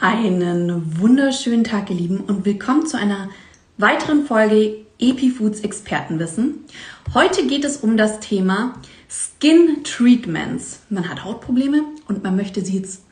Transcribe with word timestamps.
Einen 0.00 1.00
wunderschönen 1.00 1.64
Tag, 1.64 1.90
ihr 1.90 1.96
Lieben, 1.96 2.20
und 2.20 2.44
willkommen 2.44 2.86
zu 2.86 2.96
einer 2.96 3.30
weiteren 3.78 4.26
Folge 4.26 4.86
EpiFoods 5.00 5.62
Expertenwissen. 5.62 6.64
Heute 7.14 7.48
geht 7.48 7.64
es 7.64 7.78
um 7.78 7.96
das 7.96 8.20
Thema 8.20 8.74
Skin 9.10 9.82
Treatments. 9.82 10.82
Man 10.88 11.08
hat 11.08 11.24
Hautprobleme 11.24 11.82
und 12.06 12.22
man 12.22 12.36
möchte 12.36 12.64
sie 12.64 12.78
jetzt 12.78 13.02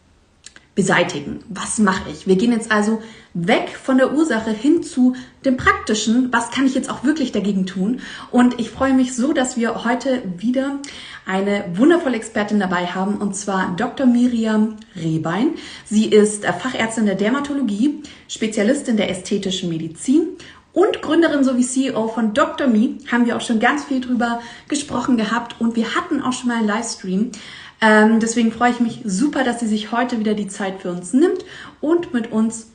beseitigen. 0.76 1.40
Was 1.48 1.78
mache 1.78 2.10
ich? 2.10 2.26
Wir 2.26 2.36
gehen 2.36 2.52
jetzt 2.52 2.70
also 2.70 3.02
weg 3.32 3.70
von 3.82 3.96
der 3.96 4.12
Ursache 4.12 4.50
hin 4.50 4.82
zu 4.82 5.16
dem 5.44 5.56
Praktischen. 5.56 6.30
Was 6.32 6.50
kann 6.50 6.66
ich 6.66 6.74
jetzt 6.74 6.90
auch 6.90 7.02
wirklich 7.02 7.32
dagegen 7.32 7.64
tun? 7.64 8.00
Und 8.30 8.60
ich 8.60 8.70
freue 8.70 8.92
mich 8.92 9.16
so, 9.16 9.32
dass 9.32 9.56
wir 9.56 9.84
heute 9.84 10.22
wieder 10.36 10.78
eine 11.24 11.64
wundervolle 11.74 12.16
Expertin 12.16 12.60
dabei 12.60 12.86
haben, 12.86 13.16
und 13.16 13.34
zwar 13.34 13.74
Dr. 13.74 14.06
Miriam 14.06 14.76
Rehbein. 14.94 15.54
Sie 15.86 16.06
ist 16.06 16.44
Fachärztin 16.44 17.06
der 17.06 17.14
Dermatologie, 17.14 18.02
Spezialistin 18.28 18.98
der 18.98 19.10
ästhetischen 19.10 19.70
Medizin 19.70 20.28
und 20.74 21.00
Gründerin 21.00 21.42
sowie 21.42 21.62
CEO 21.62 22.08
von 22.08 22.34
Dr. 22.34 22.66
Me. 22.66 22.98
Haben 23.10 23.24
wir 23.24 23.36
auch 23.36 23.40
schon 23.40 23.60
ganz 23.60 23.84
viel 23.86 24.02
drüber 24.02 24.42
gesprochen 24.68 25.16
gehabt 25.16 25.58
und 25.58 25.74
wir 25.74 25.94
hatten 25.94 26.20
auch 26.20 26.34
schon 26.34 26.48
mal 26.48 26.58
einen 26.58 26.68
Livestream 26.68 27.30
ähm, 27.80 28.20
deswegen 28.20 28.52
freue 28.52 28.70
ich 28.70 28.80
mich 28.80 29.00
super, 29.04 29.44
dass 29.44 29.60
sie 29.60 29.66
sich 29.66 29.92
heute 29.92 30.18
wieder 30.18 30.34
die 30.34 30.48
Zeit 30.48 30.80
für 30.80 30.90
uns 30.90 31.12
nimmt 31.12 31.44
und 31.80 32.14
mit 32.14 32.32
uns 32.32 32.68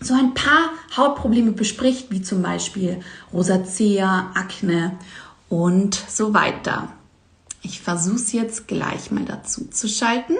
so 0.00 0.14
ein 0.14 0.34
paar 0.34 0.70
Hautprobleme 0.96 1.52
bespricht, 1.52 2.10
wie 2.10 2.20
zum 2.20 2.42
Beispiel 2.42 3.00
Rosacea, 3.32 4.30
Akne 4.34 4.98
und 5.48 5.94
so 5.94 6.34
weiter. 6.34 6.92
Ich 7.62 7.80
versuche 7.80 8.16
es 8.16 8.32
jetzt 8.32 8.68
gleich 8.68 9.10
mal 9.10 9.24
dazu 9.24 9.66
zu 9.68 9.88
schalten. 9.88 10.34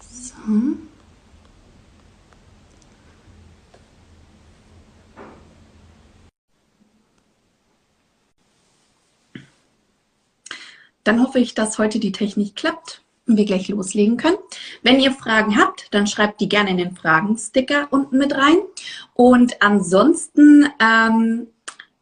So. 0.00 0.85
Dann 11.06 11.22
hoffe 11.22 11.38
ich, 11.38 11.54
dass 11.54 11.78
heute 11.78 12.00
die 12.00 12.10
Technik 12.10 12.56
klappt 12.56 13.02
und 13.28 13.36
wir 13.36 13.44
gleich 13.44 13.68
loslegen 13.68 14.16
können. 14.16 14.38
Wenn 14.82 14.98
ihr 14.98 15.12
Fragen 15.12 15.56
habt, 15.56 15.86
dann 15.94 16.08
schreibt 16.08 16.40
die 16.40 16.48
gerne 16.48 16.70
in 16.70 16.78
den 16.78 16.96
Fragen-Sticker 16.96 17.86
unten 17.90 18.18
mit 18.18 18.34
rein. 18.34 18.58
Und 19.14 19.62
ansonsten 19.62 20.68
ähm, 20.80 21.46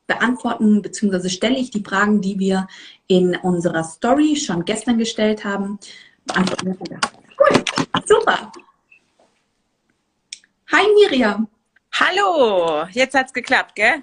beantworten 0.07 0.81
bzw. 0.81 1.29
stelle 1.29 1.59
ich 1.59 1.71
die 1.71 1.83
Fragen, 1.83 2.23
die 2.23 2.39
wir 2.39 2.67
in 3.07 3.37
unserer 3.37 3.85
Story 3.85 4.37
schon 4.37 4.65
gestern 4.65 4.97
gestellt 4.97 5.45
haben. 5.45 5.79
Beantworten 6.25 6.89
wir. 6.89 7.01
Cool, 7.39 7.65
super. 8.07 8.53
Hi 10.73 10.87
Miriam. 10.95 11.47
Hallo, 11.93 12.87
jetzt 12.93 13.15
hat's 13.15 13.35
geklappt, 13.35 13.75
gell? 13.75 14.03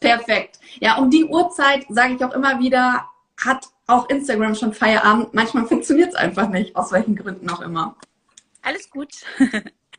Perfekt. 0.00 0.60
Ja, 0.80 0.96
um 0.96 1.10
die 1.10 1.26
Uhrzeit 1.26 1.84
sage 1.90 2.14
ich 2.14 2.24
auch 2.24 2.32
immer 2.32 2.58
wieder, 2.58 3.04
hat 3.44 3.66
auch 3.90 4.08
Instagram 4.08 4.54
schon 4.54 4.72
Feierabend. 4.72 5.34
Manchmal 5.34 5.66
funktioniert 5.66 6.10
es 6.10 6.14
einfach 6.14 6.48
nicht, 6.48 6.76
aus 6.76 6.92
welchen 6.92 7.16
Gründen 7.16 7.48
auch 7.50 7.60
immer. 7.60 7.96
Alles 8.62 8.90
gut. 8.90 9.10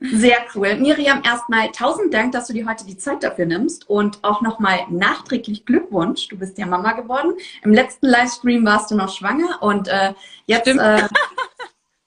Sehr 0.04 0.38
cool. 0.56 0.76
Miriam, 0.78 1.22
erstmal 1.24 1.72
tausend 1.72 2.12
Dank, 2.12 2.32
dass 2.32 2.48
du 2.48 2.54
dir 2.54 2.68
heute 2.68 2.86
die 2.88 2.98
Zeit 2.98 3.22
dafür 3.22 3.46
nimmst 3.46 3.88
und 3.88 4.24
auch 4.24 4.42
nochmal 4.42 4.80
nachträglich 4.90 5.64
Glückwunsch. 5.64 6.28
Du 6.28 6.40
bist 6.40 6.58
ja 6.58 6.66
Mama 6.66 6.94
geworden. 6.94 7.34
Im 7.64 7.72
letzten 7.72 8.08
Livestream 8.08 8.66
warst 8.66 8.90
du 8.90 8.96
noch 8.96 9.16
schwanger 9.16 9.62
und 9.62 9.88
äh, 9.88 10.16
jetzt 10.48 10.68
äh, 10.68 11.08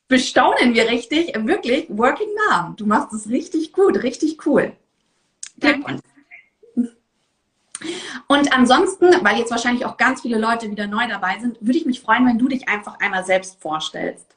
bestaunen 0.09 0.75
wir 0.75 0.91
richtig. 0.91 1.35
Wirklich, 1.37 1.87
Working 1.89 2.31
Mom. 2.51 2.75
Du 2.75 2.85
machst 2.85 3.13
es 3.13 3.29
richtig 3.29 3.73
gut, 3.73 4.03
richtig 4.03 4.45
cool. 4.45 4.73
Glückwunsch. 5.61 6.01
Und 8.27 8.53
ansonsten, 8.53 9.07
weil 9.23 9.39
jetzt 9.39 9.51
wahrscheinlich 9.51 9.85
auch 9.85 9.97
ganz 9.97 10.23
viele 10.23 10.39
Leute 10.39 10.71
wieder 10.71 10.87
neu 10.87 11.07
dabei 11.09 11.39
sind, 11.41 11.59
würde 11.61 11.79
ich 11.79 11.87
mich 11.87 12.01
freuen, 12.01 12.27
wenn 12.27 12.39
du 12.39 12.49
dich 12.49 12.69
einfach 12.69 12.99
einmal 13.01 13.25
selbst 13.25 13.61
vorstellst. 13.61 14.34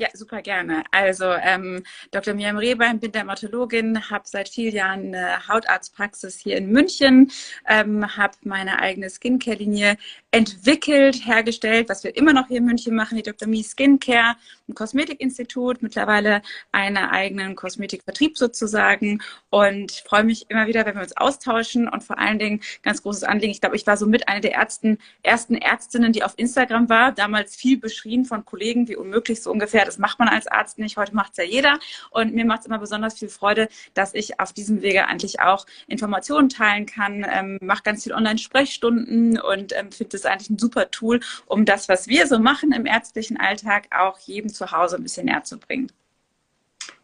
Ja, 0.00 0.06
super 0.14 0.42
gerne. 0.42 0.84
Also 0.92 1.24
ähm, 1.24 1.82
Dr. 2.12 2.32
Miriam 2.32 2.56
Rehbein, 2.56 3.00
bin 3.00 3.10
Dermatologin, 3.10 4.08
habe 4.10 4.22
seit 4.28 4.48
vielen 4.48 4.72
Jahren 4.72 5.12
eine 5.12 5.48
Hautarztpraxis 5.48 6.38
hier 6.38 6.56
in 6.56 6.70
München, 6.70 7.32
ähm, 7.66 8.16
habe 8.16 8.34
meine 8.44 8.78
eigene 8.78 9.10
Skincare-Linie 9.10 9.96
entwickelt, 10.30 11.26
hergestellt, 11.26 11.88
was 11.88 12.04
wir 12.04 12.16
immer 12.16 12.32
noch 12.32 12.46
hier 12.46 12.58
in 12.58 12.66
München 12.66 12.94
machen, 12.94 13.16
die 13.16 13.24
Dr. 13.24 13.48
Mi 13.48 13.64
Skincare, 13.64 14.36
ein 14.68 14.74
Kosmetikinstitut, 14.74 15.82
mittlerweile 15.82 16.42
einen 16.70 16.98
eigenen 16.98 17.56
Kosmetikvertrieb 17.56 18.38
sozusagen 18.38 19.20
und 19.50 19.90
freue 20.06 20.22
mich 20.22 20.48
immer 20.48 20.68
wieder, 20.68 20.86
wenn 20.86 20.94
wir 20.94 21.02
uns 21.02 21.16
austauschen 21.16 21.88
und 21.88 22.04
vor 22.04 22.20
allen 22.20 22.38
Dingen 22.38 22.60
ganz 22.82 23.02
großes 23.02 23.24
Anliegen. 23.24 23.50
Ich 23.50 23.60
glaube, 23.60 23.74
ich 23.74 23.86
war 23.86 23.96
so 23.96 24.06
mit 24.06 24.28
einer 24.28 24.40
der 24.40 24.52
Ärzten, 24.52 24.98
ersten 25.24 25.56
Ärztinnen, 25.56 26.12
die 26.12 26.22
auf 26.22 26.34
Instagram 26.36 26.88
war, 26.88 27.10
damals 27.10 27.56
viel 27.56 27.78
beschrien 27.78 28.24
von 28.24 28.44
Kollegen, 28.44 28.86
wie 28.86 28.94
unmöglich 28.94 29.42
so 29.42 29.50
ungefähr 29.50 29.87
das 29.88 29.98
macht 29.98 30.18
man 30.18 30.28
als 30.28 30.46
Arzt 30.46 30.78
nicht, 30.78 30.96
heute 30.96 31.14
macht 31.14 31.32
es 31.32 31.38
ja 31.38 31.44
jeder. 31.44 31.78
Und 32.10 32.34
mir 32.34 32.44
macht 32.44 32.60
es 32.60 32.66
immer 32.66 32.78
besonders 32.78 33.18
viel 33.18 33.28
Freude, 33.28 33.68
dass 33.94 34.14
ich 34.14 34.38
auf 34.38 34.52
diesem 34.52 34.82
Wege 34.82 35.06
eigentlich 35.06 35.40
auch 35.40 35.66
Informationen 35.86 36.48
teilen 36.48 36.86
kann, 36.86 37.26
ähm, 37.28 37.58
mache 37.60 37.82
ganz 37.82 38.04
viel 38.04 38.12
Online-Sprechstunden 38.12 39.40
und 39.40 39.72
ähm, 39.76 39.90
finde 39.90 40.16
es 40.16 40.26
eigentlich 40.26 40.50
ein 40.50 40.58
super 40.58 40.90
Tool, 40.90 41.20
um 41.46 41.64
das, 41.64 41.88
was 41.88 42.06
wir 42.06 42.26
so 42.26 42.38
machen 42.38 42.72
im 42.72 42.86
ärztlichen 42.86 43.38
Alltag, 43.38 43.88
auch 43.90 44.18
jedem 44.20 44.52
zu 44.52 44.70
Hause 44.70 44.96
ein 44.96 45.02
bisschen 45.02 45.26
näher 45.26 45.44
zu 45.44 45.58
bringen. 45.58 45.90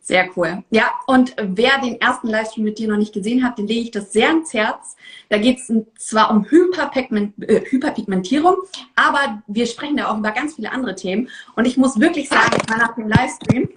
Sehr 0.05 0.29
cool. 0.37 0.63
Ja, 0.69 0.91
und 1.07 1.35
wer 1.41 1.79
den 1.79 1.99
ersten 1.99 2.29
Livestream 2.29 2.65
mit 2.65 2.79
dir 2.79 2.89
noch 2.89 2.99
nicht 2.99 3.15
gesehen 3.15 3.43
hat, 3.43 3.57
den 3.57 3.67
lege 3.67 3.81
ich 3.81 3.91
das 3.91 4.13
sehr 4.13 4.29
ans 4.29 4.53
Herz. 4.53 4.97
Da 5.31 5.39
geht 5.39 5.61
es 5.61 5.73
zwar 5.99 6.31
um 6.31 6.45
Hyperpigment, 6.45 7.43
äh, 7.43 7.65
Hyperpigmentierung, 7.65 8.57
aber 8.97 9.43
wir 9.47 9.67
sprechen 9.67 9.97
da 9.97 10.11
auch 10.11 10.19
über 10.19 10.33
ganz 10.33 10.57
viele 10.57 10.71
andere 10.73 10.95
Themen. 10.95 11.31
Und 11.57 11.65
ich 11.65 11.79
muss 11.79 11.99
wirklich 11.99 12.29
sagen, 12.29 12.55
ich 12.55 12.69
war 12.69 12.77
nach 12.77 12.95
dem 12.95 13.09
Livestream. 13.09 13.71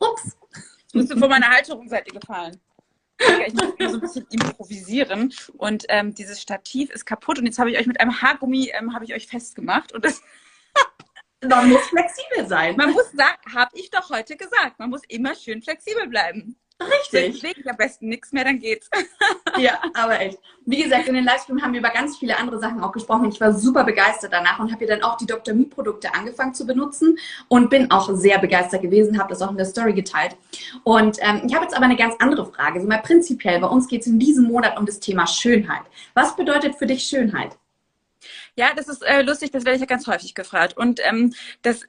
Ups. 0.00 0.36
Bist 0.92 1.12
du 1.12 1.16
vor 1.16 1.28
meiner 1.28 1.50
Halterungsseite 1.50 2.10
gefallen? 2.10 2.58
Ich 3.46 3.54
muss 3.54 3.92
so 3.92 3.98
ein 3.98 4.00
bisschen 4.00 4.26
improvisieren 4.28 5.32
und 5.56 5.84
ähm, 5.88 6.12
dieses 6.14 6.42
Stativ 6.42 6.90
ist 6.90 7.04
kaputt 7.04 7.38
und 7.38 7.46
jetzt 7.46 7.60
habe 7.60 7.70
ich 7.70 7.78
euch 7.78 7.86
mit 7.86 8.00
einem 8.00 8.20
Haargummi 8.20 8.72
ähm, 8.76 8.92
ich 9.04 9.14
euch 9.14 9.28
festgemacht 9.28 9.92
und 9.92 10.04
das 10.04 10.20
man 11.48 11.68
muss 11.70 11.82
flexibel 11.86 12.46
sein. 12.46 12.76
Man 12.76 12.92
muss 12.92 13.10
sagen, 13.12 13.38
habe 13.54 13.70
ich 13.74 13.90
doch 13.90 14.10
heute 14.10 14.36
gesagt, 14.36 14.78
man 14.78 14.90
muss 14.90 15.02
immer 15.08 15.34
schön 15.34 15.62
flexibel 15.62 16.08
bleiben. 16.08 16.56
Richtig. 16.80 17.44
Ich 17.44 17.70
am 17.70 17.76
besten 17.76 18.08
nichts 18.08 18.32
mehr, 18.32 18.44
dann 18.44 18.58
geht's. 18.58 18.88
ja, 19.58 19.80
aber 19.94 20.20
echt. 20.20 20.38
Wie 20.64 20.82
gesagt, 20.82 21.06
in 21.08 21.14
den 21.14 21.24
Livestream 21.24 21.62
haben 21.62 21.72
wir 21.72 21.80
über 21.80 21.90
ganz 21.90 22.18
viele 22.18 22.36
andere 22.38 22.58
Sachen 22.58 22.82
auch 22.82 22.92
gesprochen. 22.92 23.28
Ich 23.28 23.40
war 23.40 23.52
super 23.52 23.84
begeistert 23.84 24.32
danach 24.32 24.58
und 24.58 24.72
habe 24.72 24.84
ja 24.84 24.96
dann 24.96 25.02
auch 25.02 25.16
die 25.16 25.26
Dr. 25.26 25.54
Me 25.54 25.64
Produkte 25.64 26.14
angefangen 26.14 26.54
zu 26.54 26.66
benutzen 26.66 27.18
und 27.48 27.70
bin 27.70 27.90
auch 27.90 28.10
sehr 28.14 28.38
begeistert 28.38 28.82
gewesen, 28.82 29.18
habe 29.18 29.30
das 29.30 29.42
auch 29.42 29.50
in 29.50 29.56
der 29.56 29.66
Story 29.66 29.92
geteilt. 29.92 30.36
Und 30.84 31.18
ähm, 31.20 31.42
ich 31.46 31.54
habe 31.54 31.64
jetzt 31.64 31.76
aber 31.76 31.84
eine 31.84 31.96
ganz 31.96 32.14
andere 32.18 32.46
Frage. 32.46 32.80
So 32.80 32.86
mal 32.86 33.02
prinzipiell, 33.02 33.60
bei 33.60 33.68
uns 33.68 33.88
geht 33.88 34.02
es 34.02 34.06
in 34.06 34.18
diesem 34.18 34.44
Monat 34.44 34.78
um 34.78 34.86
das 34.86 35.00
Thema 35.00 35.26
Schönheit. 35.26 35.82
Was 36.14 36.36
bedeutet 36.36 36.76
für 36.76 36.86
dich 36.86 37.04
Schönheit? 37.04 37.56
Ja, 38.56 38.72
das 38.74 38.88
ist 38.88 39.02
äh, 39.02 39.22
lustig, 39.22 39.50
das 39.50 39.64
werde 39.64 39.76
ich 39.76 39.80
ja 39.80 39.86
ganz 39.86 40.06
häufig 40.06 40.34
gefragt. 40.34 40.76
Und 40.76 41.00
ähm, 41.04 41.32
das 41.62 41.86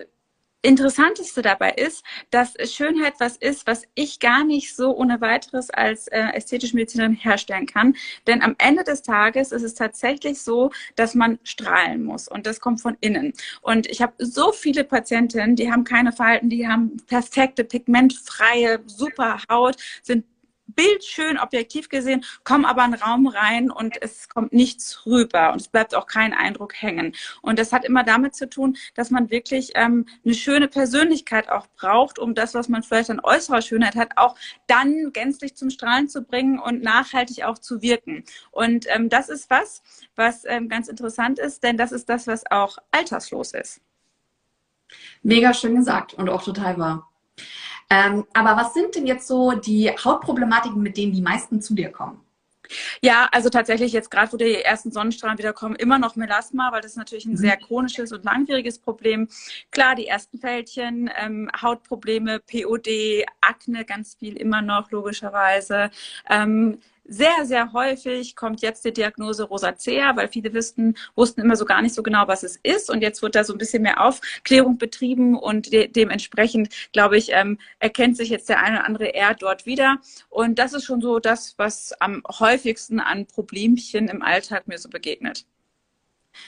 Interessanteste 0.66 1.42
dabei 1.42 1.72
ist, 1.72 2.06
dass 2.32 2.54
Schönheit 2.72 3.16
was 3.20 3.36
ist, 3.36 3.68
was 3.68 3.84
ich 3.96 4.22
gar 4.22 4.46
nicht 4.46 4.74
so 4.76 4.96
ohne 4.96 5.20
weiteres 5.20 5.70
als 5.70 6.08
äh, 6.08 6.22
ästhetische 6.34 6.76
Medizinerin 6.78 7.16
herstellen 7.16 7.66
kann. 7.66 7.96
Denn 8.28 8.42
am 8.42 8.56
Ende 8.60 8.86
des 8.86 9.02
Tages 9.02 9.52
ist 9.52 9.64
es 9.64 9.74
tatsächlich 9.74 10.42
so, 10.42 10.72
dass 10.96 11.16
man 11.16 11.38
strahlen 11.44 12.06
muss 12.06 12.30
und 12.30 12.46
das 12.46 12.62
kommt 12.62 12.82
von 12.82 12.96
innen. 13.02 13.34
Und 13.62 13.88
ich 13.88 14.02
habe 14.02 14.14
so 14.20 14.54
viele 14.54 14.86
Patientinnen, 14.86 15.58
die 15.58 15.70
haben 15.70 15.84
keine 15.84 16.14
Falten, 16.14 16.50
die 16.50 16.66
haben 16.66 16.96
perfekte, 17.08 17.66
pigmentfreie, 17.66 18.80
super 18.86 19.40
Haut, 19.50 19.76
sind 20.02 20.24
bildschön 20.68 21.38
objektiv 21.38 21.90
gesehen, 21.90 22.24
kommen 22.44 22.66
aber 22.66 22.86
in 22.86 22.92
den 22.92 23.02
Raum 23.02 23.28
rein 23.28 23.72
und 23.72 24.02
es 24.02 24.30
kommt 24.30 24.54
nichts 24.54 25.06
rüber 25.06 25.52
und 25.52 25.62
es 25.62 25.68
bleibt 25.68 25.96
auch 25.96 26.08
kein 26.08 26.34
Eindruck 26.34 26.82
hängen. 26.82 27.16
Und 27.42 27.60
das 27.60 27.72
hat 27.72 27.86
immer 27.86 28.04
damit 28.04 28.36
zu 28.36 28.50
tun, 28.50 28.78
dass 28.96 29.12
man 29.12 29.30
wirklich 29.30 29.72
ähm, 29.76 30.06
eine 30.24 30.34
schöne 30.34 30.68
Persönlichkeit 30.68 31.50
auch 31.50 31.68
braucht, 31.76 32.20
um 32.20 32.36
das, 32.36 32.54
was 32.54 32.70
man 32.70 32.84
vielleicht 32.84 33.10
an 33.10 33.20
äußerer 33.22 33.62
Schönheit 33.62 33.96
hat, 33.96 34.18
auch 34.18 34.36
dann 34.68 35.12
gänzlich 35.14 35.56
zum 35.56 35.70
Strahlen 35.70 36.08
zu 36.08 36.24
bringen 36.24 36.60
und 36.60 36.82
nachhaltig 36.82 37.44
auch 37.44 37.60
zu 37.60 37.82
wirken. 37.82 38.24
Und 38.52 38.86
ähm, 38.90 39.10
das 39.10 39.30
ist 39.30 39.50
was, 39.50 39.82
was 40.16 40.46
ähm, 40.46 40.70
ganz 40.70 40.88
interessant 40.88 41.40
ist, 41.40 41.64
denn 41.64 41.78
das 41.78 41.92
ist 41.92 42.10
das, 42.10 42.28
was 42.28 42.50
auch 42.50 42.78
alterslos 42.92 43.54
ist. 43.54 43.82
Mega 45.24 45.54
schön 45.54 45.76
gesagt 45.76 46.14
und 46.14 46.30
auch 46.30 46.44
total 46.44 46.78
wahr. 46.78 47.10
Ähm, 47.90 48.26
aber 48.34 48.56
was 48.56 48.74
sind 48.74 48.96
denn 48.96 49.06
jetzt 49.06 49.28
so 49.28 49.52
die 49.52 49.90
Hautproblematiken, 49.90 50.82
mit 50.82 50.98
denen 50.98 51.14
die 51.14 51.22
meisten 51.22 51.62
zu 51.62 51.74
dir 51.74 51.92
kommen? 51.92 52.20
Ja, 53.02 53.28
also 53.32 53.50
tatsächlich 53.50 53.92
jetzt 53.92 54.10
gerade, 54.10 54.32
wo 54.32 54.38
die 54.38 54.62
ersten 54.62 54.92
Sonnenstrahlen 54.92 55.38
wieder 55.38 55.54
kommen, 55.54 55.76
immer 55.76 56.00
noch 56.00 56.16
Melasma, 56.16 56.72
weil 56.72 56.82
das 56.82 56.92
ist 56.92 56.98
natürlich 56.98 57.26
ein 57.26 57.32
mhm. 57.32 57.38
sehr 57.38 57.58
chronisches 57.58 58.12
und 58.12 58.24
langwieriges 58.24 58.80
Problem. 58.80 59.28
Klar, 59.72 59.96
die 59.96 60.08
ersten 60.08 60.38
Fältchen, 60.40 61.10
ähm, 61.18 61.50
Hautprobleme, 61.62 62.40
POD, 62.40 63.26
Akne, 63.42 63.86
ganz 63.86 64.16
viel 64.16 64.38
immer 64.38 64.62
noch 64.62 64.92
logischerweise. 64.92 65.92
Ähm, 66.30 66.80
sehr, 67.06 67.46
sehr 67.46 67.74
häufig 67.74 68.36
kommt 68.36 68.62
jetzt 68.62 68.86
die 68.86 68.94
Diagnose 68.94 69.44
Rosacea, 69.44 70.16
weil 70.16 70.28
viele 70.30 70.54
wussten, 70.54 70.96
wussten 71.16 71.42
immer 71.42 71.56
so 71.56 71.66
gar 71.66 71.82
nicht 71.82 71.96
so 71.96 72.04
genau, 72.04 72.28
was 72.28 72.44
es 72.44 72.58
ist. 72.64 72.90
Und 72.90 73.02
jetzt 73.02 73.22
wird 73.22 73.36
da 73.36 73.44
so 73.44 73.54
ein 73.54 73.58
bisschen 73.58 73.84
mehr 73.84 74.02
Aufklärung 74.04 74.78
betrieben 74.78 75.38
und 75.38 75.72
de 75.72 75.88
dementsprechend, 75.88 76.70
glaube 76.94 77.18
ich, 77.18 77.30
ähm, 77.32 77.60
erkennt 77.80 78.18
sich 78.18 78.30
jetzt 78.30 78.50
der 78.50 78.60
eine 78.60 78.78
oder 78.78 78.86
andere 78.86 79.06
eher 79.08 79.36
dort 79.36 79.66
wieder. 79.66 79.98
Und 80.30 80.60
das 80.60 80.74
ist 80.74 80.86
schon 80.86 81.02
so 81.02 81.20
das, 81.20 81.56
was 81.58 81.94
am 82.00 82.24
häufigsten 82.40 83.00
an 83.00 83.26
Problemchen 83.28 84.08
im 84.08 84.22
Alltag 84.22 84.68
mir 84.68 84.78
so 84.78 84.90
begegnet. 84.90 85.46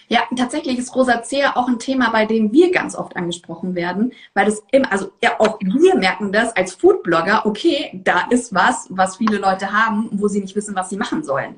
Ja, 0.07 0.23
tatsächlich 0.35 0.77
ist 0.77 0.95
Rosacea 0.95 1.55
auch 1.55 1.67
ein 1.67 1.79
Thema, 1.79 2.09
bei 2.11 2.25
dem 2.25 2.51
wir 2.51 2.71
ganz 2.71 2.95
oft 2.95 3.15
angesprochen 3.15 3.75
werden, 3.75 4.13
weil 4.33 4.45
das 4.45 4.63
immer, 4.71 4.91
also 4.91 5.11
ja, 5.21 5.39
auch 5.39 5.59
wir 5.59 5.95
merken 5.95 6.31
das 6.31 6.55
als 6.55 6.73
Foodblogger, 6.73 7.45
okay, 7.45 8.01
da 8.03 8.27
ist 8.29 8.53
was, 8.53 8.87
was 8.89 9.17
viele 9.17 9.37
Leute 9.37 9.71
haben, 9.71 10.09
wo 10.13 10.27
sie 10.27 10.41
nicht 10.41 10.55
wissen, 10.55 10.75
was 10.75 10.89
sie 10.89 10.97
machen 10.97 11.23
sollen. 11.23 11.57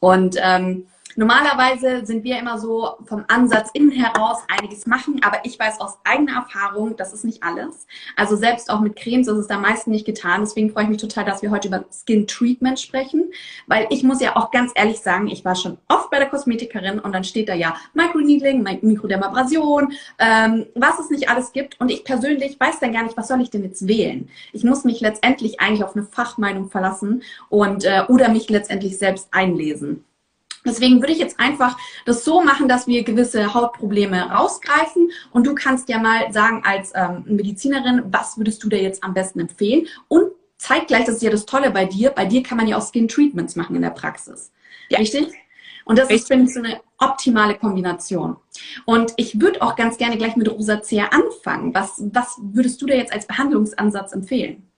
Und 0.00 0.36
ähm, 0.40 0.86
Normalerweise 1.18 2.04
sind 2.04 2.24
wir 2.24 2.38
immer 2.38 2.58
so 2.58 2.90
vom 3.06 3.24
Ansatz 3.28 3.70
innen 3.72 3.90
heraus 3.90 4.40
einiges 4.48 4.86
machen, 4.86 5.22
aber 5.24 5.38
ich 5.44 5.58
weiß 5.58 5.80
aus 5.80 5.96
eigener 6.04 6.34
Erfahrung, 6.34 6.94
das 6.96 7.14
ist 7.14 7.24
nicht 7.24 7.42
alles. 7.42 7.86
Also 8.16 8.36
selbst 8.36 8.68
auch 8.68 8.80
mit 8.80 8.96
Cremes 8.96 9.26
ist 9.26 9.38
es 9.38 9.46
da 9.46 9.56
meistens 9.56 9.92
nicht 9.92 10.04
getan. 10.04 10.42
Deswegen 10.42 10.70
freue 10.70 10.84
ich 10.84 10.90
mich 10.90 11.00
total, 11.00 11.24
dass 11.24 11.40
wir 11.40 11.50
heute 11.50 11.68
über 11.68 11.86
Skin 11.90 12.26
Treatment 12.26 12.78
sprechen, 12.78 13.32
weil 13.66 13.86
ich 13.88 14.02
muss 14.02 14.20
ja 14.20 14.36
auch 14.36 14.50
ganz 14.50 14.72
ehrlich 14.74 14.98
sagen, 15.00 15.28
ich 15.28 15.42
war 15.42 15.56
schon 15.56 15.78
oft 15.88 16.10
bei 16.10 16.18
der 16.18 16.28
Kosmetikerin 16.28 16.98
und 16.98 17.14
dann 17.14 17.24
steht 17.24 17.48
da 17.48 17.54
ja 17.54 17.76
Microneedling, 17.94 18.62
Mikrodermabrasion, 18.82 19.94
ähm, 20.18 20.66
was 20.74 20.98
es 20.98 21.08
nicht 21.08 21.30
alles 21.30 21.52
gibt. 21.52 21.80
Und 21.80 21.90
ich 21.90 22.04
persönlich 22.04 22.60
weiß 22.60 22.78
dann 22.80 22.92
gar 22.92 23.04
nicht, 23.04 23.16
was 23.16 23.28
soll 23.28 23.40
ich 23.40 23.48
denn 23.48 23.64
jetzt 23.64 23.88
wählen? 23.88 24.28
Ich 24.52 24.64
muss 24.64 24.84
mich 24.84 25.00
letztendlich 25.00 25.60
eigentlich 25.60 25.82
auf 25.82 25.96
eine 25.96 26.04
Fachmeinung 26.04 26.68
verlassen 26.68 27.22
und 27.48 27.86
äh, 27.86 28.02
oder 28.08 28.28
mich 28.28 28.50
letztendlich 28.50 28.98
selbst 28.98 29.28
einlesen. 29.30 30.04
Deswegen 30.66 31.00
würde 31.00 31.12
ich 31.12 31.18
jetzt 31.18 31.38
einfach 31.40 31.78
das 32.04 32.24
so 32.24 32.42
machen, 32.42 32.68
dass 32.68 32.86
wir 32.86 33.04
gewisse 33.04 33.54
Hautprobleme 33.54 34.30
rausgreifen 34.30 35.10
und 35.32 35.46
du 35.46 35.54
kannst 35.54 35.88
ja 35.88 35.98
mal 35.98 36.32
sagen 36.32 36.62
als 36.64 36.92
ähm, 36.94 37.24
Medizinerin, 37.26 38.02
was 38.06 38.36
würdest 38.36 38.62
du 38.62 38.68
dir 38.68 38.82
jetzt 38.82 39.02
am 39.04 39.14
besten 39.14 39.40
empfehlen 39.40 39.86
und 40.08 40.32
zeitgleich, 40.58 41.04
das 41.04 41.16
ist 41.16 41.22
ja 41.22 41.30
das 41.30 41.46
Tolle 41.46 41.70
bei 41.70 41.84
dir, 41.84 42.10
bei 42.10 42.24
dir 42.24 42.42
kann 42.42 42.58
man 42.58 42.66
ja 42.66 42.76
auch 42.76 42.86
Skin 42.86 43.08
Treatments 43.08 43.56
machen 43.56 43.76
in 43.76 43.82
der 43.82 43.90
Praxis. 43.90 44.52
Ja. 44.88 44.98
Richtig? 44.98 45.28
Und 45.84 45.98
das 45.98 46.10
ist, 46.10 46.26
finde 46.26 46.46
ich, 46.46 46.54
so 46.54 46.60
eine 46.60 46.80
optimale 46.98 47.54
Kombination. 47.54 48.36
Und 48.86 49.12
ich 49.16 49.40
würde 49.40 49.62
auch 49.62 49.76
ganz 49.76 49.98
gerne 49.98 50.16
gleich 50.16 50.34
mit 50.34 50.50
Rosacea 50.50 51.06
anfangen. 51.06 51.72
Was, 51.74 52.02
was 52.12 52.36
würdest 52.40 52.82
du 52.82 52.86
dir 52.86 52.96
jetzt 52.96 53.12
als 53.12 53.26
Behandlungsansatz 53.26 54.12
empfehlen? 54.12 54.68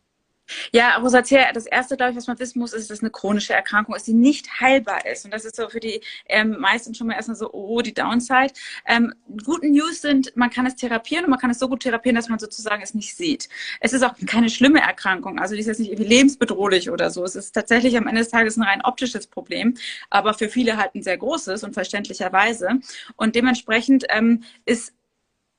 Ja, 0.72 0.96
Rosacea, 0.96 1.52
das 1.52 1.66
erste, 1.66 1.96
glaube 1.96 2.12
ich, 2.12 2.16
was 2.16 2.26
man 2.26 2.38
wissen 2.38 2.58
muss, 2.58 2.72
ist, 2.72 2.90
dass 2.90 2.98
es 2.98 3.02
eine 3.02 3.10
chronische 3.10 3.52
Erkrankung 3.52 3.94
ist, 3.94 4.06
die 4.06 4.14
nicht 4.14 4.60
heilbar 4.60 5.06
ist. 5.06 5.24
Und 5.24 5.32
das 5.32 5.44
ist 5.44 5.56
so 5.56 5.68
für 5.68 5.80
die 5.80 6.00
ähm, 6.26 6.58
meisten 6.58 6.94
schon 6.94 7.06
mal 7.06 7.14
erstmal 7.14 7.36
so, 7.36 7.52
oh, 7.52 7.80
die 7.82 7.94
Downside. 7.94 8.52
Ähm, 8.86 9.14
guten 9.44 9.72
News 9.72 10.02
sind, 10.02 10.36
man 10.36 10.50
kann 10.50 10.66
es 10.66 10.76
therapieren 10.76 11.24
und 11.24 11.30
man 11.30 11.38
kann 11.38 11.50
es 11.50 11.58
so 11.58 11.68
gut 11.68 11.82
therapieren, 11.82 12.16
dass 12.16 12.28
man 12.28 12.38
sozusagen 12.38 12.82
es 12.82 12.94
nicht 12.94 13.16
sieht. 13.16 13.48
Es 13.80 13.92
ist 13.92 14.02
auch 14.02 14.14
keine 14.26 14.48
schlimme 14.50 14.80
Erkrankung, 14.80 15.38
also 15.38 15.54
die 15.54 15.60
ist 15.60 15.66
jetzt 15.66 15.80
nicht 15.80 15.90
irgendwie 15.90 16.08
lebensbedrohlich 16.08 16.90
oder 16.90 17.10
so. 17.10 17.24
Es 17.24 17.36
ist 17.36 17.52
tatsächlich 17.52 17.96
am 17.96 18.06
Ende 18.06 18.20
des 18.20 18.30
Tages 18.30 18.56
ein 18.56 18.62
rein 18.62 18.82
optisches 18.84 19.26
Problem, 19.26 19.74
aber 20.10 20.34
für 20.34 20.48
viele 20.48 20.76
halt 20.76 20.94
ein 20.94 21.02
sehr 21.02 21.18
großes 21.18 21.64
und 21.64 21.74
verständlicherweise. 21.74 22.80
Und 23.16 23.34
dementsprechend 23.34 24.04
ähm, 24.10 24.42
ist 24.64 24.92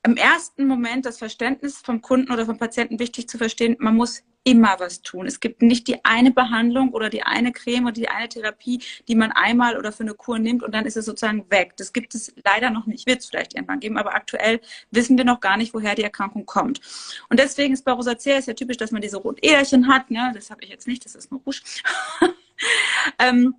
im 0.02 0.16
ersten 0.16 0.66
Moment 0.66 1.04
das 1.06 1.18
Verständnis 1.18 1.78
vom 1.78 2.00
Kunden 2.00 2.32
oder 2.32 2.46
vom 2.46 2.58
Patienten 2.58 2.98
wichtig 2.98 3.28
zu 3.28 3.38
verstehen, 3.38 3.76
man 3.78 3.96
muss 3.96 4.22
immer 4.44 4.76
was 4.78 5.02
tun. 5.02 5.26
Es 5.26 5.40
gibt 5.40 5.60
nicht 5.60 5.86
die 5.86 6.02
eine 6.04 6.30
Behandlung 6.30 6.90
oder 6.90 7.10
die 7.10 7.22
eine 7.22 7.52
Creme 7.52 7.84
oder 7.84 7.92
die 7.92 8.08
eine 8.08 8.28
Therapie, 8.28 8.80
die 9.06 9.14
man 9.14 9.32
einmal 9.32 9.76
oder 9.76 9.92
für 9.92 10.02
eine 10.02 10.14
Kur 10.14 10.38
nimmt 10.38 10.62
und 10.62 10.74
dann 10.74 10.86
ist 10.86 10.96
es 10.96 11.04
sozusagen 11.04 11.44
weg. 11.50 11.76
Das 11.76 11.92
gibt 11.92 12.14
es 12.14 12.32
leider 12.44 12.70
noch 12.70 12.86
nicht. 12.86 13.06
Wird 13.06 13.20
es 13.20 13.26
vielleicht 13.26 13.54
irgendwann 13.54 13.80
geben, 13.80 13.98
aber 13.98 14.14
aktuell 14.14 14.60
wissen 14.90 15.18
wir 15.18 15.24
noch 15.24 15.40
gar 15.40 15.58
nicht, 15.58 15.74
woher 15.74 15.94
die 15.94 16.02
Erkrankung 16.02 16.46
kommt. 16.46 16.80
Und 17.28 17.38
deswegen 17.38 17.74
ist 17.74 17.84
bei 17.84 17.92
Rosacea 17.92 18.38
ist 18.38 18.48
ja 18.48 18.54
typisch, 18.54 18.78
dass 18.78 18.92
man 18.92 19.02
diese 19.02 19.18
roten 19.18 19.40
Äderchen 19.42 19.88
hat. 19.88 20.10
Ne? 20.10 20.32
Das 20.34 20.50
habe 20.50 20.64
ich 20.64 20.70
jetzt 20.70 20.86
nicht, 20.86 21.04
das 21.04 21.14
ist 21.14 21.30
nur 21.30 21.42
Rouge. 21.44 21.60
ähm, 23.18 23.54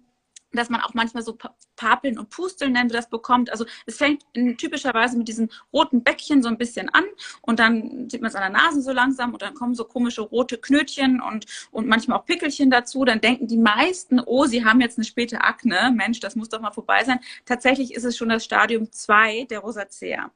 dass 0.53 0.69
man 0.69 0.81
auch 0.81 0.93
manchmal 0.93 1.23
so 1.23 1.37
Papeln 1.75 2.19
und 2.19 2.29
Pusteln 2.29 2.73
nennen 2.73 2.89
wir 2.89 2.97
das 2.97 3.09
bekommt. 3.09 3.51
Also 3.51 3.65
es 3.85 3.97
fängt 3.97 4.23
typischerweise 4.57 5.17
mit 5.17 5.27
diesen 5.27 5.49
roten 5.73 6.03
Bäckchen 6.03 6.43
so 6.43 6.49
ein 6.49 6.57
bisschen 6.57 6.89
an 6.89 7.03
und 7.41 7.59
dann 7.59 8.09
sieht 8.09 8.21
man 8.21 8.29
es 8.29 8.35
an 8.35 8.51
der 8.51 8.61
Nase 8.61 8.81
so 8.81 8.91
langsam 8.91 9.33
und 9.33 9.41
dann 9.41 9.53
kommen 9.53 9.75
so 9.75 9.85
komische 9.85 10.21
rote 10.21 10.57
Knötchen 10.57 11.21
und, 11.21 11.45
und 11.71 11.87
manchmal 11.87 12.19
auch 12.19 12.25
Pickelchen 12.25 12.69
dazu. 12.69 13.05
Dann 13.05 13.21
denken 13.21 13.47
die 13.47 13.57
meisten, 13.57 14.19
oh, 14.19 14.45
sie 14.45 14.65
haben 14.65 14.81
jetzt 14.81 14.97
eine 14.97 15.05
späte 15.05 15.41
Akne. 15.41 15.91
Mensch, 15.95 16.19
das 16.19 16.35
muss 16.35 16.49
doch 16.49 16.61
mal 16.61 16.71
vorbei 16.71 17.03
sein. 17.03 17.19
Tatsächlich 17.45 17.93
ist 17.93 18.03
es 18.03 18.17
schon 18.17 18.29
das 18.29 18.43
Stadium 18.43 18.91
2 18.91 19.45
der 19.45 19.59
Rosacea. 19.59 20.31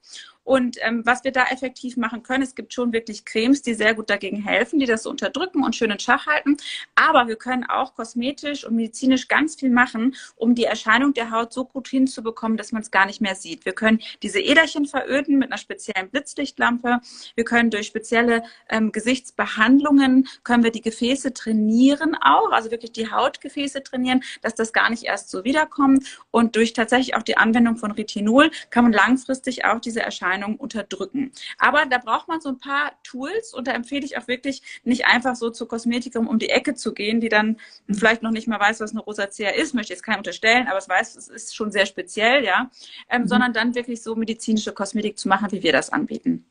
Und 0.46 0.78
ähm, 0.82 1.02
was 1.06 1.24
wir 1.24 1.32
da 1.32 1.46
effektiv 1.48 1.98
machen 1.98 2.24
können, 2.24 2.44
es 2.44 2.56
gibt 2.56 2.72
schon 2.72 2.94
wirklich 2.94 3.26
Cremes, 3.26 3.64
die 3.64 3.74
sehr 3.74 3.96
gut 3.96 4.10
dagegen 4.10 4.42
helfen, 4.42 4.80
die 4.80 4.86
das 4.86 5.06
unterdrücken 5.08 5.64
und 5.64 5.76
schön 5.76 5.90
in 5.90 6.00
Schach 6.00 6.28
halten. 6.28 6.56
Aber 6.94 7.28
wir 7.28 7.36
können 7.36 7.66
auch 7.66 7.96
kosmetisch 7.96 8.64
und 8.64 8.76
medizinisch 8.76 9.28
ganz 9.28 9.56
viel 9.56 9.72
machen, 9.72 10.16
um 10.36 10.54
die 10.54 10.66
Erscheinung 10.66 11.14
der 11.14 11.32
Haut 11.32 11.52
so 11.52 11.66
gut 11.66 11.88
hinzubekommen, 11.88 12.58
dass 12.58 12.72
man 12.72 12.84
es 12.84 12.92
gar 12.92 13.08
nicht 13.08 13.22
mehr 13.22 13.36
sieht. 13.36 13.66
Wir 13.66 13.74
können 13.74 14.00
diese 14.22 14.40
Äderchen 14.40 14.86
veröden 14.86 15.40
mit 15.40 15.52
einer 15.52 15.58
speziellen 15.58 16.10
Blitzlichtlampe. 16.12 17.00
Wir 17.34 17.44
können 17.44 17.72
durch 17.72 17.88
spezielle 17.88 18.44
ähm, 18.70 18.92
Gesichtsbehandlungen, 18.92 20.28
können 20.44 20.64
wir 20.64 20.72
die 20.72 20.82
Gefäße 20.82 21.34
trainieren 21.34 22.16
auch, 22.22 22.52
also 22.52 22.70
wirklich 22.70 22.92
die 22.92 23.10
Hautgefäße 23.10 23.82
trainieren, 23.82 24.22
dass 24.44 24.54
das 24.54 24.74
gar 24.74 24.92
nicht 24.92 25.04
erst 25.04 25.32
so 25.32 25.44
wiederkommt. 25.44 26.06
Und 26.30 26.56
durch 26.56 26.74
tatsächlich 26.74 27.16
auch 27.16 27.24
die 27.24 27.38
Anwendung 27.38 27.78
von 27.78 27.92
Retinol 27.92 28.52
kann 28.70 28.84
man 28.84 28.94
langfristig 28.94 29.66
auch 29.66 29.80
diese 29.80 30.02
Erscheinung 30.02 30.35
Erscheinungen 30.36 30.58
unterdrücken. 30.58 31.32
Aber 31.58 31.86
da 31.86 31.98
braucht 31.98 32.28
man 32.28 32.42
so 32.42 32.50
ein 32.50 32.58
paar 32.58 32.92
Tools 33.04 33.54
und 33.54 33.68
da 33.68 33.72
empfehle 33.72 34.06
ich 34.06 34.18
auch 34.18 34.28
wirklich 34.28 34.62
nicht 34.84 35.06
einfach 35.06 35.36
so 35.36 35.50
zur 35.50 35.68
Kosmetikerin 35.68 36.28
um 36.28 36.40
die 36.40 36.50
Ecke 36.50 36.76
zu 36.76 36.94
gehen, 36.94 37.20
die 37.22 37.30
dann 37.30 37.58
vielleicht 37.90 38.22
noch 38.22 38.32
nicht 38.32 38.48
mal 38.48 38.60
weiß, 38.60 38.80
was 38.82 38.92
eine 38.92 39.02
Rosacea 39.02 39.52
ist, 39.52 39.74
möchte 39.74 39.94
jetzt 39.94 40.04
keinem 40.04 40.20
unterstellen, 40.20 40.68
aber 40.68 40.78
es 40.78 40.90
weiß, 40.90 41.16
es 41.16 41.28
ist 41.28 41.56
schon 41.56 41.72
sehr 41.72 41.86
speziell, 41.86 42.44
ja, 42.44 42.70
ähm, 43.10 43.24
mhm. 43.24 43.28
sondern 43.28 43.54
dann 43.54 43.76
wirklich 43.76 44.02
so 44.02 44.16
medizinische 44.16 44.74
Kosmetik 44.74 45.18
zu 45.18 45.28
machen, 45.28 45.52
wie 45.52 45.64
wir 45.64 45.72
das 45.72 45.90
anbieten. 45.90 46.46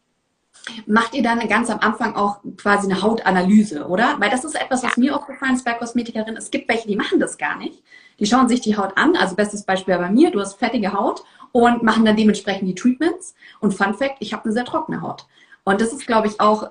Macht 0.87 1.15
ihr 1.15 1.23
dann 1.23 1.47
ganz 1.49 1.69
am 1.71 1.81
Anfang 1.81 2.15
auch 2.17 2.41
quasi 2.57 2.91
eine 2.91 3.03
Hautanalyse, 3.03 3.87
oder? 3.87 4.17
Weil 4.19 4.31
das 4.31 4.45
ist 4.45 4.55
etwas, 4.55 4.83
was 4.83 4.97
ja. 4.97 5.03
mir 5.03 5.17
aufgefallen 5.17 5.55
ist 5.55 5.65
bei 5.65 5.75
Kosmetikerinnen. 5.75 6.37
Es 6.37 6.51
gibt 6.51 6.69
welche, 6.69 6.89
die 6.89 6.97
machen 6.97 7.21
das 7.21 7.37
gar 7.37 7.59
nicht. 7.59 7.83
Die 8.19 8.27
schauen 8.27 8.49
sich 8.49 8.61
die 8.61 8.77
Haut 8.77 8.97
an. 8.97 9.17
Also 9.17 9.35
bestes 9.35 9.65
Beispiel 9.65 9.97
bei 9.99 10.11
mir, 10.11 10.31
du 10.31 10.41
hast 10.41 10.59
fettige 10.59 10.93
Haut 10.93 11.23
und 11.53 11.83
machen 11.83 12.05
dann 12.05 12.17
dementsprechend 12.17 12.69
die 12.69 12.75
Treatments. 12.75 13.35
Und 13.61 13.75
Fun 13.75 13.95
Fact, 13.95 14.17
ich 14.21 14.33
habe 14.33 14.45
eine 14.45 14.53
sehr 14.53 14.65
trockene 14.65 15.03
Haut. 15.03 15.27
Und 15.65 15.81
das 15.81 15.93
ist, 15.93 16.07
glaube 16.07 16.29
ich, 16.29 16.41
auch 16.41 16.71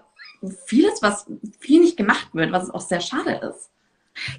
vieles, 0.65 1.01
was 1.01 1.25
viel 1.59 1.81
nicht 1.81 1.97
gemacht 1.97 2.29
wird, 2.33 2.51
was 2.51 2.69
auch 2.69 2.81
sehr 2.81 2.99
schade 2.99 3.41
ist. 3.49 3.69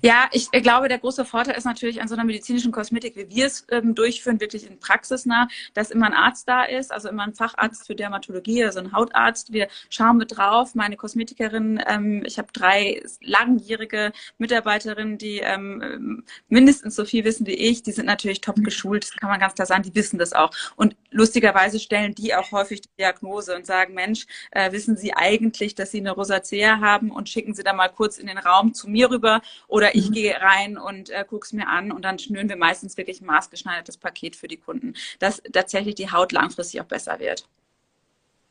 Ja, 0.03 0.29
ich 0.33 0.51
glaube, 0.51 0.89
der 0.89 0.99
große 0.99 1.25
Vorteil 1.25 1.57
ist 1.57 1.65
natürlich 1.65 2.01
an 2.01 2.09
so 2.09 2.15
einer 2.15 2.25
medizinischen 2.25 2.73
Kosmetik, 2.73 3.17
wie 3.17 3.29
wir 3.29 3.47
es 3.47 3.67
ähm, 3.71 3.95
durchführen, 3.95 4.41
wirklich 4.41 4.69
in 4.69 4.79
praxisnah, 4.79 5.49
dass 5.75 5.91
immer 5.91 6.07
ein 6.07 6.15
Arzt 6.15 6.49
da 6.49 6.65
ist, 6.65 6.93
also 6.93 7.09
immer 7.09 7.25
ein 7.25 7.35
Facharzt 7.35 7.87
für 7.87 7.95
Dermatologie, 7.95 8.65
also 8.65 8.79
ein 8.79 8.93
Hautarzt. 8.93 9.53
Wir 9.53 9.69
schauen 9.91 10.17
mit 10.17 10.37
drauf. 10.37 10.75
Meine 10.75 10.97
Kosmetikerin, 10.97 11.83
ähm, 11.87 12.23
ich 12.25 12.39
habe 12.39 12.49
drei 12.53 13.03
langjährige 13.21 14.13
Mitarbeiterinnen, 14.39 15.19
die 15.19 15.39
ähm, 15.39 16.25
mindestens 16.49 16.95
so 16.95 17.05
viel 17.05 17.25
wissen 17.25 17.47
wie 17.47 17.55
ich. 17.55 17.83
Die 17.83 17.93
sind 17.93 18.07
natürlich 18.07 18.41
top 18.41 18.57
geschult, 18.57 19.05
das 19.05 19.13
kann 19.13 19.31
man 19.31 19.41
ganz 19.41 19.55
klar 19.55 19.67
sagen, 19.67 19.83
die 19.83 19.95
wissen 19.95 20.19
das 20.19 20.33
auch. 20.33 20.51
Und 20.77 20.97
lustigerweise 21.11 21.81
stellen 21.81 22.15
die 22.15 22.35
auch 22.35 22.53
häufig 22.53 22.83
die 22.83 22.91
Diagnose 22.99 23.57
und 23.57 23.67
sagen, 23.67 23.95
Mensch, 23.95 24.27
äh, 24.51 24.73
wissen 24.73 24.97
Sie 24.97 25.15
eigentlich, 25.15 25.75
dass 25.75 25.91
Sie 25.91 25.99
eine 25.99 26.13
Rosacea 26.13 26.81
haben 26.81 27.11
und 27.11 27.29
schicken 27.29 27.55
Sie 27.55 27.63
da 27.63 27.73
mal 27.73 27.89
kurz 27.89 28.19
in 28.19 28.27
den 28.27 28.39
Raum 28.39 28.75
zu 28.75 28.89
mir 28.89 29.11
rüber 29.11 29.41
oder 29.75 29.97
ich 29.97 30.11
mhm. 30.11 30.13
gehe 30.13 30.41
rein 30.41 30.79
und 30.79 31.11
äh, 31.11 31.25
gucke 31.29 31.45
es 31.45 31.53
mir 31.53 31.67
an 31.67 31.91
und 31.91 32.05
dann 32.05 32.21
schnüren 32.21 32.49
wir 32.49 32.57
meistens 32.57 32.97
wirklich 32.97 33.21
ein 33.21 33.27
maßgeschneidertes 33.27 33.97
Paket 33.97 34.37
für 34.37 34.47
die 34.47 34.57
Kunden, 34.57 34.95
dass 35.19 35.43
tatsächlich 35.53 35.97
die 35.97 36.13
Haut 36.13 36.31
langfristig 36.31 36.81
auch 36.81 36.87
besser 36.87 37.19
wird. 37.19 37.49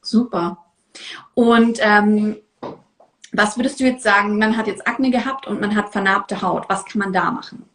Super. 0.01 0.58
Und 1.34 1.80
ähm, 1.80 2.42
was 3.32 3.56
würdest 3.56 3.80
du 3.80 3.86
jetzt 3.86 4.03
sagen, 4.03 4.38
man 4.38 4.58
hat 4.58 4.68
jetzt 4.68 4.86
Akne 4.86 5.12
gehabt 5.12 5.48
und 5.48 5.62
man 5.62 5.74
hat 5.75 5.94
vernarbte 5.94 6.42
Haut. 6.42 6.68
Was 6.68 6.84
kann 6.84 7.00
man 7.00 7.13
da 7.13 7.32
machen? 7.32 7.70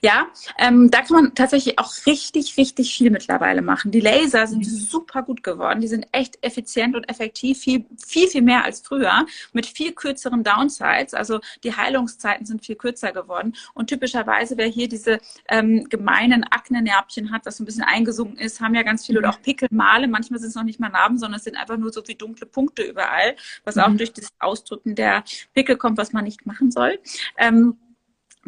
Ja, 0.00 0.28
ähm, 0.58 0.90
da 0.90 1.00
kann 1.00 1.22
man 1.22 1.34
tatsächlich 1.34 1.78
auch 1.78 1.92
richtig, 2.06 2.56
richtig 2.56 2.94
viel 2.94 3.10
mittlerweile 3.10 3.62
machen. 3.62 3.90
Die 3.90 4.00
Laser 4.00 4.46
sind 4.46 4.60
mhm. 4.60 4.70
super 4.70 5.22
gut 5.22 5.42
geworden. 5.42 5.80
Die 5.80 5.88
sind 5.88 6.06
echt 6.12 6.38
effizient 6.42 6.94
und 6.94 7.08
effektiv, 7.08 7.58
viel, 7.58 7.86
viel, 7.96 8.28
viel 8.28 8.42
mehr 8.42 8.64
als 8.64 8.80
früher, 8.80 9.26
mit 9.52 9.66
viel 9.66 9.92
kürzeren 9.92 10.44
Downsides. 10.44 11.14
Also 11.14 11.40
die 11.64 11.74
Heilungszeiten 11.74 12.46
sind 12.46 12.64
viel 12.64 12.76
kürzer 12.76 13.12
geworden. 13.12 13.56
Und 13.74 13.88
typischerweise, 13.88 14.56
wer 14.56 14.68
hier 14.68 14.88
diese 14.88 15.18
ähm, 15.48 15.88
gemeinen 15.88 16.44
Aknenärbchen 16.44 17.32
hat, 17.32 17.46
das 17.46 17.56
so 17.56 17.62
ein 17.62 17.66
bisschen 17.66 17.84
eingesunken 17.84 18.38
ist, 18.38 18.60
haben 18.60 18.74
ja 18.74 18.82
ganz 18.82 19.06
viele 19.06 19.20
mhm. 19.20 19.24
oder 19.24 19.34
auch 19.34 19.42
Pickelmale. 19.42 20.06
Manchmal 20.06 20.38
sind 20.38 20.50
es 20.50 20.54
noch 20.54 20.64
nicht 20.64 20.80
mal 20.80 20.90
Narben, 20.90 21.18
sondern 21.18 21.38
es 21.38 21.44
sind 21.44 21.56
einfach 21.56 21.78
nur 21.78 21.92
so 21.92 22.02
wie 22.06 22.14
dunkle 22.14 22.46
Punkte 22.46 22.82
überall, 22.82 23.36
was 23.64 23.76
mhm. 23.76 23.82
auch 23.82 23.96
durch 23.96 24.12
das 24.12 24.28
Ausdrücken 24.38 24.94
der 24.94 25.24
Pickel 25.54 25.76
kommt, 25.76 25.98
was 25.98 26.12
man 26.12 26.24
nicht 26.24 26.46
machen 26.46 26.70
soll. 26.70 26.98
Ähm, 27.38 27.78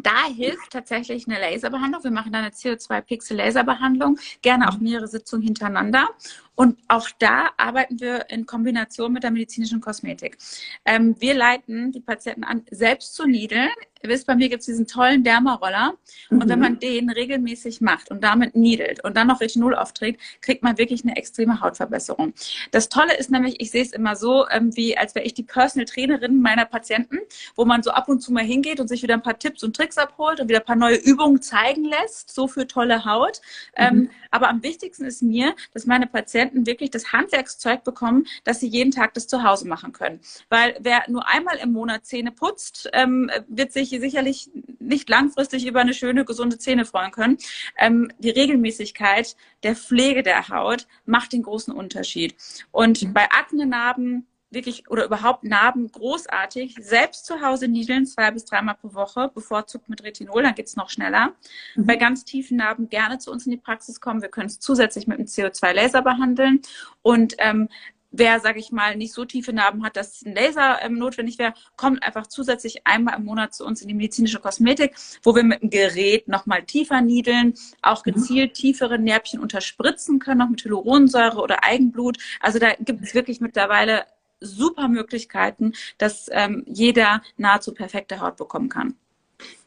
da 0.01 0.25
hilft 0.25 0.71
tatsächlich 0.71 1.27
eine 1.27 1.39
Laserbehandlung. 1.39 2.03
Wir 2.03 2.11
machen 2.11 2.31
da 2.31 2.39
eine 2.39 2.49
CO2-Pixel-Laserbehandlung, 2.49 4.19
gerne 4.41 4.69
auch 4.69 4.79
mehrere 4.79 5.07
Sitzungen 5.07 5.43
hintereinander. 5.43 6.09
Und 6.59 6.77
auch 6.89 7.07
da 7.19 7.51
arbeiten 7.55 8.01
wir 8.01 8.29
in 8.29 8.45
Kombination 8.45 9.13
mit 9.13 9.23
der 9.23 9.31
medizinischen 9.31 9.79
Kosmetik. 9.79 10.37
Ähm, 10.83 11.15
wir 11.17 11.33
leiten 11.33 11.93
die 11.93 12.01
Patienten 12.01 12.43
an, 12.43 12.65
selbst 12.69 13.15
zu 13.15 13.25
niedeln. 13.25 13.69
Ihr 14.01 14.09
wisst, 14.09 14.27
bei 14.27 14.35
mir 14.35 14.49
gibt 14.49 14.61
es 14.61 14.65
diesen 14.65 14.85
tollen 14.85 15.23
Dermaroller. 15.23 15.93
Mhm. 16.29 16.41
Und 16.41 16.49
wenn 16.49 16.59
mhm. 16.59 16.63
man 16.63 16.79
den 16.79 17.09
regelmäßig 17.09 17.79
macht 17.79 18.11
und 18.11 18.25
damit 18.25 18.55
niedelt 18.55 19.01
und 19.05 19.15
dann 19.15 19.27
noch 19.27 19.39
Retinol 19.39 19.73
aufträgt, 19.73 20.21
kriegt 20.41 20.61
man 20.61 20.77
wirklich 20.77 21.03
eine 21.03 21.15
extreme 21.15 21.61
Hautverbesserung. 21.61 22.33
Das 22.71 22.89
Tolle 22.89 23.15
ist 23.17 23.31
nämlich, 23.31 23.61
ich 23.61 23.71
sehe 23.71 23.81
es 23.81 23.93
immer 23.93 24.17
so, 24.17 24.45
ähm, 24.49 24.75
wie 24.75 24.97
als 24.97 25.15
wäre 25.15 25.25
ich 25.25 25.33
die 25.33 25.43
Personal 25.43 25.85
Trainerin 25.85 26.41
meiner 26.41 26.65
Patienten, 26.65 27.19
wo 27.55 27.63
man 27.63 27.83
so 27.83 27.91
ab 27.91 28.09
und 28.09 28.19
zu 28.19 28.33
mal 28.33 28.43
hingeht 28.43 28.81
und 28.81 28.89
sich 28.89 29.01
wieder 29.01 29.13
ein 29.13 29.23
paar 29.23 29.39
Tipps 29.39 29.63
und 29.63 29.77
Tricks 29.77 29.97
abholt 29.97 30.41
und 30.41 30.49
wieder 30.49 30.59
ein 30.59 30.65
paar 30.65 30.75
neue 30.75 30.97
Übungen 30.97 31.41
zeigen 31.41 31.85
lässt, 31.85 32.33
so 32.33 32.49
für 32.49 32.67
tolle 32.67 33.05
Haut. 33.05 33.41
Ähm, 33.77 33.93
mhm. 33.93 34.01
Ähm, 34.01 34.09
aber 34.31 34.49
am 34.49 34.61
wichtigsten 34.61 35.05
ist 35.05 35.23
mir, 35.23 35.55
dass 35.73 35.85
meine 35.85 36.05
Patienten 36.07 36.48
Patienten 36.49 36.65
wirklich 36.65 36.89
das 36.89 37.13
Handwerkszeug 37.13 37.83
bekommen, 37.83 38.25
dass 38.43 38.59
sie 38.59 38.67
jeden 38.67 38.91
Tag 38.91 39.13
das 39.13 39.27
zu 39.27 39.43
Hause 39.43 39.67
machen 39.67 39.91
können. 39.93 40.19
Weil 40.49 40.75
wer 40.79 41.03
nur 41.07 41.27
einmal 41.27 41.57
im 41.57 41.71
Monat 41.71 42.05
Zähne 42.05 42.31
putzt, 42.31 42.89
ähm, 42.93 43.29
wird 43.47 43.71
sich 43.71 43.89
sicherlich 43.89 44.49
nicht 44.79 45.09
langfristig 45.09 45.65
über 45.65 45.79
eine 45.79 45.93
schöne, 45.93 46.25
gesunde 46.25 46.57
Zähne 46.57 46.85
freuen 46.85 47.11
können. 47.11 47.37
Ähm, 47.77 48.11
die 48.19 48.31
Regelmäßigkeit 48.31 49.35
der 49.63 49.75
Pflege 49.75 50.23
der 50.23 50.49
Haut 50.49 50.87
macht 51.05 51.33
den 51.33 51.43
großen 51.43 51.73
Unterschied. 51.73 52.35
Und 52.71 53.13
bei 53.13 53.29
Aknenarben 53.31 54.25
wirklich 54.51 54.89
oder 54.89 55.05
überhaupt 55.05 55.43
Narben 55.43 55.91
großartig. 55.91 56.75
Selbst 56.79 57.25
zu 57.25 57.41
Hause 57.41 57.67
niedeln, 57.67 58.05
zwei 58.05 58.31
bis 58.31 58.45
dreimal 58.45 58.75
pro 58.75 58.93
Woche, 58.93 59.29
bevorzugt 59.33 59.89
mit 59.89 60.03
Retinol, 60.03 60.43
dann 60.43 60.55
geht's 60.55 60.75
noch 60.75 60.89
schneller. 60.89 61.33
Mhm. 61.75 61.85
Bei 61.85 61.95
ganz 61.95 62.25
tiefen 62.25 62.57
Narben 62.57 62.89
gerne 62.89 63.19
zu 63.19 63.31
uns 63.31 63.45
in 63.45 63.51
die 63.51 63.57
Praxis 63.57 64.01
kommen. 64.01 64.21
Wir 64.21 64.29
können 64.29 64.47
es 64.47 64.59
zusätzlich 64.59 65.07
mit 65.07 65.17
einem 65.17 65.27
CO2-Laser 65.27 66.01
behandeln. 66.01 66.61
Und 67.01 67.35
ähm, 67.37 67.69
wer, 68.11 68.39
sage 68.39 68.59
ich 68.59 68.71
mal, 68.71 68.95
nicht 68.95 69.13
so 69.13 69.25
tiefe 69.25 69.53
Narben 69.53 69.83
hat, 69.83 69.95
dass 69.95 70.23
ein 70.25 70.33
Laser 70.33 70.79
ähm, 70.81 70.97
notwendig 70.97 71.37
wäre, 71.37 71.53
kommt 71.75 72.01
einfach 72.03 72.27
zusätzlich 72.27 72.85
einmal 72.87 73.17
im 73.17 73.25
Monat 73.25 73.53
zu 73.53 73.65
uns 73.65 73.81
in 73.81 73.87
die 73.87 73.93
medizinische 73.93 74.39
Kosmetik, 74.39 74.95
wo 75.23 75.35
wir 75.35 75.43
mit 75.43 75.61
dem 75.61 75.69
Gerät 75.69 76.27
nochmal 76.27 76.63
tiefer 76.63 77.01
niedeln, 77.01 77.53
auch 77.81 78.05
mhm. 78.05 78.13
gezielt 78.13 78.53
tiefere 78.55 78.99
Närbchen 78.99 79.39
unterspritzen 79.39 80.19
können, 80.19 80.39
noch 80.39 80.49
mit 80.49 80.63
Hyaluronsäure 80.63 81.39
oder 81.39 81.63
Eigenblut. 81.63 82.17
Also 82.39 82.59
da 82.59 82.73
gibt 82.79 83.03
es 83.03 83.13
wirklich 83.13 83.41
mittlerweile 83.41 84.05
super 84.41 84.87
Möglichkeiten, 84.87 85.73
dass 85.97 86.27
ähm, 86.31 86.63
jeder 86.67 87.21
nahezu 87.37 87.73
perfekte 87.73 88.19
Haut 88.19 88.37
bekommen 88.37 88.69
kann. 88.69 88.95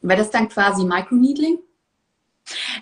Wäre 0.01 0.19
das 0.19 0.31
dann 0.31 0.49
quasi 0.49 0.85
Microneedling? 0.85 1.59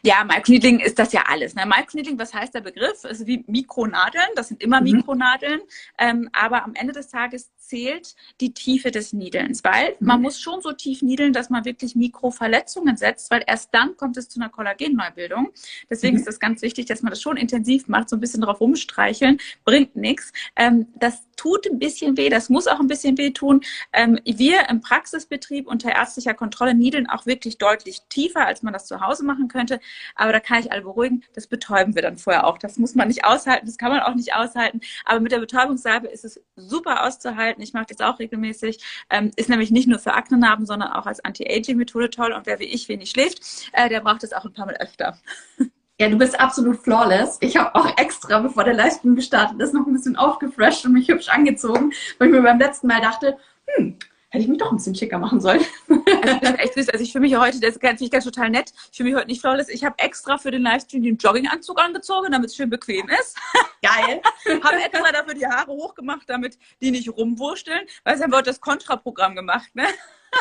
Ja, 0.02 0.24
Microneedling 0.24 0.80
ist 0.80 0.98
das 0.98 1.12
ja 1.12 1.24
alles. 1.26 1.54
Ne? 1.54 1.66
Microneedling, 1.66 2.18
was 2.18 2.32
heißt 2.32 2.54
der 2.54 2.62
Begriff? 2.62 3.04
Ist 3.04 3.26
wie 3.26 3.44
Mikronadeln, 3.46 4.28
das 4.34 4.48
sind 4.48 4.62
immer 4.62 4.80
mhm. 4.80 4.92
Mikronadeln, 4.92 5.60
ähm, 5.98 6.30
aber 6.32 6.64
am 6.64 6.74
Ende 6.74 6.92
des 6.92 7.08
Tages 7.08 7.50
zählt 7.70 8.16
die 8.40 8.52
Tiefe 8.52 8.90
des 8.90 9.12
Niedelns, 9.12 9.62
weil 9.62 9.90
mhm. 10.00 10.06
man 10.06 10.22
muss 10.22 10.40
schon 10.40 10.60
so 10.60 10.72
tief 10.72 11.02
niedeln, 11.02 11.32
dass 11.32 11.50
man 11.50 11.64
wirklich 11.64 11.94
Mikroverletzungen 11.94 12.96
setzt, 12.96 13.30
weil 13.30 13.44
erst 13.46 13.72
dann 13.72 13.96
kommt 13.96 14.16
es 14.16 14.28
zu 14.28 14.40
einer 14.40 14.50
Kollagenneubildung. 14.50 15.50
Deswegen 15.88 16.16
mhm. 16.16 16.22
ist 16.22 16.28
es 16.28 16.40
ganz 16.40 16.62
wichtig, 16.62 16.86
dass 16.86 17.02
man 17.02 17.10
das 17.10 17.22
schon 17.22 17.36
intensiv 17.36 17.86
macht, 17.86 18.08
so 18.08 18.16
ein 18.16 18.20
bisschen 18.20 18.40
drauf 18.40 18.60
rumstreicheln, 18.60 19.38
bringt 19.64 19.94
nichts. 19.94 20.32
Ähm, 20.56 20.88
das 20.96 21.22
tut 21.36 21.66
ein 21.70 21.78
bisschen 21.78 22.16
weh, 22.16 22.28
das 22.28 22.50
muss 22.50 22.66
auch 22.66 22.80
ein 22.80 22.86
bisschen 22.86 23.16
weh 23.16 23.30
tun. 23.30 23.62
Ähm, 23.92 24.18
wir 24.24 24.68
im 24.68 24.80
Praxisbetrieb 24.80 25.66
unter 25.66 25.90
ärztlicher 25.90 26.34
Kontrolle 26.34 26.74
niedeln 26.74 27.08
auch 27.08 27.24
wirklich 27.24 27.56
deutlich 27.56 28.02
tiefer, 28.08 28.46
als 28.46 28.62
man 28.62 28.72
das 28.72 28.86
zu 28.86 29.00
Hause 29.00 29.24
machen 29.24 29.48
könnte. 29.48 29.80
Aber 30.16 30.32
da 30.32 30.40
kann 30.40 30.60
ich 30.60 30.72
alle 30.72 30.82
beruhigen, 30.82 31.22
das 31.34 31.46
betäuben 31.46 31.94
wir 31.94 32.02
dann 32.02 32.18
vorher 32.18 32.46
auch. 32.46 32.58
Das 32.58 32.76
muss 32.76 32.94
man 32.94 33.08
nicht 33.08 33.24
aushalten, 33.24 33.64
das 33.66 33.78
kann 33.78 33.90
man 33.90 34.00
auch 34.00 34.14
nicht 34.14 34.34
aushalten. 34.34 34.80
Aber 35.04 35.20
mit 35.20 35.32
der 35.32 35.38
Betäubungssalbe 35.38 36.08
ist 36.08 36.24
es 36.24 36.40
super 36.56 37.06
auszuhalten 37.06 37.59
arbeiten. 37.60 37.62
Ich 37.62 37.72
mache 37.72 37.86
das 37.88 38.00
auch 38.00 38.18
regelmäßig. 38.18 38.78
Ähm, 39.10 39.30
ist 39.36 39.48
nämlich 39.48 39.70
nicht 39.70 39.88
nur 39.88 39.98
für 39.98 40.14
Aknenarben, 40.14 40.66
sondern 40.66 40.92
auch 40.92 41.06
als 41.06 41.24
Anti-Aging-Methode 41.24 42.10
toll. 42.10 42.32
Und 42.32 42.46
wer 42.46 42.58
wie 42.58 42.64
ich 42.64 42.88
wenig 42.88 43.10
schläft, 43.10 43.70
äh, 43.72 43.88
der 43.88 44.00
braucht 44.00 44.24
es 44.24 44.32
auch 44.32 44.44
ein 44.44 44.52
paar 44.52 44.66
Mal 44.66 44.76
öfter. 44.76 45.18
Ja, 46.00 46.08
du 46.08 46.16
bist 46.16 46.40
absolut 46.40 46.78
flawless. 46.78 47.36
Ich 47.42 47.58
habe 47.58 47.74
auch 47.74 47.98
extra, 47.98 48.38
bevor 48.38 48.64
der 48.64 48.72
Livestream 48.72 49.16
gestartet 49.16 49.60
ist, 49.60 49.74
noch 49.74 49.86
ein 49.86 49.92
bisschen 49.92 50.16
aufgefresht 50.16 50.86
und 50.86 50.94
mich 50.94 51.08
hübsch 51.08 51.28
angezogen, 51.28 51.92
weil 52.16 52.28
ich 52.28 52.34
mir 52.34 52.40
beim 52.40 52.58
letzten 52.58 52.86
Mal 52.86 53.02
dachte, 53.02 53.36
hm, 53.66 53.98
hätte 54.30 54.42
ich 54.42 54.48
mich 54.48 54.58
doch 54.58 54.70
ein 54.70 54.76
bisschen 54.76 54.94
schicker 54.94 55.18
machen 55.18 55.40
sollen. 55.40 55.60
Also, 55.88 56.38
das 56.40 56.50
ist 56.50 56.58
echt 56.58 56.74
süß. 56.74 56.88
Also 56.90 57.04
ich 57.04 57.12
fühle 57.12 57.22
mich 57.22 57.36
heute, 57.36 57.60
das 57.60 57.78
finde 57.78 58.04
ich 58.04 58.10
ganz 58.10 58.24
total 58.24 58.50
nett. 58.50 58.72
Ich 58.90 58.96
fühle 58.96 59.10
mich 59.10 59.18
heute 59.18 59.26
nicht 59.28 59.40
flawless. 59.40 59.68
Ich 59.68 59.84
habe 59.84 59.98
extra 59.98 60.38
für 60.38 60.50
den 60.50 60.62
Livestream 60.62 61.02
den 61.02 61.16
Jogginganzug 61.16 61.80
angezogen, 61.80 62.30
damit 62.30 62.50
es 62.50 62.56
schön 62.56 62.70
bequem 62.70 63.08
ist. 63.08 63.36
Geil. 63.82 64.20
habe 64.62 64.82
extra 64.82 65.12
dafür 65.12 65.34
die 65.34 65.46
Haare 65.46 65.70
hochgemacht, 65.70 66.28
damit 66.28 66.58
die 66.80 66.90
nicht 66.90 67.08
rumwursteln, 67.08 67.80
weil 68.04 68.14
es 68.14 68.22
haben 68.22 68.32
wir 68.32 68.42
das 68.42 68.60
Kontraprogramm 68.60 69.34
gemacht, 69.34 69.74
ne? 69.74 69.86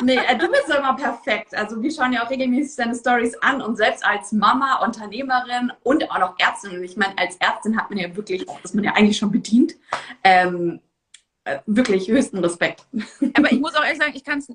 Nee, 0.03 0.17
äh, 0.17 0.38
du 0.38 0.48
bist 0.48 0.69
immer 0.69 0.96
perfekt. 0.96 1.55
Also 1.55 1.81
wir 1.81 1.91
schauen 1.91 2.13
ja 2.13 2.24
auch 2.24 2.29
regelmäßig 2.29 2.75
deine 2.75 2.96
Stories 2.96 3.36
an 3.41 3.62
und 3.62 3.75
selbst 3.75 4.05
als 4.05 4.31
Mama, 4.31 4.84
Unternehmerin 4.86 5.72
und 5.84 6.10
auch 6.12 6.19
noch 6.19 6.36
Ärztin. 6.38 6.84
Ich 6.84 6.96
meine, 6.96 7.17
als 7.17 7.38
Ärztin 7.38 7.75
hat 7.75 7.89
man 7.89 7.98
ja 7.98 8.15
wirklich, 8.15 8.46
das 8.62 8.74
man 8.74 8.84
ja 8.84 8.93
eigentlich 8.93 9.17
schon 9.17 9.31
bedient. 9.31 9.74
Ähm, 10.24 10.79
äh, 10.79 10.88
wirklich 11.65 12.08
höchsten 12.08 12.39
Respekt. 12.39 12.86
Aber 13.34 13.51
ich 13.51 13.60
muss 13.60 13.75
auch 13.75 13.84
ehrlich 13.84 14.00
sagen, 14.00 14.13
ich 14.15 14.24
kann 14.24 14.39
es 14.39 14.48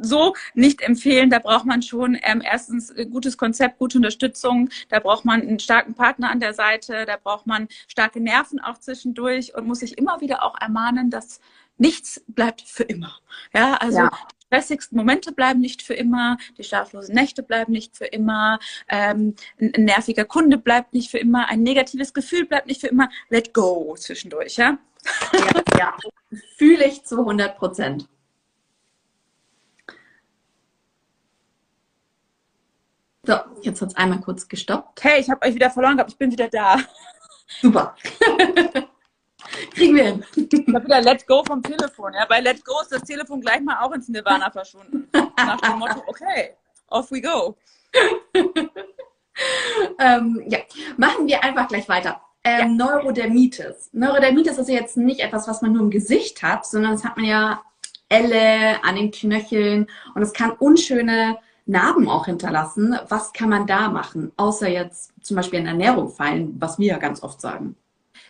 so 0.00 0.34
nicht 0.54 0.80
empfehlen. 0.80 1.30
Da 1.30 1.38
braucht 1.38 1.66
man 1.66 1.82
schon 1.82 2.18
ähm, 2.22 2.42
erstens 2.44 2.94
gutes 3.10 3.36
Konzept, 3.36 3.78
gute 3.78 3.98
Unterstützung. 3.98 4.70
Da 4.88 5.00
braucht 5.00 5.24
man 5.24 5.42
einen 5.42 5.58
starken 5.58 5.94
Partner 5.94 6.30
an 6.30 6.40
der 6.40 6.54
Seite. 6.54 7.04
Da 7.06 7.16
braucht 7.22 7.46
man 7.46 7.68
starke 7.88 8.20
Nerven 8.20 8.60
auch 8.60 8.78
zwischendurch 8.78 9.54
und 9.54 9.66
muss 9.66 9.80
sich 9.80 9.98
immer 9.98 10.20
wieder 10.20 10.42
auch 10.42 10.60
ermahnen, 10.60 11.10
dass 11.10 11.40
nichts 11.78 12.22
bleibt 12.28 12.62
für 12.62 12.84
immer. 12.84 13.18
Ja, 13.54 13.74
also 13.74 13.98
ja 13.98 14.10
stressigsten 14.50 14.98
Momente 14.98 15.32
bleiben 15.32 15.60
nicht 15.60 15.80
für 15.82 15.94
immer, 15.94 16.36
die 16.58 16.64
schlaflosen 16.64 17.14
Nächte 17.14 17.42
bleiben 17.42 17.72
nicht 17.72 17.96
für 17.96 18.06
immer, 18.06 18.58
ähm, 18.88 19.36
ein 19.60 19.84
nerviger 19.84 20.24
Kunde 20.24 20.58
bleibt 20.58 20.92
nicht 20.92 21.10
für 21.10 21.18
immer, 21.18 21.48
ein 21.48 21.62
negatives 21.62 22.12
Gefühl 22.12 22.46
bleibt 22.46 22.66
nicht 22.66 22.80
für 22.80 22.88
immer. 22.88 23.10
Let 23.28 23.54
go 23.54 23.94
zwischendurch, 23.96 24.56
ja? 24.56 24.78
Ja, 25.32 25.62
ja. 25.78 25.96
fühle 26.56 26.86
ich 26.86 27.04
zu 27.04 27.18
100 27.18 27.56
Prozent. 27.56 28.08
So, 33.24 33.34
jetzt 33.62 33.82
hat 33.82 33.90
es 33.90 33.96
einmal 33.96 34.20
kurz 34.20 34.48
gestoppt. 34.48 35.04
Hey, 35.04 35.20
ich 35.20 35.30
habe 35.30 35.46
euch 35.46 35.54
wieder 35.54 35.70
verloren 35.70 35.96
gehabt, 35.96 36.12
ich 36.12 36.18
bin 36.18 36.32
wieder 36.32 36.48
da. 36.48 36.78
Super. 37.60 37.94
Kriegen 39.74 39.96
wir 39.96 40.04
hin. 40.04 40.24
Ich 40.36 40.74
habe 40.74 40.84
wieder 40.84 41.00
Let 41.00 41.26
Go 41.26 41.42
vom 41.44 41.62
Telefon. 41.62 42.14
Ja, 42.14 42.24
bei 42.26 42.40
Let 42.40 42.64
Go 42.64 42.80
ist 42.80 42.92
das 42.92 43.02
Telefon 43.02 43.40
gleich 43.40 43.60
mal 43.60 43.80
auch 43.80 43.92
ins 43.92 44.08
Nirvana 44.08 44.50
verschwunden. 44.50 45.08
Nach 45.36 45.60
dem 45.60 45.78
Motto, 45.78 46.02
okay, 46.06 46.56
off 46.88 47.10
we 47.10 47.20
go. 47.20 47.56
ähm, 49.98 50.42
ja, 50.46 50.58
machen 50.96 51.26
wir 51.26 51.42
einfach 51.42 51.68
gleich 51.68 51.88
weiter. 51.88 52.20
Ähm, 52.44 52.78
ja. 52.78 52.86
Neurodermitis. 52.86 53.90
Neurodermitis 53.92 54.58
ist 54.58 54.68
ja 54.68 54.76
jetzt 54.76 54.96
nicht 54.96 55.20
etwas, 55.20 55.46
was 55.46 55.62
man 55.62 55.72
nur 55.72 55.82
im 55.82 55.90
Gesicht 55.90 56.42
hat, 56.42 56.66
sondern 56.66 56.92
das 56.92 57.04
hat 57.04 57.16
man 57.16 57.26
ja 57.26 57.62
Elle 58.08 58.82
an 58.82 58.96
den 58.96 59.10
Knöcheln 59.10 59.86
und 60.14 60.22
es 60.22 60.32
kann 60.32 60.52
unschöne 60.52 61.38
Narben 61.66 62.08
auch 62.08 62.26
hinterlassen. 62.26 62.98
Was 63.08 63.32
kann 63.32 63.48
man 63.48 63.66
da 63.66 63.88
machen, 63.88 64.32
außer 64.36 64.68
jetzt 64.68 65.12
zum 65.22 65.36
Beispiel 65.36 65.60
in 65.60 65.66
Ernährung 65.66 66.08
fallen, 66.08 66.56
was 66.58 66.78
wir 66.78 66.88
ja 66.88 66.98
ganz 66.98 67.22
oft 67.22 67.40
sagen? 67.40 67.76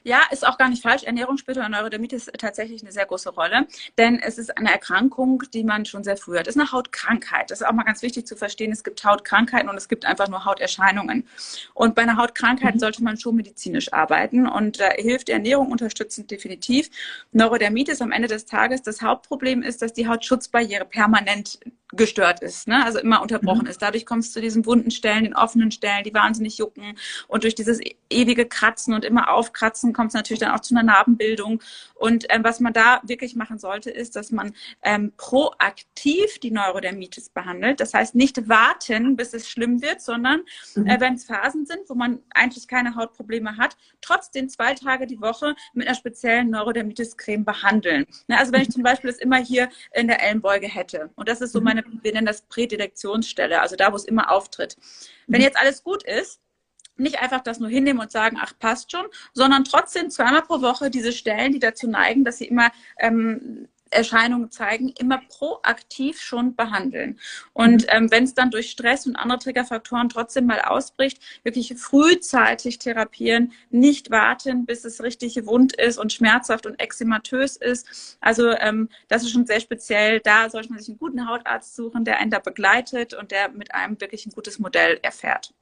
Ja, 0.05 0.23
ist 0.31 0.47
auch 0.47 0.59
gar 0.59 0.69
nicht 0.69 0.83
falsch. 0.83 1.05
Ernährung 1.05 1.39
spielt 1.39 1.59
bei 1.59 1.69
Neurodermitis 1.69 2.31
tatsächlich 2.39 2.83
eine 2.83 2.93
sehr 2.93 3.07
große 3.07 3.31
Rolle, 3.31 3.67
denn 3.99 4.19
es 4.19 4.39
ist 4.39 4.57
eine 4.57 4.73
Erkrankung, 4.73 5.43
die 5.53 5.65
man 5.65 5.85
schon 5.85 6.05
sehr 6.05 6.17
früh 6.17 6.39
hat. 6.39 6.47
Es 6.47 6.57
ist 6.57 6.61
eine 6.61 6.73
Hautkrankheit. 6.73 7.51
Das 7.51 7.61
ist 7.61 7.67
auch 7.67 7.73
mal 7.73 7.85
ganz 7.85 8.03
wichtig 8.03 8.27
zu 8.27 8.37
verstehen. 8.37 8.73
Es 8.73 8.85
gibt 8.85 9.05
Hautkrankheiten 9.05 9.69
und 9.69 9.77
es 9.77 9.89
gibt 9.89 10.05
einfach 10.05 10.29
nur 10.29 10.45
Hauterscheinungen. 10.45 11.27
Und 11.75 11.95
bei 11.95 12.03
einer 12.03 12.17
Hautkrankheit 12.17 12.77
mhm. 12.77 12.81
sollte 12.81 13.05
man 13.05 13.19
schon 13.19 13.37
medizinisch 13.37 13.93
arbeiten 13.93 14.47
und 14.49 14.81
da 14.81 14.91
hilft 14.91 15.29
die 15.29 15.33
Ernährung 15.33 15.71
unterstützend 15.71 16.31
definitiv. 16.31 16.91
Neurodermitis 17.33 18.01
am 18.01 18.13
Ende 18.13 18.29
des 18.29 18.47
Tages, 18.47 18.83
das 18.83 19.03
Hauptproblem 19.03 19.63
ist, 19.63 19.83
dass 19.83 19.93
die 19.93 20.09
Hautschutzbarriere 20.09 20.85
permanent 20.85 21.59
gestört 21.93 22.41
ist, 22.43 22.69
ne? 22.69 22.85
also 22.85 22.99
immer 22.99 23.23
unterbrochen 23.23 23.65
mhm. 23.65 23.71
ist. 23.71 23.83
Dadurch 23.83 24.07
kommst 24.07 24.31
du 24.31 24.35
zu 24.35 24.41
diesen 24.41 24.67
wunden 24.67 24.91
Stellen, 24.91 25.25
den 25.25 25.35
offenen 25.35 25.71
Stellen, 25.71 26.05
die 26.05 26.15
wahnsinnig 26.15 26.59
jucken 26.59 26.97
und 27.29 27.45
durch 27.45 27.55
dieses 27.55 27.81
e-, 27.81 27.97
ewige 28.09 28.47
Kratzen 28.47 28.95
und 28.95 29.05
immer 29.05 29.31
aufkratzen 29.31 29.93
kommt 29.93 30.09
es 30.09 30.15
natürlich 30.15 30.41
dann 30.41 30.53
auch 30.53 30.61
zu 30.61 30.75
einer 30.75 30.85
Narbenbildung. 30.85 31.63
Und 31.95 32.27
ähm, 32.29 32.45
was 32.45 32.61
man 32.61 32.73
da 32.73 33.01
wirklich 33.05 33.37
machen 33.37 33.59
sollte, 33.59 33.91
ist, 33.91 34.17
dass 34.17 34.31
man 34.31 34.53
ähm, 34.83 35.13
proaktiv 35.17 36.39
die 36.39 36.51
Neurodermitis 36.51 37.31
behandelt. 37.31 37.81
Das 37.81 37.93
heißt, 37.93 38.15
nicht 38.15 38.49
warten, 38.49 39.17
bis 39.17 39.35
es 39.35 39.49
schlimm 39.49 39.83
wird, 39.83 40.01
sondern 40.01 40.43
mhm. 40.75 40.87
äh, 40.87 41.01
wenn 41.01 41.15
es 41.15 41.25
Phasen 41.25 41.67
sind, 41.67 41.89
wo 41.89 41.95
man 41.95 42.21
eigentlich 42.35 42.69
keine 42.69 42.95
Hautprobleme 42.95 43.57
hat, 43.57 43.77
trotzdem 44.01 44.49
zwei 44.49 44.75
Tage 44.75 45.07
die 45.07 45.21
Woche 45.21 45.55
mit 45.75 45.87
einer 45.87 45.97
speziellen 45.97 46.51
Neurodermitis-Creme 46.51 47.45
behandeln. 47.45 48.07
Ne? 48.29 48.39
Also 48.39 48.53
wenn 48.53 48.63
ich 48.63 48.71
zum 48.71 48.83
Beispiel 48.83 49.11
das 49.11 49.19
immer 49.19 49.39
hier 49.39 49.69
in 49.93 50.09
der 50.09 50.23
Ellenbeuge 50.23 50.69
hätte 50.69 51.11
und 51.17 51.29
das 51.29 51.41
ist 51.41 51.53
so 51.53 51.61
mhm. 51.61 51.65
Meine 51.87 52.03
wir 52.03 52.13
nennen 52.13 52.27
das 52.27 52.43
Prädilektionsstelle, 52.43 53.61
also 53.61 53.77
da, 53.77 53.93
wo 53.93 53.97
es 53.97 54.05
immer 54.05 54.31
auftritt. 54.31 54.77
Wenn 55.27 55.41
mhm. 55.41 55.45
jetzt 55.45 55.59
alles 55.59 55.83
gut 55.83 56.03
ist, 56.03 56.41
nicht 56.97 57.21
einfach 57.21 57.41
das 57.41 57.59
nur 57.59 57.71
hinnehmen 57.71 58.01
und 58.01 58.13
sagen, 58.13 58.39
ach, 58.41 58.53
passt 58.59 58.93
schon, 58.93 59.07
sondern 59.33 59.65
trotzdem 59.65 60.11
zweimal 60.11 60.43
pro 60.43 60.61
Woche 60.61 60.91
diese 60.91 61.13
Stellen, 61.13 61.53
die 61.53 61.59
dazu 61.59 61.89
neigen, 61.89 62.25
dass 62.25 62.39
sie 62.39 62.47
immer 62.47 62.71
ähm, 62.99 63.69
Erscheinungen 63.91 64.51
zeigen, 64.51 64.93
immer 64.99 65.21
proaktiv 65.29 66.21
schon 66.21 66.55
behandeln. 66.55 67.19
Und 67.53 67.83
mhm. 67.83 67.89
ähm, 67.89 68.11
wenn 68.11 68.25
es 68.25 68.35
dann 68.35 68.51
durch 68.51 68.71
Stress 68.71 69.07
und 69.07 69.17
andere 69.17 69.39
Triggerfaktoren 69.39 70.09
trotzdem 70.09 70.47
mal 70.47 70.61
ausbricht, 70.61 71.21
wirklich 71.43 71.75
frühzeitig 71.77 72.79
therapieren, 72.79 73.53
nicht 73.71 74.11
warten, 74.11 74.67
bis 74.67 74.85
es 74.85 75.03
richtig 75.03 75.47
wund 75.47 75.75
ist 75.75 75.99
und 75.99 76.13
schmerzhaft 76.13 76.67
und 76.67 76.79
exematös 76.81 77.57
ist. 77.57 78.17
Also 78.21 78.51
ähm, 78.51 78.89
das 79.09 79.23
ist 79.23 79.31
schon 79.31 79.47
sehr 79.47 79.61
speziell. 79.61 80.21
Da 80.21 80.51
sollte 80.51 80.71
man 80.71 80.79
sich 80.79 80.89
einen 80.89 80.99
guten 80.99 81.29
Hautarzt 81.29 81.75
suchen, 81.77 82.05
der 82.05 82.19
einen 82.19 82.31
da 82.31 82.39
begleitet 82.39 83.15
und 83.15 83.31
der 83.31 83.51
mit 83.51 83.75
einem 83.75 84.01
wirklich 84.01 84.27
ein 84.27 84.33
gutes 84.33 84.59
Modell 84.59 84.99
erfährt. 85.03 85.53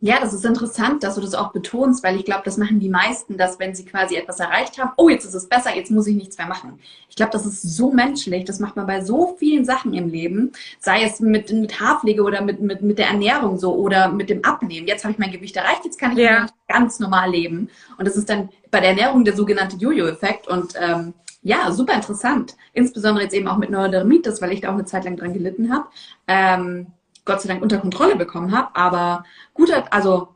Ja, 0.00 0.20
das 0.20 0.32
ist 0.32 0.44
interessant, 0.44 1.02
dass 1.02 1.16
du 1.16 1.20
das 1.20 1.34
auch 1.34 1.50
betonst, 1.50 2.04
weil 2.04 2.14
ich 2.14 2.24
glaube, 2.24 2.42
das 2.44 2.56
machen 2.56 2.78
die 2.78 2.88
meisten, 2.88 3.36
dass 3.36 3.58
wenn 3.58 3.74
sie 3.74 3.84
quasi 3.84 4.14
etwas 4.14 4.38
erreicht 4.38 4.78
haben, 4.78 4.92
oh, 4.96 5.08
jetzt 5.08 5.24
ist 5.24 5.34
es 5.34 5.48
besser, 5.48 5.74
jetzt 5.74 5.90
muss 5.90 6.06
ich 6.06 6.14
nichts 6.14 6.38
mehr 6.38 6.46
machen. 6.46 6.78
Ich 7.08 7.16
glaube, 7.16 7.32
das 7.32 7.44
ist 7.44 7.62
so 7.62 7.90
menschlich, 7.90 8.44
das 8.44 8.60
macht 8.60 8.76
man 8.76 8.86
bei 8.86 9.02
so 9.02 9.34
vielen 9.40 9.64
Sachen 9.64 9.94
im 9.94 10.08
Leben, 10.08 10.52
sei 10.78 11.02
es 11.02 11.18
mit, 11.18 11.50
mit 11.52 11.80
Haarpflege 11.80 12.22
oder 12.22 12.42
mit, 12.42 12.60
mit, 12.60 12.80
mit 12.80 12.98
der 12.98 13.08
Ernährung 13.08 13.58
so 13.58 13.74
oder 13.74 14.08
mit 14.08 14.30
dem 14.30 14.44
Abnehmen. 14.44 14.86
Jetzt 14.86 15.02
habe 15.02 15.12
ich 15.12 15.18
mein 15.18 15.32
Gewicht 15.32 15.56
erreicht, 15.56 15.84
jetzt 15.84 15.98
kann 15.98 16.12
ich 16.12 16.18
ja. 16.18 16.46
ganz 16.68 17.00
normal 17.00 17.30
leben. 17.30 17.68
Und 17.98 18.06
das 18.06 18.16
ist 18.16 18.28
dann 18.30 18.50
bei 18.70 18.78
der 18.78 18.90
Ernährung 18.90 19.24
der 19.24 19.34
sogenannte 19.34 19.76
Jojo-Effekt 19.78 20.46
und 20.46 20.74
ähm, 20.80 21.12
ja, 21.42 21.72
super 21.72 21.94
interessant. 21.94 22.56
Insbesondere 22.72 23.24
jetzt 23.24 23.34
eben 23.34 23.48
auch 23.48 23.58
mit 23.58 23.70
Neurodermitis, 23.70 24.40
weil 24.40 24.52
ich 24.52 24.60
da 24.60 24.68
auch 24.68 24.74
eine 24.74 24.84
Zeit 24.84 25.04
lang 25.04 25.16
dran 25.16 25.32
gelitten 25.32 25.72
habe. 25.72 25.88
Ähm, 26.28 26.86
Gott 27.28 27.42
sei 27.42 27.48
Dank 27.48 27.62
unter 27.62 27.78
Kontrolle 27.78 28.16
bekommen 28.16 28.56
habe. 28.56 28.74
Aber 28.74 29.24
gut, 29.54 29.70
also 29.90 30.34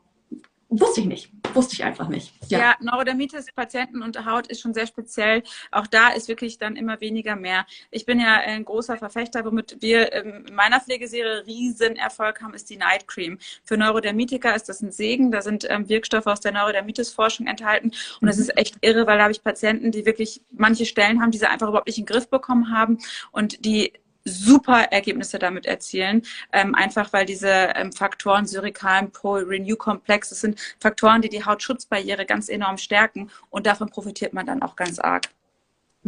wusste 0.79 1.01
ich 1.01 1.07
nicht. 1.07 1.31
Wusste 1.53 1.73
ich 1.73 1.83
einfach 1.83 2.07
nicht. 2.07 2.33
Ja, 2.47 2.59
ja 2.59 2.75
Neurodermitis, 2.79 3.47
Patienten 3.55 4.01
und 4.01 4.25
Haut 4.25 4.47
ist 4.47 4.61
schon 4.61 4.73
sehr 4.73 4.87
speziell. 4.87 5.43
Auch 5.71 5.87
da 5.87 6.09
ist 6.09 6.27
wirklich 6.27 6.57
dann 6.57 6.75
immer 6.75 6.99
weniger 7.01 7.35
mehr. 7.35 7.65
Ich 7.91 8.05
bin 8.05 8.19
ja 8.19 8.35
ein 8.35 8.65
großer 8.65 8.97
Verfechter, 8.97 9.45
womit 9.45 9.77
wir 9.81 10.13
in 10.13 10.45
meiner 10.53 10.79
Pflegeserie 10.79 11.45
riesen 11.45 11.95
Erfolg 11.95 12.41
haben, 12.41 12.53
ist 12.53 12.69
die 12.69 12.77
Night 12.77 13.07
Cream. 13.07 13.37
Für 13.63 13.77
Neurodermitiker 13.77 14.55
ist 14.55 14.69
das 14.69 14.81
ein 14.81 14.91
Segen. 14.91 15.31
Da 15.31 15.41
sind 15.41 15.67
ähm, 15.69 15.89
Wirkstoffe 15.89 16.27
aus 16.27 16.39
der 16.39 16.53
Neurodermitis-Forschung 16.53 17.47
enthalten. 17.47 17.91
Und 18.21 18.27
das 18.27 18.37
mhm. 18.37 18.43
ist 18.43 18.57
echt 18.57 18.77
irre, 18.81 19.05
weil 19.05 19.17
da 19.17 19.23
habe 19.23 19.31
ich 19.31 19.43
Patienten, 19.43 19.91
die 19.91 20.05
wirklich 20.05 20.41
manche 20.51 20.85
Stellen 20.85 21.21
haben, 21.21 21.31
die 21.31 21.37
sie 21.37 21.49
einfach 21.49 21.67
überhaupt 21.67 21.87
nicht 21.87 21.97
in 21.97 22.05
den 22.05 22.13
Griff 22.13 22.29
bekommen 22.29 22.71
haben 22.71 22.97
und 23.31 23.65
die 23.65 23.93
super 24.25 24.91
Ergebnisse 24.91 25.39
damit 25.39 25.65
erzielen, 25.65 26.23
ähm, 26.51 26.75
einfach 26.75 27.11
weil 27.13 27.25
diese 27.25 27.49
ähm, 27.49 27.91
Faktoren 27.91 28.45
Syrikalen, 28.45 29.11
Pol, 29.11 29.43
Renew-Komplex, 29.43 30.29
das 30.29 30.41
sind 30.41 30.59
Faktoren, 30.79 31.21
die 31.21 31.29
die 31.29 31.45
Hautschutzbarriere 31.45 32.25
ganz 32.25 32.49
enorm 32.49 32.77
stärken 32.77 33.29
und 33.49 33.65
davon 33.65 33.89
profitiert 33.89 34.33
man 34.33 34.45
dann 34.45 34.61
auch 34.61 34.75
ganz 34.75 34.99
arg. 34.99 35.29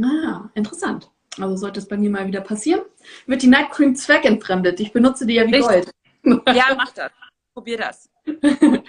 Ah, 0.01 0.49
interessant. 0.53 1.09
Also 1.39 1.57
sollte 1.57 1.79
es 1.79 1.87
bei 1.87 1.97
mir 1.97 2.09
mal 2.09 2.27
wieder 2.27 2.41
passieren, 2.41 2.81
wird 3.25 3.41
die 3.41 3.47
Night 3.47 3.71
Cream 3.71 3.95
zweckentfremdet. 3.95 4.79
Ich 4.79 4.93
benutze 4.93 5.25
die 5.25 5.33
ja 5.33 5.47
wie 5.47 5.55
Richtig. 5.55 5.91
Gold. 6.23 6.45
Ja, 6.55 6.65
mach 6.75 6.91
das. 6.91 7.11
Probier 7.53 7.77
das. 7.77 8.09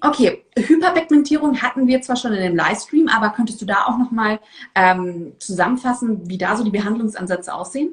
okay, 0.00 0.44
Hyperpigmentierung 0.56 1.60
hatten 1.60 1.86
wir 1.86 2.00
zwar 2.02 2.16
schon 2.16 2.32
in 2.32 2.42
dem 2.42 2.56
Livestream, 2.56 3.08
aber 3.08 3.30
könntest 3.30 3.60
du 3.60 3.66
da 3.66 3.86
auch 3.86 3.98
nochmal 3.98 4.40
ähm, 4.74 5.32
zusammenfassen, 5.38 6.28
wie 6.28 6.38
da 6.38 6.56
so 6.56 6.64
die 6.64 6.70
Behandlungsansätze 6.70 7.52
aussehen? 7.52 7.92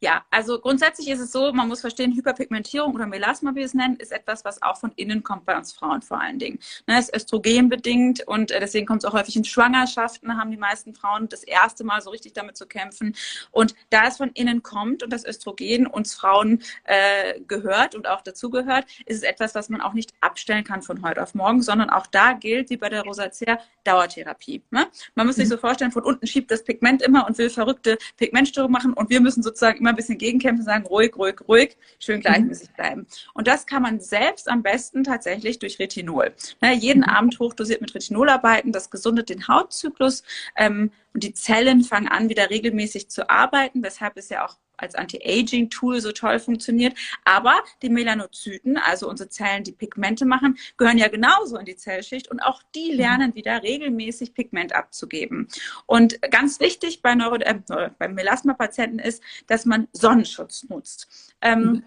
Ja, 0.00 0.24
also 0.30 0.60
grundsätzlich 0.60 1.08
ist 1.08 1.20
es 1.20 1.32
so, 1.32 1.52
man 1.52 1.68
muss 1.68 1.80
verstehen, 1.80 2.14
Hyperpigmentierung 2.14 2.94
oder 2.94 3.06
Melasma, 3.06 3.52
wie 3.52 3.56
wir 3.56 3.64
es 3.64 3.74
nennen, 3.74 3.96
ist 3.96 4.12
etwas, 4.12 4.44
was 4.44 4.62
auch 4.62 4.78
von 4.78 4.92
innen 4.96 5.22
kommt 5.22 5.44
bei 5.44 5.56
uns 5.56 5.72
Frauen 5.72 6.02
vor 6.02 6.20
allen 6.20 6.38
Dingen. 6.38 6.58
Ne, 6.86 6.98
ist 6.98 7.14
östrogenbedingt 7.14 8.26
und 8.26 8.50
äh, 8.50 8.60
deswegen 8.60 8.86
kommt 8.86 9.02
es 9.02 9.10
auch 9.10 9.14
häufig 9.14 9.36
in 9.36 9.44
Schwangerschaften, 9.44 10.38
haben 10.38 10.50
die 10.50 10.56
meisten 10.56 10.94
Frauen 10.94 11.28
das 11.28 11.42
erste 11.42 11.84
Mal 11.84 12.00
so 12.00 12.10
richtig 12.10 12.32
damit 12.32 12.56
zu 12.56 12.66
kämpfen. 12.66 13.14
Und 13.50 13.74
da 13.90 14.06
es 14.06 14.16
von 14.16 14.30
innen 14.30 14.62
kommt 14.62 15.02
und 15.02 15.12
das 15.12 15.24
Östrogen 15.24 15.86
uns 15.86 16.14
Frauen 16.14 16.62
äh, 16.84 17.40
gehört 17.46 17.94
und 17.94 18.06
auch 18.06 18.22
dazugehört, 18.22 18.86
ist 19.06 19.18
es 19.18 19.22
etwas, 19.22 19.54
was 19.54 19.68
man 19.68 19.80
auch 19.80 19.92
nicht 19.92 20.12
abstellen 20.20 20.64
kann 20.64 20.82
von 20.82 21.02
heute 21.02 21.22
auf 21.22 21.34
morgen, 21.34 21.62
sondern 21.62 21.90
auch 21.90 22.06
da 22.06 22.32
gilt, 22.32 22.70
wie 22.70 22.76
bei 22.76 22.88
der 22.88 23.02
Rosacea, 23.02 23.58
Dauertherapie. 23.84 24.62
Ne? 24.70 24.86
Man 25.14 25.26
muss 25.26 25.36
sich 25.36 25.46
mhm. 25.46 25.50
so 25.50 25.56
vorstellen, 25.56 25.92
von 25.92 26.04
unten 26.04 26.26
schiebt 26.26 26.50
das 26.50 26.62
Pigment 26.62 27.02
immer 27.02 27.26
und 27.26 27.38
will 27.38 27.50
verrückte 27.50 27.98
Pigmentstörung 28.16 28.70
machen 28.70 28.92
und 28.92 29.10
wir 29.10 29.20
müssen 29.20 29.42
sozusagen 29.42 29.57
immer 29.58 29.88
immer 29.88 29.90
ein 29.90 29.96
bisschen 29.96 30.18
gegenkämpfen, 30.18 30.64
sagen 30.64 30.86
ruhig, 30.86 31.16
ruhig, 31.16 31.40
ruhig, 31.48 31.76
schön 31.98 32.20
gleichmäßig 32.20 32.70
bleiben. 32.70 33.06
Und 33.34 33.46
das 33.46 33.66
kann 33.66 33.82
man 33.82 34.00
selbst 34.00 34.48
am 34.48 34.62
besten 34.62 35.04
tatsächlich 35.04 35.58
durch 35.58 35.78
Retinol. 35.78 36.34
Ne, 36.60 36.74
jeden 36.74 37.00
mhm. 37.00 37.08
Abend 37.08 37.38
hochdosiert 37.38 37.80
mit 37.80 37.94
Retinol 37.94 38.28
arbeiten, 38.28 38.72
das 38.72 38.90
gesundet 38.90 39.28
den 39.28 39.48
Hautzyklus 39.48 40.22
ähm, 40.56 40.90
und 41.14 41.22
die 41.22 41.34
Zellen 41.34 41.82
fangen 41.82 42.08
an, 42.08 42.28
wieder 42.28 42.50
regelmäßig 42.50 43.08
zu 43.08 43.28
arbeiten, 43.30 43.82
weshalb 43.82 44.16
es 44.16 44.28
ja 44.28 44.46
auch 44.46 44.56
als 44.78 44.94
Anti-Aging-Tool 44.94 46.00
so 46.00 46.12
toll 46.12 46.38
funktioniert. 46.38 46.96
Aber 47.24 47.54
die 47.82 47.90
Melanozyten, 47.90 48.78
also 48.78 49.08
unsere 49.08 49.28
Zellen, 49.28 49.64
die 49.64 49.72
Pigmente 49.72 50.24
machen, 50.24 50.58
gehören 50.76 50.98
ja 50.98 51.08
genauso 51.08 51.56
in 51.58 51.66
die 51.66 51.76
Zellschicht 51.76 52.28
und 52.28 52.40
auch 52.40 52.62
die 52.74 52.92
mhm. 52.92 52.96
lernen 52.96 53.34
wieder 53.34 53.62
regelmäßig 53.62 54.34
Pigment 54.34 54.74
abzugeben. 54.74 55.48
Und 55.86 56.20
ganz 56.30 56.60
wichtig 56.60 57.02
bei, 57.02 57.14
Neuro 57.14 57.36
äh, 57.36 57.60
beim 57.98 58.14
Melasma-Patienten 58.14 58.98
ist, 58.98 59.22
dass 59.46 59.66
man 59.66 59.88
Sonnenschutz 59.92 60.64
nutzt. 60.68 61.34
Ähm, 61.42 61.60
mhm. 61.60 61.84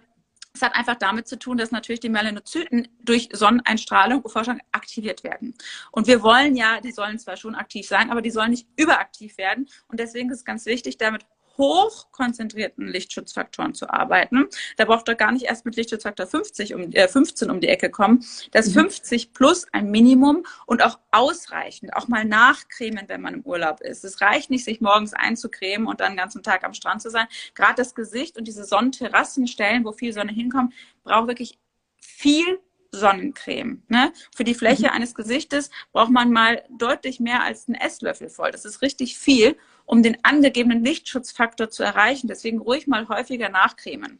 Es 0.53 0.61
hat 0.61 0.75
einfach 0.75 0.95
damit 0.95 1.27
zu 1.27 1.39
tun, 1.39 1.57
dass 1.57 1.71
natürlich 1.71 2.01
die 2.01 2.09
Melanozyten 2.09 2.89
durch 3.01 3.29
Sonneneinstrahlung, 3.31 4.23
UV-Strahlung 4.25 4.61
aktiviert 4.73 5.23
werden. 5.23 5.53
Und 5.91 6.07
wir 6.07 6.23
wollen 6.23 6.57
ja, 6.57 6.81
die 6.81 6.91
sollen 6.91 7.19
zwar 7.19 7.37
schon 7.37 7.55
aktiv 7.55 7.87
sein, 7.87 8.11
aber 8.11 8.21
die 8.21 8.31
sollen 8.31 8.51
nicht 8.51 8.67
überaktiv 8.75 9.37
werden. 9.37 9.69
Und 9.87 9.99
deswegen 9.99 10.29
ist 10.29 10.39
es 10.39 10.45
ganz 10.45 10.65
wichtig, 10.65 10.97
damit 10.97 11.25
hochkonzentrierten 11.57 12.87
Lichtschutzfaktoren 12.87 13.73
zu 13.73 13.89
arbeiten. 13.89 14.47
Da 14.77 14.85
braucht 14.85 15.07
ihr 15.09 15.15
gar 15.15 15.31
nicht 15.31 15.45
erst 15.45 15.65
mit 15.65 15.75
Lichtschutzfaktor 15.75 16.27
50 16.27 16.73
um, 16.73 16.91
äh, 16.91 17.07
15 17.07 17.49
um 17.49 17.59
die 17.59 17.67
Ecke 17.67 17.89
kommen. 17.89 18.23
Das 18.51 18.67
mhm. 18.69 18.81
50 18.81 19.33
plus 19.33 19.67
ein 19.71 19.91
Minimum 19.91 20.45
und 20.65 20.83
auch 20.83 20.99
ausreichend. 21.11 21.93
Auch 21.95 22.07
mal 22.07 22.25
nachcremen, 22.25 23.05
wenn 23.07 23.21
man 23.21 23.35
im 23.35 23.41
Urlaub 23.41 23.81
ist. 23.81 24.03
Es 24.03 24.21
reicht 24.21 24.49
nicht, 24.49 24.65
sich 24.65 24.81
morgens 24.81 25.13
einzucremen 25.13 25.87
und 25.87 25.99
dann 25.99 26.13
den 26.13 26.17
ganzen 26.17 26.43
Tag 26.43 26.63
am 26.63 26.73
Strand 26.73 27.01
zu 27.01 27.09
sein. 27.09 27.27
Gerade 27.55 27.75
das 27.75 27.95
Gesicht 27.95 28.37
und 28.37 28.47
diese 28.47 28.63
Sonnenterrassenstellen, 28.63 29.85
wo 29.85 29.91
viel 29.91 30.13
Sonne 30.13 30.31
hinkommt, 30.31 30.73
braucht 31.03 31.27
wirklich 31.27 31.59
viel 31.99 32.59
Sonnencreme. 32.91 33.83
Ne? 33.87 34.11
Für 34.35 34.43
die 34.43 34.53
Fläche 34.53 34.87
mhm. 34.87 34.89
eines 34.89 35.15
Gesichtes 35.15 35.69
braucht 35.91 36.11
man 36.11 36.31
mal 36.31 36.63
deutlich 36.69 37.19
mehr 37.19 37.43
als 37.43 37.67
einen 37.67 37.75
Esslöffel 37.75 38.29
voll. 38.29 38.51
Das 38.51 38.65
ist 38.65 38.81
richtig 38.81 39.17
viel 39.17 39.57
um 39.91 40.01
den 40.01 40.23
angegebenen 40.23 40.85
Lichtschutzfaktor 40.85 41.69
zu 41.69 41.83
erreichen. 41.83 42.29
Deswegen 42.29 42.59
ruhig 42.59 42.87
mal 42.87 43.09
häufiger 43.09 43.49
nachcremen. 43.49 44.19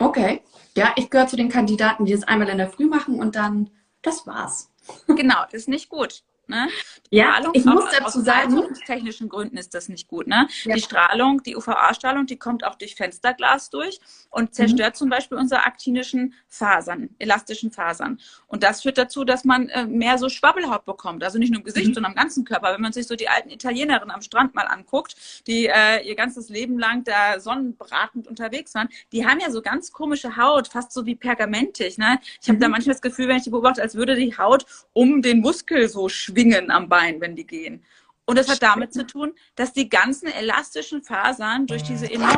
Okay. 0.00 0.42
Ja, 0.76 0.92
ich 0.96 1.10
gehöre 1.10 1.28
zu 1.28 1.36
den 1.36 1.48
Kandidaten, 1.48 2.04
die 2.04 2.12
das 2.12 2.24
einmal 2.24 2.48
in 2.48 2.58
der 2.58 2.68
Früh 2.68 2.86
machen 2.86 3.20
und 3.20 3.36
dann, 3.36 3.70
das 4.02 4.26
war's. 4.26 4.68
Genau, 5.06 5.44
das 5.44 5.54
ist 5.54 5.68
nicht 5.68 5.88
gut. 5.88 6.24
Ne? 6.48 6.68
ja, 7.10 7.32
Strahlung, 7.32 7.52
ich 7.54 7.64
muss 7.64 7.84
dazu 7.90 8.20
sagen, 8.20 8.58
aus 8.58 8.78
technischen 8.86 9.28
Gründen 9.28 9.56
ist 9.56 9.74
das 9.74 9.88
nicht 9.88 10.08
gut. 10.08 10.26
Ne? 10.26 10.48
Ja. 10.64 10.74
Die 10.74 10.80
Strahlung, 10.80 11.42
die 11.42 11.56
UVA-Strahlung, 11.56 12.26
die 12.26 12.38
kommt 12.38 12.64
auch 12.64 12.74
durch 12.74 12.94
Fensterglas 12.94 13.70
durch 13.70 14.00
und 14.30 14.54
zerstört 14.54 14.94
mhm. 14.94 14.98
zum 14.98 15.08
Beispiel 15.10 15.36
unsere 15.36 15.64
aktinischen 15.64 16.34
Fasern, 16.48 17.10
elastischen 17.18 17.70
Fasern. 17.70 18.18
Und 18.46 18.62
das 18.62 18.82
führt 18.82 18.96
dazu, 18.96 19.24
dass 19.24 19.44
man 19.44 19.68
äh, 19.68 19.86
mehr 19.86 20.16
so 20.16 20.30
Schwabbelhaut 20.30 20.86
bekommt. 20.86 21.22
Also 21.22 21.38
nicht 21.38 21.50
nur 21.50 21.60
im 21.60 21.64
Gesicht, 21.64 21.88
mhm. 21.88 21.94
sondern 21.94 22.12
am 22.12 22.16
ganzen 22.16 22.44
Körper. 22.44 22.72
Wenn 22.72 22.80
man 22.80 22.92
sich 22.92 23.06
so 23.06 23.14
die 23.14 23.28
alten 23.28 23.50
Italienerinnen 23.50 24.10
am 24.10 24.22
Strand 24.22 24.54
mal 24.54 24.66
anguckt, 24.66 25.16
die 25.46 25.66
äh, 25.66 26.06
ihr 26.06 26.14
ganzes 26.14 26.48
Leben 26.48 26.78
lang 26.78 27.04
da 27.04 27.40
sonnenbratend 27.40 28.26
unterwegs 28.26 28.74
waren, 28.74 28.88
die 29.12 29.26
haben 29.26 29.40
ja 29.40 29.50
so 29.50 29.60
ganz 29.60 29.92
komische 29.92 30.38
Haut, 30.38 30.68
fast 30.68 30.92
so 30.92 31.04
wie 31.04 31.14
pergamentig. 31.14 31.98
Ne? 31.98 32.18
Ich 32.40 32.48
habe 32.48 32.56
mhm. 32.56 32.62
da 32.62 32.68
manchmal 32.68 32.94
das 32.94 33.02
Gefühl, 33.02 33.28
wenn 33.28 33.36
ich 33.36 33.44
die 33.44 33.50
beobachte, 33.50 33.82
als 33.82 33.94
würde 33.94 34.16
die 34.16 34.36
Haut 34.36 34.64
um 34.94 35.20
den 35.20 35.40
Muskel 35.40 35.88
so 35.88 36.08
schwimmen 36.08 36.37
schwingen 36.38 36.70
am 36.70 36.88
Bein, 36.88 37.20
wenn 37.20 37.34
die 37.34 37.46
gehen. 37.46 37.84
Und 38.24 38.38
das 38.38 38.48
hat 38.48 38.62
damit 38.62 38.92
zu 38.92 39.06
tun, 39.06 39.34
dass 39.56 39.72
die 39.72 39.88
ganzen 39.88 40.28
elastischen 40.28 41.02
Fasern 41.02 41.66
durch 41.66 41.82
diese 41.82 42.10
enorme 42.10 42.36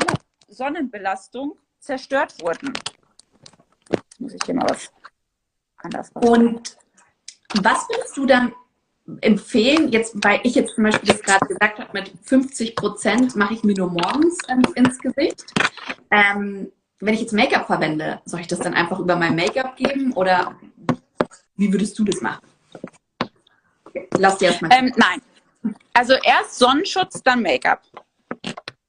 Sonnenbelastung 0.49 1.59
zerstört 1.81 2.41
wurden. 2.41 2.73
Jetzt 3.91 4.21
muss 4.21 4.35
ich 4.35 4.41
hier 4.45 4.55
mal 4.55 4.69
was 4.69 4.93
anders 5.79 6.15
machen. 6.15 6.29
Und 6.29 6.77
was 7.61 7.89
würdest 7.89 8.17
du 8.17 8.27
dann 8.27 8.53
empfehlen, 9.21 9.91
jetzt, 9.91 10.15
weil 10.23 10.41
ich 10.45 10.55
jetzt 10.55 10.77
zum 10.77 10.85
Beispiel 10.85 11.09
das 11.09 11.23
gerade 11.23 11.47
gesagt 11.47 11.81
habe, 11.81 11.91
mit 11.93 12.13
50 12.23 12.77
Prozent 12.77 13.35
mache 13.35 13.55
ich 13.55 13.65
mir 13.65 13.75
nur 13.75 13.91
morgens 13.91 14.39
ähm, 14.49 14.63
ins 14.77 14.99
Gesicht. 14.99 15.45
Ähm, 16.13 16.71
wenn 17.01 17.15
ich 17.15 17.21
jetzt 17.21 17.33
Make-up 17.33 17.67
verwende, 17.67 18.21
soll 18.25 18.41
ich 18.41 18.47
das 18.47 18.61
dann 18.61 18.75
einfach 18.75 19.01
über 19.01 19.17
mein 19.17 19.35
Make-up 19.35 19.77
geben 19.77 20.13
oder 20.13 20.55
wie 21.57 21.73
würdest 21.73 21.99
du 21.99 22.05
das 22.05 22.21
machen? 22.21 22.47
Lass 24.19 24.39
dir 24.39 24.49
erstmal. 24.49 24.73
Ähm, 24.73 24.93
nein. 24.97 25.23
Also 25.93 26.15
erst 26.15 26.59
Sonnenschutz, 26.59 27.23
dann 27.23 27.43
Make-up. 27.43 27.83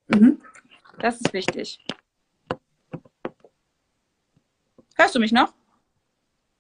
Mhm. 0.08 0.42
Das 1.00 1.16
ist 1.16 1.34
wichtig. 1.34 1.84
Hörst 4.96 5.16
du 5.16 5.20
mich 5.20 5.32
noch? 5.32 5.54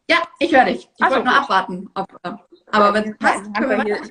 Ja, 0.10 0.27
ich 0.39 0.54
höre 0.54 0.65
dich. 0.65 0.89
Ich 0.97 1.04
also, 1.04 1.17
wollte 1.17 1.30
nur 1.30 1.38
abwarten. 1.38 1.89
Ob, 1.93 2.12
äh, 2.23 2.32
aber 2.71 2.93
wenn 2.93 3.12
es 3.12 3.17
passt, 3.17 3.45
wir 3.45 3.84
hier, 3.84 4.01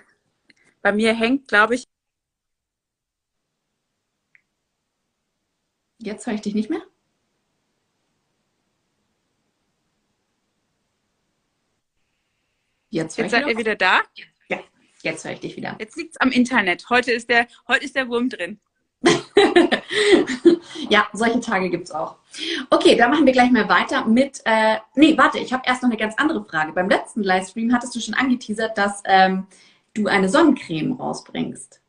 bei 0.83 0.93
mir 0.93 1.13
hängt, 1.13 1.49
glaube 1.49 1.75
ich. 1.75 1.89
Jetzt 5.99 6.27
höre 6.27 6.35
ich 6.35 6.41
dich 6.41 6.55
nicht 6.55 6.71
mehr. 6.71 6.83
Jetzt, 12.91 13.17
jetzt 13.19 13.31
seid 13.31 13.47
ihr 13.47 13.57
wieder 13.57 13.77
da? 13.77 14.01
Ja, 14.49 14.59
jetzt 15.03 15.25
höre 15.25 15.33
ich 15.33 15.41
dich 15.41 15.57
wieder. 15.57 15.77
Jetzt 15.79 15.97
liegt 15.97 16.11
es 16.13 16.21
am 16.21 16.31
Internet. 16.31 16.91
Heute 16.91 17.13
ist 17.13 17.29
der, 17.29 17.47
heute 17.69 17.85
ist 17.85 17.95
der 17.95 18.09
Wurm 18.09 18.29
drin. 18.29 18.59
ja, 20.91 21.09
solche 21.13 21.41
Tage 21.41 21.71
gibt 21.71 21.85
es 21.85 21.91
auch. 21.93 22.17
Okay, 22.69 22.97
dann 22.97 23.11
machen 23.11 23.25
wir 23.25 23.33
gleich 23.33 23.51
mal 23.51 23.69
weiter 23.69 24.05
mit. 24.05 24.41
Äh, 24.45 24.79
nee, 24.95 25.17
warte, 25.17 25.39
ich 25.39 25.53
habe 25.53 25.63
erst 25.67 25.83
noch 25.83 25.89
eine 25.89 25.99
ganz 25.99 26.15
andere 26.17 26.45
Frage. 26.45 26.73
Beim 26.73 26.89
letzten 26.89 27.23
Livestream 27.23 27.73
hattest 27.73 27.95
du 27.95 28.01
schon 28.01 28.15
angeteasert, 28.15 28.77
dass 28.77 29.03
ähm, 29.07 29.47
du 29.95 30.09
eine 30.09 30.29
Sonnencreme 30.29 30.93
rausbringst. 30.93 31.80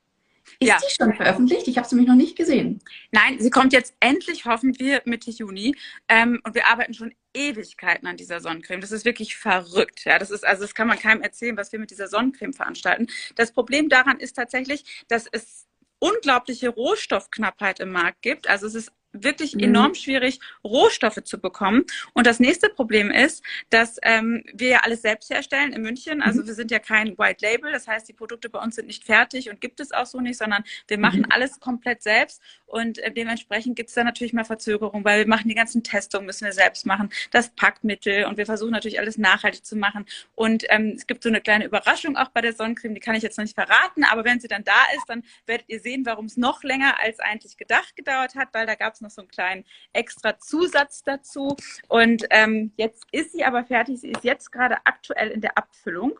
Ist 0.61 0.67
ja. 0.67 0.77
die 0.77 0.93
schon 0.93 1.15
veröffentlicht? 1.15 1.67
Ich 1.67 1.77
habe 1.77 1.87
sie 1.87 1.95
nämlich 1.95 2.07
noch 2.07 2.15
nicht 2.15 2.35
gesehen. 2.35 2.81
Nein, 3.11 3.39
sie 3.39 3.49
kommt 3.49 3.73
jetzt 3.73 3.95
endlich, 3.99 4.45
hoffen 4.45 4.77
wir, 4.77 5.01
Mitte 5.05 5.31
Juni. 5.31 5.75
Ähm, 6.07 6.39
und 6.43 6.53
wir 6.53 6.67
arbeiten 6.67 6.93
schon 6.93 7.15
Ewigkeiten 7.33 8.05
an 8.05 8.15
dieser 8.15 8.41
Sonnencreme. 8.41 8.79
Das 8.79 8.91
ist 8.91 9.03
wirklich 9.03 9.35
verrückt. 9.35 10.05
Ja, 10.05 10.19
das 10.19 10.29
ist, 10.29 10.45
also 10.45 10.61
das 10.61 10.75
kann 10.75 10.87
man 10.87 10.99
keinem 10.99 11.23
erzählen, 11.23 11.57
was 11.57 11.71
wir 11.71 11.79
mit 11.79 11.89
dieser 11.89 12.07
Sonnencreme 12.07 12.53
veranstalten. 12.53 13.07
Das 13.35 13.51
Problem 13.51 13.89
daran 13.89 14.19
ist 14.19 14.33
tatsächlich, 14.33 15.03
dass 15.07 15.25
es 15.31 15.65
unglaubliche 15.97 16.69
Rohstoffknappheit 16.69 17.79
im 17.79 17.91
Markt 17.91 18.21
gibt. 18.21 18.47
Also 18.47 18.67
es 18.67 18.75
ist 18.75 18.91
wirklich 19.13 19.55
mhm. 19.55 19.63
enorm 19.63 19.95
schwierig, 19.95 20.39
Rohstoffe 20.63 21.23
zu 21.23 21.39
bekommen. 21.39 21.83
Und 22.13 22.27
das 22.27 22.39
nächste 22.39 22.69
Problem 22.69 23.11
ist, 23.11 23.43
dass 23.69 23.97
ähm, 24.03 24.43
wir 24.53 24.69
ja 24.69 24.79
alles 24.83 25.01
selbst 25.01 25.29
herstellen 25.29 25.73
in 25.73 25.81
München. 25.81 26.21
Also 26.21 26.41
mhm. 26.41 26.47
wir 26.47 26.53
sind 26.53 26.71
ja 26.71 26.79
kein 26.79 27.17
White 27.17 27.45
Label. 27.45 27.71
Das 27.71 27.87
heißt, 27.87 28.07
die 28.07 28.13
Produkte 28.13 28.49
bei 28.49 28.59
uns 28.59 28.75
sind 28.75 28.87
nicht 28.87 29.03
fertig 29.03 29.49
und 29.49 29.61
gibt 29.61 29.79
es 29.79 29.91
auch 29.91 30.05
so 30.05 30.19
nicht, 30.19 30.37
sondern 30.37 30.63
wir 30.87 30.97
machen 30.97 31.21
mhm. 31.21 31.27
alles 31.29 31.59
komplett 31.59 32.03
selbst. 32.03 32.41
Und 32.65 32.99
äh, 32.99 33.11
dementsprechend 33.11 33.75
gibt 33.75 33.89
es 33.89 33.95
da 33.95 34.03
natürlich 34.03 34.33
mal 34.33 34.45
Verzögerung, 34.45 35.03
weil 35.03 35.19
wir 35.19 35.27
machen 35.27 35.49
die 35.49 35.55
ganzen 35.55 35.83
Testungen, 35.83 36.25
müssen 36.25 36.45
wir 36.45 36.53
selbst 36.53 36.85
machen, 36.85 37.09
das 37.31 37.49
Packmittel 37.49 38.25
und 38.25 38.37
wir 38.37 38.45
versuchen 38.45 38.71
natürlich 38.71 38.99
alles 38.99 39.17
nachhaltig 39.17 39.65
zu 39.65 39.75
machen. 39.75 40.05
Und 40.35 40.63
ähm, 40.69 40.93
es 40.95 41.05
gibt 41.05 41.23
so 41.23 41.29
eine 41.29 41.41
kleine 41.41 41.65
Überraschung 41.65 42.15
auch 42.15 42.29
bei 42.29 42.41
der 42.41 42.53
Sonnencreme, 42.53 42.95
die 42.95 43.01
kann 43.01 43.15
ich 43.15 43.23
jetzt 43.23 43.37
noch 43.37 43.43
nicht 43.43 43.55
verraten, 43.55 44.03
aber 44.05 44.23
wenn 44.23 44.39
sie 44.39 44.47
dann 44.47 44.63
da 44.63 44.71
ist, 44.95 45.05
dann 45.07 45.23
werdet 45.45 45.67
ihr 45.67 45.79
sehen, 45.79 46.05
warum 46.05 46.25
es 46.25 46.37
noch 46.37 46.63
länger 46.63 46.99
als 47.01 47.19
eigentlich 47.19 47.57
gedacht 47.57 47.95
gedauert 47.95 48.35
hat, 48.35 48.49
weil 48.53 48.65
da 48.65 48.75
gab 48.75 48.93
es 48.93 49.00
noch 49.01 49.09
so 49.09 49.21
einen 49.21 49.29
kleinen 49.29 49.65
extra 49.93 50.37
Zusatz 50.39 51.03
dazu. 51.03 51.55
Und 51.87 52.25
ähm, 52.29 52.71
jetzt 52.77 53.05
ist 53.11 53.31
sie 53.33 53.43
aber 53.43 53.63
fertig. 53.63 54.01
Sie 54.01 54.11
ist 54.11 54.23
jetzt 54.23 54.51
gerade 54.51 54.77
aktuell 54.85 55.29
in 55.29 55.41
der 55.41 55.57
Abfüllung. 55.57 56.19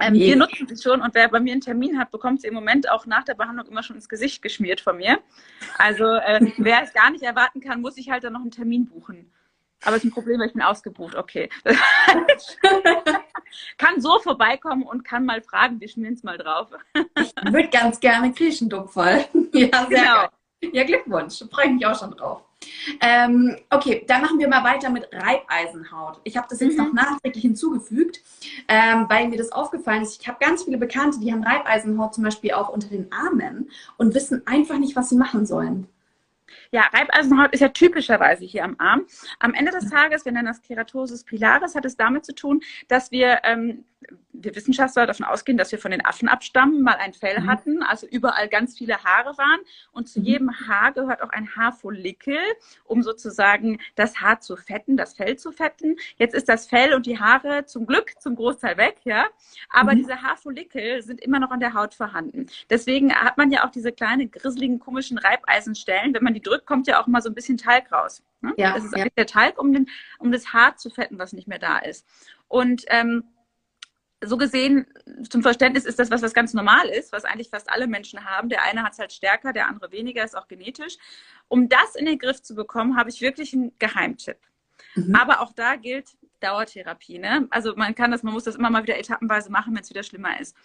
Ähm, 0.00 0.14
wir 0.14 0.36
nutzen 0.36 0.66
sie 0.66 0.82
schon 0.82 1.00
und 1.00 1.14
wer 1.14 1.28
bei 1.28 1.38
mir 1.38 1.52
einen 1.52 1.60
Termin 1.60 1.98
hat, 1.98 2.10
bekommt 2.10 2.40
sie 2.40 2.48
im 2.48 2.54
Moment 2.54 2.90
auch 2.90 3.06
nach 3.06 3.24
der 3.24 3.34
Behandlung 3.34 3.66
immer 3.68 3.82
schon 3.82 3.96
ins 3.96 4.08
Gesicht 4.08 4.42
geschmiert 4.42 4.80
von 4.80 4.96
mir. 4.96 5.20
Also 5.78 6.04
äh, 6.04 6.40
wer 6.56 6.82
es 6.82 6.92
gar 6.92 7.10
nicht 7.10 7.22
erwarten 7.22 7.60
kann, 7.60 7.80
muss 7.80 7.96
ich 7.96 8.10
halt 8.10 8.24
dann 8.24 8.32
noch 8.32 8.40
einen 8.40 8.50
Termin 8.50 8.86
buchen. 8.86 9.30
Aber 9.84 9.96
es 9.96 10.04
ist 10.04 10.10
ein 10.10 10.14
Problem, 10.14 10.40
weil 10.40 10.46
ich 10.46 10.52
bin 10.52 10.62
ausgebucht. 10.62 11.16
Okay. 11.16 11.48
kann 13.78 14.00
so 14.00 14.18
vorbeikommen 14.20 14.84
und 14.84 15.04
kann 15.04 15.24
mal 15.24 15.42
fragen, 15.42 15.80
wir 15.80 15.88
schmieren 15.88 16.14
es 16.14 16.22
mal 16.22 16.38
drauf. 16.38 16.70
ich 16.94 17.34
würde 17.52 17.68
ganz 17.68 17.98
gerne 18.00 18.32
Kirchendupferl. 18.32 19.24
Ja, 19.54 19.86
sehr 19.86 19.98
genau. 19.98 20.28
Ja, 20.72 20.84
Glückwunsch. 20.84 21.44
Freue 21.50 21.66
ich 21.66 21.72
mich 21.72 21.86
auch 21.86 21.98
schon 21.98 22.12
drauf. 22.12 22.42
Ähm, 23.00 23.56
okay, 23.70 24.04
dann 24.06 24.22
machen 24.22 24.38
wir 24.38 24.48
mal 24.48 24.62
weiter 24.62 24.88
mit 24.88 25.08
Reibeisenhaut. 25.12 26.20
Ich 26.24 26.36
habe 26.36 26.46
das 26.48 26.60
jetzt 26.60 26.78
mhm. 26.78 26.84
noch 26.84 26.92
nachträglich 26.92 27.42
hinzugefügt, 27.42 28.20
ähm, 28.68 29.06
weil 29.08 29.28
mir 29.28 29.38
das 29.38 29.50
aufgefallen 29.50 30.02
ist. 30.02 30.20
Ich 30.20 30.28
habe 30.28 30.38
ganz 30.40 30.62
viele 30.62 30.78
Bekannte, 30.78 31.18
die 31.18 31.32
haben 31.32 31.42
Reibeisenhaut 31.42 32.14
zum 32.14 32.24
Beispiel 32.24 32.52
auch 32.52 32.68
unter 32.68 32.88
den 32.88 33.10
Armen 33.12 33.70
und 33.96 34.14
wissen 34.14 34.46
einfach 34.46 34.78
nicht, 34.78 34.94
was 34.94 35.08
sie 35.08 35.16
machen 35.16 35.44
sollen. 35.44 35.88
Ja, 36.74 36.88
Reibeisenhaut 36.90 37.52
ist 37.52 37.60
ja 37.60 37.68
typischerweise 37.68 38.46
hier 38.46 38.64
am 38.64 38.76
Arm. 38.78 39.06
Am 39.38 39.52
Ende 39.52 39.72
des 39.72 39.90
Tages, 39.90 40.24
wir 40.24 40.32
nennen 40.32 40.46
das 40.46 40.62
Keratosis 40.62 41.22
pilaris, 41.22 41.74
hat 41.74 41.84
es 41.84 41.98
damit 41.98 42.24
zu 42.24 42.34
tun, 42.34 42.62
dass 42.88 43.10
wir 43.10 43.40
ähm, 43.44 43.84
wir 44.32 44.54
Wissenschaftler 44.54 45.06
davon 45.06 45.26
ausgehen, 45.26 45.58
dass 45.58 45.72
wir 45.72 45.78
von 45.78 45.90
den 45.90 46.04
Affen 46.04 46.28
abstammen, 46.28 46.82
mal 46.82 46.96
ein 46.96 47.12
Fell 47.12 47.40
mhm. 47.40 47.46
hatten, 47.46 47.82
also 47.82 48.06
überall 48.06 48.48
ganz 48.48 48.76
viele 48.76 49.02
Haare 49.04 49.36
waren. 49.38 49.60
Und 49.92 50.08
zu 50.08 50.20
mhm. 50.20 50.26
jedem 50.26 50.50
Haar 50.66 50.92
gehört 50.92 51.22
auch 51.22 51.30
ein 51.30 51.54
Haarfollikel, 51.54 52.38
um 52.84 53.02
sozusagen 53.02 53.78
das 53.94 54.20
Haar 54.20 54.40
zu 54.40 54.56
fetten, 54.56 54.96
das 54.96 55.14
Fell 55.14 55.36
zu 55.36 55.52
fetten. 55.52 55.96
Jetzt 56.16 56.34
ist 56.34 56.48
das 56.48 56.66
Fell 56.66 56.94
und 56.94 57.06
die 57.06 57.18
Haare 57.18 57.66
zum 57.66 57.86
Glück 57.86 58.12
zum 58.20 58.36
Großteil 58.36 58.76
weg, 58.76 58.96
ja. 59.04 59.26
Aber 59.70 59.92
mhm. 59.92 59.98
diese 59.98 60.22
Haarfollikel 60.22 61.02
sind 61.02 61.20
immer 61.20 61.38
noch 61.38 61.50
an 61.50 61.60
der 61.60 61.74
Haut 61.74 61.94
vorhanden. 61.94 62.46
Deswegen 62.70 63.14
hat 63.14 63.36
man 63.36 63.50
ja 63.50 63.64
auch 63.64 63.70
diese 63.70 63.92
kleinen, 63.92 64.30
grisseligen, 64.30 64.78
komischen 64.78 65.18
Reibeisenstellen. 65.18 66.14
Wenn 66.14 66.24
man 66.24 66.34
die 66.34 66.42
drückt, 66.42 66.61
kommt 66.66 66.86
ja 66.86 67.00
auch 67.00 67.06
mal 67.06 67.22
so 67.22 67.28
ein 67.28 67.34
bisschen 67.34 67.58
Talg 67.58 67.90
raus. 67.92 68.22
Ne? 68.40 68.52
Ja, 68.56 68.74
das 68.74 68.84
ist 68.84 68.96
ja. 68.96 69.06
der 69.16 69.26
Talg, 69.26 69.58
um, 69.58 69.72
den, 69.72 69.88
um 70.18 70.32
das 70.32 70.52
Haar 70.52 70.76
zu 70.76 70.90
fetten, 70.90 71.18
was 71.18 71.32
nicht 71.32 71.48
mehr 71.48 71.58
da 71.58 71.78
ist. 71.78 72.06
Und 72.48 72.84
ähm, 72.88 73.24
so 74.24 74.36
gesehen, 74.36 74.86
zum 75.28 75.42
Verständnis 75.42 75.84
ist 75.84 75.98
das 75.98 76.10
was, 76.10 76.22
was 76.22 76.34
ganz 76.34 76.54
normal 76.54 76.88
ist, 76.88 77.12
was 77.12 77.24
eigentlich 77.24 77.50
fast 77.50 77.70
alle 77.70 77.86
Menschen 77.86 78.24
haben. 78.24 78.48
Der 78.48 78.62
eine 78.62 78.84
hat 78.84 78.92
es 78.92 78.98
halt 78.98 79.12
stärker, 79.12 79.52
der 79.52 79.66
andere 79.66 79.90
weniger, 79.90 80.24
ist 80.24 80.36
auch 80.36 80.48
genetisch. 80.48 80.96
Um 81.48 81.68
das 81.68 81.96
in 81.96 82.06
den 82.06 82.18
Griff 82.18 82.40
zu 82.40 82.54
bekommen, 82.54 82.96
habe 82.96 83.10
ich 83.10 83.20
wirklich 83.20 83.52
einen 83.52 83.76
Geheimtipp. 83.78 84.38
Mhm. 84.94 85.14
Aber 85.14 85.40
auch 85.40 85.52
da 85.52 85.76
gilt 85.76 86.10
Dauertherapie. 86.40 87.18
Ne? 87.18 87.48
Also 87.50 87.74
man 87.74 87.94
kann 87.94 88.10
das, 88.10 88.22
man 88.22 88.32
muss 88.32 88.44
das 88.44 88.56
immer 88.56 88.70
mal 88.70 88.82
wieder 88.82 88.98
etappenweise 88.98 89.50
machen, 89.50 89.74
wenn 89.74 89.82
es 89.82 89.90
wieder 89.90 90.02
schlimmer 90.02 90.40
ist 90.40 90.56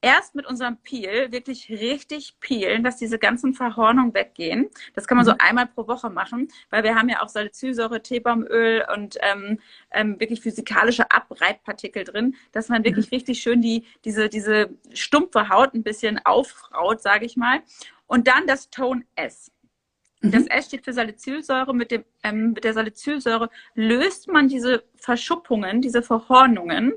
erst 0.00 0.34
mit 0.34 0.46
unserem 0.46 0.76
Peel 0.78 1.32
wirklich 1.32 1.68
richtig 1.70 2.38
peelen, 2.40 2.84
dass 2.84 2.96
diese 2.96 3.18
ganzen 3.18 3.54
Verhornungen 3.54 4.14
weggehen. 4.14 4.68
Das 4.94 5.06
kann 5.06 5.16
man 5.16 5.24
so 5.24 5.32
mhm. 5.32 5.38
einmal 5.40 5.66
pro 5.66 5.88
Woche 5.88 6.10
machen, 6.10 6.48
weil 6.70 6.84
wir 6.84 6.94
haben 6.94 7.08
ja 7.08 7.22
auch 7.22 7.28
Salicylsäure, 7.28 8.02
Teebaumöl 8.02 8.84
und 8.94 9.16
ähm, 9.22 9.58
ähm, 9.90 10.20
wirklich 10.20 10.40
physikalische 10.42 11.10
Abreibpartikel 11.10 12.04
drin, 12.04 12.36
dass 12.52 12.68
man 12.68 12.84
wirklich 12.84 13.10
mhm. 13.10 13.16
richtig 13.16 13.40
schön 13.40 13.62
die, 13.62 13.84
diese, 14.04 14.28
diese 14.28 14.70
stumpfe 14.92 15.48
Haut 15.48 15.74
ein 15.74 15.82
bisschen 15.82 16.20
aufraut, 16.24 17.02
sage 17.02 17.26
ich 17.26 17.36
mal. 17.36 17.60
Und 18.06 18.28
dann 18.28 18.46
das 18.46 18.70
Tone 18.70 19.04
S. 19.16 19.50
Mhm. 20.20 20.30
Das 20.30 20.46
S 20.46 20.66
steht 20.66 20.84
für 20.84 20.92
Salicylsäure. 20.92 21.74
Mit, 21.74 21.90
dem, 21.90 22.04
ähm, 22.22 22.52
mit 22.52 22.64
der 22.64 22.74
Salicylsäure 22.74 23.50
löst 23.74 24.28
man 24.28 24.48
diese 24.48 24.84
Verschuppungen, 24.94 25.80
diese 25.80 26.02
Verhornungen 26.02 26.94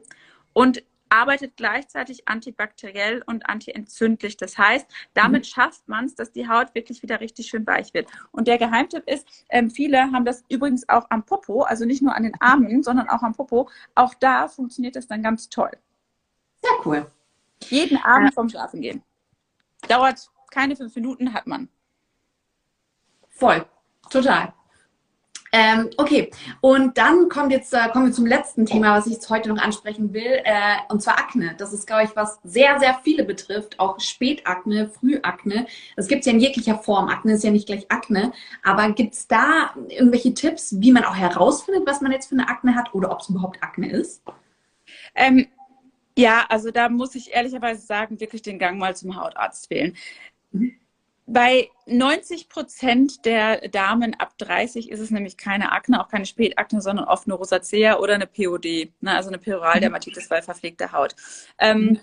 und 0.54 0.84
arbeitet 1.10 1.58
gleichzeitig 1.58 2.28
antibakteriell 2.28 3.24
und 3.26 3.48
antientzündlich. 3.50 4.38
Das 4.38 4.58
heißt, 4.58 4.88
damit 5.14 5.44
mhm. 5.44 5.50
schafft 5.50 5.88
man 5.88 6.06
es, 6.06 6.16
dass 6.16 6.32
die 6.32 6.48
Haut 6.48 6.74
wirklich 6.76 7.02
wieder 7.02 7.20
richtig 7.20 7.48
schön 7.48 7.66
weich 7.68 7.94
wird. 7.94 8.08
Und 8.32 8.48
der 8.48 8.58
Geheimtipp 8.58 9.08
ist, 9.08 9.28
ähm, 9.50 9.70
viele 9.70 10.12
haben 10.12 10.26
das 10.26 10.44
übrigens 10.50 10.88
auch 10.88 11.08
am 11.10 11.26
Popo, 11.26 11.64
also 11.64 11.86
nicht 11.86 12.02
nur 12.02 12.16
an 12.16 12.24
den 12.24 12.40
Armen, 12.40 12.84
sondern 12.84 13.10
auch 13.10 13.24
am 13.24 13.34
Popo. 13.34 13.70
Auch 13.96 14.14
da 14.14 14.48
funktioniert 14.48 14.96
das 14.96 15.08
dann 15.08 15.24
ganz 15.24 15.50
toll. 15.50 15.72
Sehr 16.62 16.86
cool. 16.86 17.12
Jeden 17.64 17.98
Abend 17.98 18.30
ja. 18.30 18.34
vom 18.34 18.50
Schlafen 18.50 18.82
gehen. 18.82 19.04
Dauert 19.88 20.30
keine 20.52 20.76
fünf 20.76 20.96
Minuten, 20.96 21.34
hat 21.34 21.48
man. 21.48 21.70
Voll. 23.30 23.66
Total. 24.10 24.54
Ähm, 25.52 25.90
okay, 25.98 26.30
und 26.62 26.98
dann 26.98 27.28
kommt 27.28 27.52
jetzt, 27.52 27.74
äh, 27.74 27.90
kommen 27.92 28.08
wir 28.08 28.14
zum 28.14 28.28
letzten 28.28 28.66
Thema, 28.66 28.96
was 28.96 29.08
ich 29.08 29.14
jetzt 29.14 29.30
heute 29.30 29.50
noch 29.50 29.62
ansprechen 29.62 30.14
will, 30.14 30.42
äh, 30.44 30.78
und 30.90 31.02
zwar 31.02 31.18
Akne. 31.18 31.56
Das 31.58 31.74
ist, 31.74 31.88
glaube 31.88 32.04
ich, 32.04 32.16
was 32.16 32.40
sehr, 32.44 32.80
sehr 32.80 33.00
viele 33.04 33.24
betrifft, 33.24 33.80
auch 33.80 34.00
Spätakne, 34.00 34.90
Frühakne. 34.90 35.66
Das 35.96 36.08
gibt 36.08 36.22
es 36.22 36.28
ja 36.28 36.34
in 36.34 36.40
jeglicher 36.40 36.78
Form. 36.78 37.08
Akne 37.10 37.34
ist 37.34 37.44
ja 37.44 37.52
nicht 37.52 37.66
gleich 37.66 37.90
Akne, 37.90 38.32
aber 38.64 38.92
gibt 38.92 39.16
es 39.16 39.28
da 39.28 39.74
irgendwelche 39.88 40.34
Tipps, 40.34 40.76
wie 40.80 40.92
man 40.92 41.04
auch 41.04 41.16
herausfindet, 41.16 41.84
was 41.88 42.02
man 42.02 42.12
jetzt 42.12 42.28
für 42.28 42.36
eine 42.36 42.48
Akne 42.48 42.76
hat 42.76 42.94
oder 42.94 43.12
ob 43.12 43.22
es 43.22 43.30
überhaupt 43.30 43.64
Akne 43.64 43.90
ist? 43.90 44.22
Ähm, 45.16 45.48
ja, 46.16 46.46
also 46.50 46.70
da 46.70 46.90
muss 46.90 47.16
ich 47.16 47.34
ehrlicherweise 47.34 47.86
sagen, 47.86 48.20
wirklich 48.20 48.42
den 48.42 48.60
Gang 48.60 48.78
mal 48.78 48.96
zum 48.96 49.16
Hautarzt 49.16 49.70
wählen. 49.70 49.96
Mhm 50.52 50.80
Bei 51.32 51.70
90 51.86 52.50
Prozent 52.50 53.24
der 53.24 53.68
Damen 53.70 54.16
ab 54.16 54.36
30 54.40 54.90
ist 54.90 55.00
es 55.00 55.12
nämlich 55.12 55.38
keine 55.38 55.72
Akne, 55.72 56.02
auch 56.02 56.10
keine 56.10 56.26
Spätakne, 56.26 56.82
sondern 56.82 57.06
oft 57.06 57.28
eine 57.28 57.36
Rosacea 57.36 58.00
oder 58.00 58.16
eine 58.16 58.26
POD, 58.26 58.92
ne, 59.02 59.16
also 59.16 59.30
eine 59.30 59.38
Peroraldermatitis 59.38 60.28
bei 60.28 60.42
verpflegter 60.42 60.92
Haut. 60.92 61.16
Ähm, 61.60 61.82
mhm. 61.82 62.00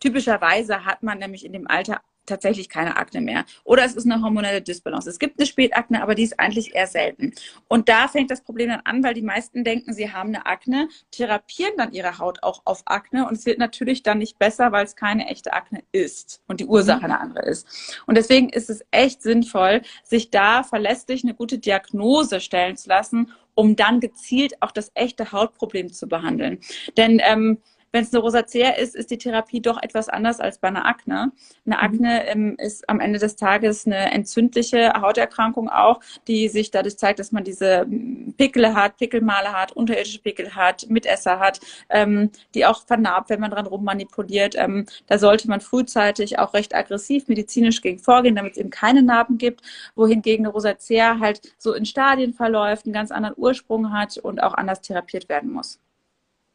Typischerweise 0.00 0.84
hat 0.84 1.02
man 1.02 1.18
nämlich 1.18 1.46
in 1.46 1.54
dem 1.54 1.66
Alter 1.66 2.02
tatsächlich 2.26 2.68
keine 2.68 2.96
Akne 2.96 3.20
mehr. 3.20 3.44
Oder 3.64 3.84
es 3.84 3.94
ist 3.94 4.04
eine 4.04 4.22
hormonelle 4.22 4.62
Dysbalance. 4.62 5.08
Es 5.08 5.18
gibt 5.18 5.38
eine 5.38 5.46
Spätakne, 5.46 6.02
aber 6.02 6.14
die 6.14 6.24
ist 6.24 6.38
eigentlich 6.38 6.74
eher 6.74 6.86
selten. 6.86 7.32
Und 7.68 7.88
da 7.88 8.08
fängt 8.08 8.30
das 8.30 8.42
Problem 8.42 8.68
dann 8.68 8.80
an, 8.84 9.02
weil 9.02 9.14
die 9.14 9.22
meisten 9.22 9.64
denken, 9.64 9.92
sie 9.92 10.12
haben 10.12 10.30
eine 10.30 10.46
Akne, 10.46 10.88
therapieren 11.10 11.74
dann 11.76 11.92
ihre 11.92 12.18
Haut 12.18 12.42
auch 12.42 12.62
auf 12.64 12.82
Akne 12.86 13.26
und 13.26 13.34
es 13.34 13.46
wird 13.46 13.58
natürlich 13.58 14.02
dann 14.02 14.18
nicht 14.18 14.38
besser, 14.38 14.72
weil 14.72 14.84
es 14.84 14.96
keine 14.96 15.28
echte 15.28 15.52
Akne 15.52 15.82
ist 15.92 16.42
und 16.46 16.60
die 16.60 16.66
Ursache 16.66 17.04
eine 17.04 17.20
andere 17.20 17.44
ist. 17.46 18.00
Und 18.06 18.16
deswegen 18.16 18.48
ist 18.48 18.70
es 18.70 18.84
echt 18.90 19.22
sinnvoll, 19.22 19.82
sich 20.02 20.30
da 20.30 20.62
verlässlich 20.62 21.24
eine 21.24 21.34
gute 21.34 21.58
Diagnose 21.58 22.40
stellen 22.40 22.76
zu 22.76 22.88
lassen, 22.88 23.32
um 23.54 23.74
dann 23.74 24.00
gezielt 24.00 24.62
auch 24.62 24.70
das 24.70 24.90
echte 24.94 25.32
Hautproblem 25.32 25.92
zu 25.92 26.06
behandeln. 26.06 26.58
Denn 26.96 27.20
ähm, 27.24 27.58
wenn 27.92 28.02
es 28.02 28.12
eine 28.12 28.22
Rosacea 28.22 28.70
ist, 28.70 28.94
ist 28.94 29.10
die 29.10 29.18
Therapie 29.18 29.60
doch 29.60 29.82
etwas 29.82 30.08
anders 30.08 30.40
als 30.40 30.58
bei 30.58 30.68
einer 30.68 30.86
Akne. 30.86 31.32
Eine 31.64 31.76
mhm. 31.76 31.82
Akne 31.82 32.26
ähm, 32.26 32.56
ist 32.58 32.88
am 32.88 33.00
Ende 33.00 33.18
des 33.18 33.36
Tages 33.36 33.86
eine 33.86 34.12
entzündliche 34.12 34.92
Hauterkrankung 35.00 35.68
auch, 35.68 36.00
die 36.28 36.48
sich 36.48 36.70
dadurch 36.70 36.98
zeigt, 36.98 37.18
dass 37.18 37.32
man 37.32 37.44
diese 37.44 37.80
hm, 37.82 38.34
Pickel 38.36 38.74
hat, 38.74 38.96
Pickelmale 38.98 39.52
hat, 39.52 39.72
unterirdische 39.72 40.20
Pickel 40.20 40.54
hat, 40.54 40.86
Mitesser 40.88 41.38
hat, 41.38 41.60
ähm, 41.88 42.30
die 42.54 42.66
auch 42.66 42.84
vernarbt, 42.86 43.30
wenn 43.30 43.40
man 43.40 43.50
dran 43.50 43.66
rummanipuliert. 43.66 44.54
Ähm, 44.56 44.86
da 45.06 45.18
sollte 45.18 45.48
man 45.48 45.60
frühzeitig 45.60 46.38
auch 46.38 46.54
recht 46.54 46.74
aggressiv 46.74 47.28
medizinisch 47.28 47.80
gegen 47.82 47.98
vorgehen, 47.98 48.36
damit 48.36 48.52
es 48.52 48.58
eben 48.58 48.70
keine 48.70 49.02
Narben 49.02 49.38
gibt, 49.38 49.62
wohingegen 49.94 50.44
eine 50.44 50.52
Rosacea 50.52 51.18
halt 51.20 51.40
so 51.58 51.72
in 51.72 51.86
Stadien 51.86 52.34
verläuft, 52.34 52.86
einen 52.86 52.92
ganz 52.92 53.10
anderen 53.10 53.36
Ursprung 53.38 53.92
hat 53.92 54.18
und 54.18 54.42
auch 54.42 54.54
anders 54.54 54.80
therapiert 54.82 55.28
werden 55.28 55.50
muss. 55.50 55.80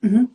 Mhm. 0.01 0.29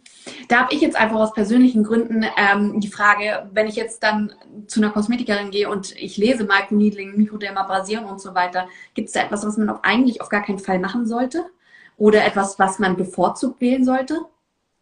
Da 0.48 0.60
habe 0.60 0.74
ich 0.74 0.80
jetzt 0.80 0.96
einfach 0.96 1.16
aus 1.16 1.32
persönlichen 1.32 1.82
Gründen 1.84 2.24
ähm, 2.36 2.80
die 2.80 2.88
Frage, 2.88 3.48
wenn 3.52 3.66
ich 3.66 3.76
jetzt 3.76 4.02
dann 4.02 4.32
zu 4.66 4.80
einer 4.80 4.90
Kosmetikerin 4.90 5.50
gehe 5.50 5.68
und 5.68 5.94
ich 5.96 6.16
lese 6.16 6.44
Microneedling, 6.44 7.16
Mikrodermabrasion 7.16 8.04
und 8.04 8.20
so 8.20 8.34
weiter, 8.34 8.68
gibt 8.94 9.08
es 9.08 9.14
da 9.14 9.20
etwas, 9.20 9.44
was 9.44 9.56
man 9.56 9.68
auch 9.68 9.82
eigentlich 9.82 10.20
auf 10.20 10.28
gar 10.28 10.42
keinen 10.42 10.60
Fall 10.60 10.78
machen 10.78 11.06
sollte? 11.06 11.44
Oder 11.96 12.24
etwas, 12.24 12.58
was 12.58 12.78
man 12.78 12.96
bevorzugt 12.96 13.60
wählen 13.60 13.84
sollte? 13.84 14.20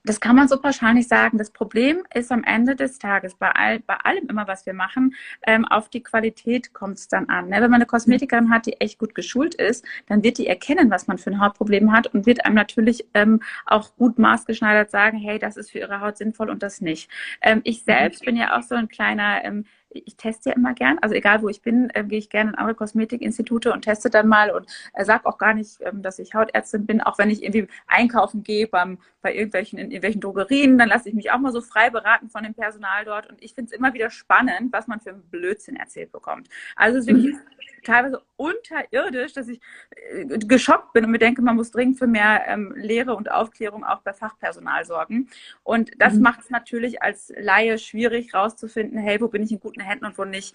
Das 0.04 0.20
kann 0.20 0.36
man 0.36 0.48
so 0.48 0.60
pauschal 0.60 0.94
nicht 0.94 1.08
sagen. 1.08 1.38
Das 1.38 1.50
Problem 1.50 2.04
ist 2.14 2.30
am 2.30 2.44
Ende 2.44 2.76
des 2.76 2.98
Tages 2.98 3.34
bei, 3.34 3.50
all, 3.50 3.80
bei 3.80 3.96
allem 3.96 4.26
immer, 4.28 4.46
was 4.46 4.66
wir 4.66 4.74
machen, 4.74 5.14
ähm, 5.46 5.64
auf 5.64 5.88
die 5.88 6.02
Qualität 6.02 6.74
kommt 6.74 6.98
es 6.98 7.08
dann 7.08 7.28
an. 7.30 7.48
Ne? 7.48 7.56
Wenn 7.56 7.70
man 7.70 7.74
eine 7.74 7.86
Kosmetikerin 7.86 8.50
hat, 8.50 8.66
die 8.66 8.80
echt 8.80 8.98
gut 8.98 9.14
geschult 9.14 9.54
ist, 9.54 9.84
dann 10.06 10.22
wird 10.22 10.36
die 10.38 10.46
erkennen, 10.46 10.90
was 10.90 11.06
man 11.06 11.16
für 11.16 11.30
ein 11.30 11.40
Hautproblem 11.40 11.90
hat 11.90 12.06
und 12.08 12.26
wird 12.26 12.44
einem 12.44 12.54
natürlich 12.54 13.06
ähm, 13.14 13.42
auch 13.64 13.96
gut 13.96 14.18
maßgeschneidert 14.18 14.90
sagen, 14.90 15.16
hey, 15.18 15.38
das 15.38 15.56
ist 15.56 15.70
für 15.70 15.78
ihre 15.78 16.00
Haut 16.00 16.18
sinnvoll 16.18 16.50
und 16.50 16.62
das 16.62 16.82
nicht. 16.82 17.10
Ähm, 17.40 17.62
ich 17.64 17.82
selbst 17.82 18.24
bin 18.24 18.36
ja 18.36 18.58
auch 18.58 18.62
so 18.62 18.74
ein 18.74 18.88
kleiner 18.88 19.42
ähm, 19.42 19.64
ich 19.94 20.16
teste 20.16 20.50
ja 20.50 20.56
immer 20.56 20.74
gern, 20.74 20.98
also 21.00 21.14
egal 21.14 21.42
wo 21.42 21.48
ich 21.48 21.62
bin, 21.62 21.90
äh, 21.94 22.04
gehe 22.04 22.18
ich 22.18 22.30
gerne 22.30 22.50
in 22.50 22.56
andere 22.56 22.74
Kosmetikinstitute 22.74 23.72
und 23.72 23.82
teste 23.82 24.10
dann 24.10 24.28
mal 24.28 24.50
und 24.50 24.66
äh, 24.92 25.04
sage 25.04 25.26
auch 25.26 25.38
gar 25.38 25.54
nicht, 25.54 25.78
ähm, 25.80 26.02
dass 26.02 26.18
ich 26.18 26.34
Hautärztin 26.34 26.86
bin, 26.86 27.00
auch 27.00 27.18
wenn 27.18 27.30
ich 27.30 27.42
irgendwie 27.42 27.68
einkaufen 27.86 28.42
gehe 28.42 28.66
beim, 28.66 28.98
bei 29.22 29.34
irgendwelchen, 29.34 29.78
in 29.78 29.90
irgendwelchen 29.90 30.20
Drogerien, 30.20 30.78
dann 30.78 30.88
lasse 30.88 31.08
ich 31.08 31.14
mich 31.14 31.30
auch 31.30 31.38
mal 31.38 31.52
so 31.52 31.60
frei 31.60 31.90
beraten 31.90 32.28
von 32.28 32.42
dem 32.44 32.54
Personal 32.54 33.04
dort 33.04 33.28
und 33.28 33.42
ich 33.42 33.54
finde 33.54 33.70
es 33.72 33.78
immer 33.78 33.94
wieder 33.94 34.10
spannend, 34.10 34.72
was 34.72 34.86
man 34.86 35.00
für 35.00 35.10
einen 35.10 35.22
Blödsinn 35.30 35.76
erzählt 35.76 36.12
bekommt. 36.12 36.48
Also 36.76 36.98
es 36.98 37.06
ist 37.06 37.14
wirklich 37.14 37.36
teilweise 37.84 38.22
unterirdisch, 38.36 39.32
dass 39.32 39.48
ich 39.48 39.60
äh, 39.90 40.24
geschockt 40.38 40.92
bin 40.92 41.04
und 41.04 41.10
mir 41.10 41.18
denke, 41.18 41.42
man 41.42 41.56
muss 41.56 41.70
dringend 41.70 41.98
für 41.98 42.06
mehr 42.06 42.42
ähm, 42.46 42.72
Lehre 42.76 43.14
und 43.14 43.30
Aufklärung 43.30 43.84
auch 43.84 44.00
bei 44.00 44.12
Fachpersonal 44.12 44.84
sorgen. 44.84 45.28
Und 45.62 45.92
das 45.98 46.14
mhm. 46.14 46.22
macht 46.22 46.40
es 46.40 46.50
natürlich 46.50 47.02
als 47.02 47.32
Laie 47.36 47.78
schwierig 47.78 48.34
rauszufinden, 48.34 48.98
hey, 48.98 49.20
wo 49.20 49.28
bin 49.28 49.42
ich 49.42 49.52
in 49.52 49.60
guten 49.60 49.80
Händen 49.84 50.06
und 50.06 50.18
wo 50.18 50.24
nicht 50.24 50.54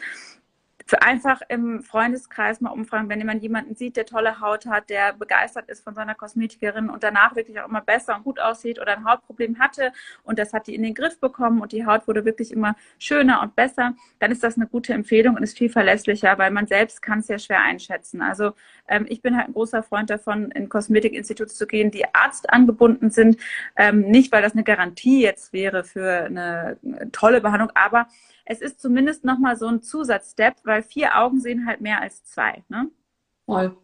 einfach 0.98 1.42
im 1.48 1.84
Freundeskreis 1.84 2.62
mal 2.62 2.72
umfragen, 2.72 3.10
wenn 3.10 3.20
jemand 3.20 3.42
jemanden 3.44 3.76
sieht, 3.76 3.98
der 3.98 4.06
tolle 4.06 4.40
Haut 4.40 4.66
hat, 4.66 4.90
der 4.90 5.14
begeistert 5.14 5.70
ist 5.70 5.84
von 5.84 5.94
seiner 5.94 6.16
Kosmetikerin 6.16 6.90
und 6.90 7.04
danach 7.04 7.36
wirklich 7.36 7.60
auch 7.60 7.68
immer 7.68 7.82
besser 7.82 8.16
und 8.16 8.24
gut 8.24 8.40
aussieht 8.40 8.80
oder 8.80 8.98
ein 8.98 9.06
Hautproblem 9.06 9.60
hatte 9.60 9.92
und 10.24 10.40
das 10.40 10.54
hat 10.54 10.68
die 10.68 10.76
in 10.76 10.84
den 10.84 10.94
Griff 10.94 11.20
bekommen 11.20 11.62
und 11.62 11.72
die 11.72 11.86
Haut 11.86 12.08
wurde 12.08 12.26
wirklich 12.26 12.52
immer 12.52 12.76
schöner 12.98 13.42
und 13.42 13.56
besser, 13.56 13.94
dann 14.20 14.32
ist 14.32 14.44
das 14.44 14.56
eine 14.56 14.68
gute 14.68 14.94
Empfehlung 14.94 15.36
und 15.36 15.44
ist 15.44 15.58
viel 15.58 15.70
verlässlicher, 15.70 16.38
weil 16.38 16.52
man 16.52 16.68
selbst 16.68 17.02
kann 17.02 17.20
es 17.20 17.28
ja 17.28 17.40
schwer 17.40 17.62
einschätzen. 17.62 18.22
Also 18.22 18.54
ähm, 18.88 19.06
ich 19.10 19.22
bin 19.22 19.36
halt 19.38 19.48
ein 19.48 19.54
großer 19.54 19.84
Freund 19.84 20.10
davon, 20.10 20.52
in 20.52 20.70
Kosmetikinstitute 20.70 21.54
zu 21.54 21.68
gehen, 21.68 21.92
die 21.92 22.06
Arzt 22.14 22.50
angebunden 22.50 23.12
sind. 23.12 23.38
Ähm, 23.76 24.02
nicht, 24.02 24.32
weil 24.32 24.42
das 24.42 24.54
eine 24.54 24.64
Garantie 24.64 25.22
jetzt 25.22 25.54
wäre 25.54 25.84
für 25.84 26.26
eine 26.26 26.78
tolle 27.12 27.42
Behandlung, 27.42 27.72
aber 27.76 28.08
es 28.50 28.62
ist 28.62 28.82
zumindest 28.82 29.24
nochmal 29.24 29.56
so 29.56 29.68
ein 29.68 29.84
Zusatzstep, 29.84 30.56
weil 30.64 30.82
vier 30.82 31.20
Augen 31.20 31.40
sehen 31.40 31.68
halt 31.68 31.82
mehr 31.82 32.02
als 32.02 32.24
zwei. 32.24 32.64
Ne? 32.68 32.90
Voll. 33.46 33.78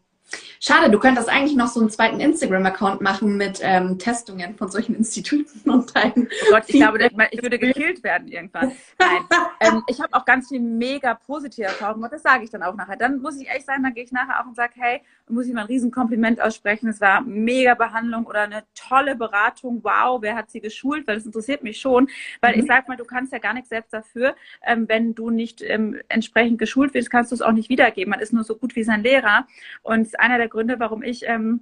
Schade, 0.60 0.90
du 0.90 1.00
könntest 1.00 1.30
eigentlich 1.30 1.56
noch 1.56 1.68
so 1.68 1.80
einen 1.80 1.90
zweiten 1.90 2.20
Instagram-Account 2.20 3.02
machen 3.02 3.38
mit 3.38 3.60
ähm, 3.62 4.00
Testungen 4.00 4.56
von 4.56 4.70
solchen 4.72 4.96
Instituten 4.98 5.70
und 5.70 5.96
deinen. 5.96 6.28
Oh 6.48 6.52
Gott, 6.52 6.64
ich 6.68 6.76
glaube, 6.76 7.10
ich 7.32 7.42
würde 7.42 7.60
gekillt 7.60 8.04
werden 8.04 8.28
irgendwann. 8.28 8.72
Nein. 8.98 9.22
ähm, 9.60 9.84
ich 9.88 10.02
habe 10.02 10.14
auch 10.14 10.26
ganz 10.26 10.50
viel 10.50 10.60
mega 10.60 11.14
positive 11.14 11.68
Erfahrungen 11.68 12.04
und 12.04 12.14
das 12.14 12.24
sage 12.24 12.44
ich 12.44 12.50
dann 12.50 12.64
auch 12.64 12.76
nachher. 12.76 12.98
Dann 12.98 13.22
muss 13.22 13.40
ich 13.40 13.50
echt 13.50 13.66
sagen, 13.66 13.84
dann 13.84 13.94
gehe 13.94 14.04
ich 14.04 14.12
nachher 14.12 14.42
auch 14.42 14.48
und 14.48 14.56
sage, 14.56 14.74
hey, 14.76 15.02
muss 15.28 15.48
ich 15.48 15.54
mal 15.54 15.62
ein 15.62 15.68
Riesenkompliment 15.68 16.42
aussprechen. 16.42 16.90
Es 16.90 17.02
war 17.02 17.22
mega 17.22 17.74
Behandlung 17.74 18.26
oder 18.26 18.42
eine 18.42 18.64
tolle 18.76 19.16
Beratung. 19.16 19.84
Wow, 19.84 20.22
wer 20.22 20.36
hat 20.36 20.52
sie 20.52 20.62
geschult? 20.62 21.08
Weil 21.08 21.16
das 21.16 21.26
interessiert 21.26 21.64
mich 21.64 21.80
schon. 21.80 22.10
Weil 22.42 22.56
mhm. 22.56 22.62
ich 22.62 22.68
sag 22.68 22.88
mal, 22.88 22.98
du 22.98 23.06
kannst 23.06 23.34
ja 23.34 23.40
gar 23.40 23.54
nichts 23.54 23.70
selbst 23.70 23.94
dafür. 23.94 24.36
Ähm, 24.66 24.88
wenn 24.88 25.16
du 25.16 25.30
nicht 25.30 25.62
ähm, 25.62 26.00
entsprechend 26.10 26.60
geschult 26.60 26.94
wirst, 26.94 27.10
kannst 27.10 27.32
du 27.32 27.36
es 27.36 27.42
auch 27.42 27.52
nicht 27.52 27.70
wiedergeben. 27.70 28.12
Man 28.12 28.20
ist 28.20 28.34
nur 28.34 28.44
so 28.44 28.56
gut 28.56 28.76
wie 28.76 28.84
sein 28.84 29.04
Lehrer. 29.04 29.48
Und 29.84 30.15
einer 30.20 30.38
der 30.38 30.48
Gründe, 30.48 30.80
warum 30.80 31.04
ich 31.04 31.24
ähm, 31.28 31.62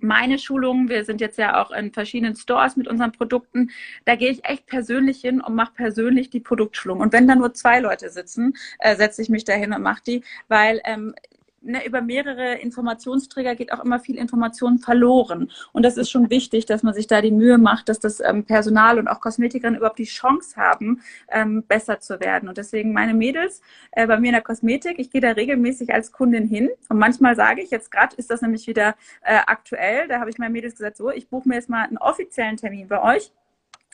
meine 0.00 0.38
Schulungen, 0.38 0.88
wir 0.88 1.04
sind 1.04 1.20
jetzt 1.20 1.38
ja 1.38 1.60
auch 1.62 1.70
in 1.70 1.92
verschiedenen 1.92 2.36
Stores 2.36 2.76
mit 2.76 2.88
unseren 2.88 3.12
Produkten, 3.12 3.70
da 4.04 4.14
gehe 4.14 4.30
ich 4.30 4.44
echt 4.44 4.66
persönlich 4.66 5.20
hin 5.20 5.40
und 5.40 5.54
mache 5.54 5.72
persönlich 5.74 6.30
die 6.30 6.40
Produktschulung. 6.40 7.00
Und 7.00 7.12
wenn 7.12 7.26
da 7.26 7.34
nur 7.34 7.52
zwei 7.54 7.80
Leute 7.80 8.10
sitzen, 8.10 8.54
äh, 8.78 8.96
setze 8.96 9.22
ich 9.22 9.28
mich 9.28 9.44
da 9.44 9.54
hin 9.54 9.72
und 9.72 9.82
mache 9.82 10.02
die, 10.06 10.24
weil 10.46 10.80
ähm, 10.84 11.14
ne, 11.60 11.86
über 11.86 12.00
mehrere 12.00 12.54
Informationsträger 12.54 13.54
geht 13.54 13.72
auch 13.72 13.84
immer 13.84 14.00
viel 14.00 14.16
Information 14.16 14.78
verloren. 14.78 15.50
Und 15.72 15.84
das 15.84 15.96
ist 15.96 16.10
schon 16.10 16.30
wichtig, 16.30 16.66
dass 16.66 16.82
man 16.82 16.94
sich 16.94 17.06
da 17.06 17.20
die 17.20 17.30
Mühe 17.30 17.58
macht, 17.58 17.88
dass 17.88 18.00
das 18.00 18.20
ähm, 18.20 18.44
Personal 18.44 18.98
und 18.98 19.08
auch 19.08 19.20
Kosmetikerinnen 19.20 19.78
überhaupt 19.78 19.98
die 19.98 20.04
Chance 20.04 20.56
haben, 20.56 21.00
ähm, 21.30 21.64
besser 21.66 22.00
zu 22.00 22.20
werden. 22.20 22.48
Und 22.48 22.58
deswegen 22.58 22.92
meine 22.92 23.14
Mädels 23.14 23.62
äh, 23.92 24.06
bei 24.06 24.18
mir 24.18 24.28
in 24.28 24.34
der 24.34 24.42
Kosmetik, 24.42 24.98
ich 24.98 25.10
gehe 25.10 25.20
da 25.20 25.30
regelmäßig 25.30 25.92
als 25.92 26.12
Kundin 26.12 26.46
hin. 26.46 26.70
Und 26.88 26.98
manchmal 26.98 27.36
sage 27.36 27.62
ich, 27.62 27.70
jetzt 27.70 27.90
gerade 27.90 28.16
ist 28.16 28.30
das 28.30 28.42
nämlich 28.42 28.66
wieder 28.66 28.94
äh, 29.22 29.38
aktuell, 29.46 30.08
da 30.08 30.20
habe 30.20 30.30
ich 30.30 30.38
meinen 30.38 30.52
Mädels 30.52 30.76
gesagt, 30.76 30.96
so, 30.96 31.10
ich 31.10 31.28
buche 31.28 31.48
mir 31.48 31.56
jetzt 31.56 31.68
mal 31.68 31.84
einen 31.84 31.98
offiziellen 31.98 32.56
Termin 32.56 32.88
bei 32.88 33.02
euch 33.02 33.32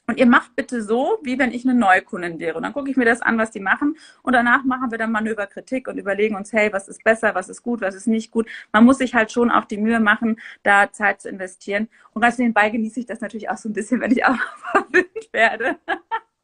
und 0.06 0.18
ihr 0.18 0.26
macht 0.26 0.54
bitte 0.54 0.82
so, 0.82 1.18
wie 1.22 1.38
wenn 1.38 1.52
ich 1.52 1.64
eine 1.64 1.74
Neukundin 1.74 2.38
wäre. 2.38 2.56
Und 2.56 2.62
dann 2.62 2.74
gucke 2.74 2.90
ich 2.90 2.96
mir 2.96 3.06
das 3.06 3.22
an, 3.22 3.38
was 3.38 3.50
die 3.50 3.60
machen. 3.60 3.96
Und 4.22 4.34
danach 4.34 4.64
machen 4.64 4.90
wir 4.90 4.98
dann 4.98 5.10
Manöverkritik 5.10 5.88
und 5.88 5.96
überlegen 5.96 6.36
uns, 6.36 6.52
hey, 6.52 6.72
was 6.72 6.88
ist 6.88 7.02
besser, 7.04 7.34
was 7.34 7.48
ist 7.48 7.62
gut, 7.62 7.80
was 7.80 7.94
ist 7.94 8.06
nicht 8.06 8.30
gut. 8.30 8.46
Man 8.72 8.84
muss 8.84 8.98
sich 8.98 9.14
halt 9.14 9.32
schon 9.32 9.50
auch 9.50 9.64
die 9.64 9.78
Mühe 9.78 10.00
machen, 10.00 10.38
da 10.62 10.92
Zeit 10.92 11.22
zu 11.22 11.30
investieren. 11.30 11.88
Und 12.12 12.20
ganz 12.20 12.36
nebenbei 12.36 12.68
genieße 12.68 13.00
ich 13.00 13.06
das 13.06 13.20
natürlich 13.22 13.48
auch 13.48 13.56
so 13.56 13.70
ein 13.70 13.72
bisschen, 13.72 14.00
wenn 14.00 14.10
ich 14.10 14.24
auch 14.26 14.36
verwöhnt 14.72 15.08
werde. 15.32 15.76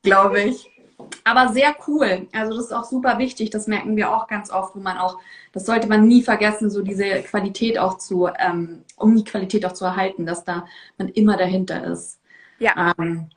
Glaube 0.02 0.40
ich. 0.40 0.70
Aber 1.24 1.52
sehr 1.52 1.74
cool. 1.86 2.28
Also 2.32 2.56
das 2.56 2.66
ist 2.66 2.72
auch 2.72 2.84
super 2.84 3.18
wichtig. 3.18 3.50
Das 3.50 3.66
merken 3.66 3.96
wir 3.96 4.10
auch 4.10 4.26
ganz 4.26 4.50
oft, 4.50 4.74
wo 4.74 4.80
man 4.80 4.96
auch, 4.96 5.18
das 5.52 5.66
sollte 5.66 5.86
man 5.86 6.06
nie 6.06 6.22
vergessen, 6.22 6.70
so 6.70 6.82
diese 6.82 7.22
Qualität 7.22 7.78
auch 7.78 7.98
zu, 7.98 8.28
ähm, 8.38 8.84
um 8.96 9.14
die 9.14 9.24
Qualität 9.24 9.66
auch 9.66 9.72
zu 9.72 9.84
erhalten, 9.84 10.24
dass 10.24 10.44
da 10.44 10.64
man 10.96 11.08
immer 11.08 11.36
dahinter 11.36 11.84
ist. 11.84 12.20
Ja. 12.58 12.94
Ähm, 12.98 13.30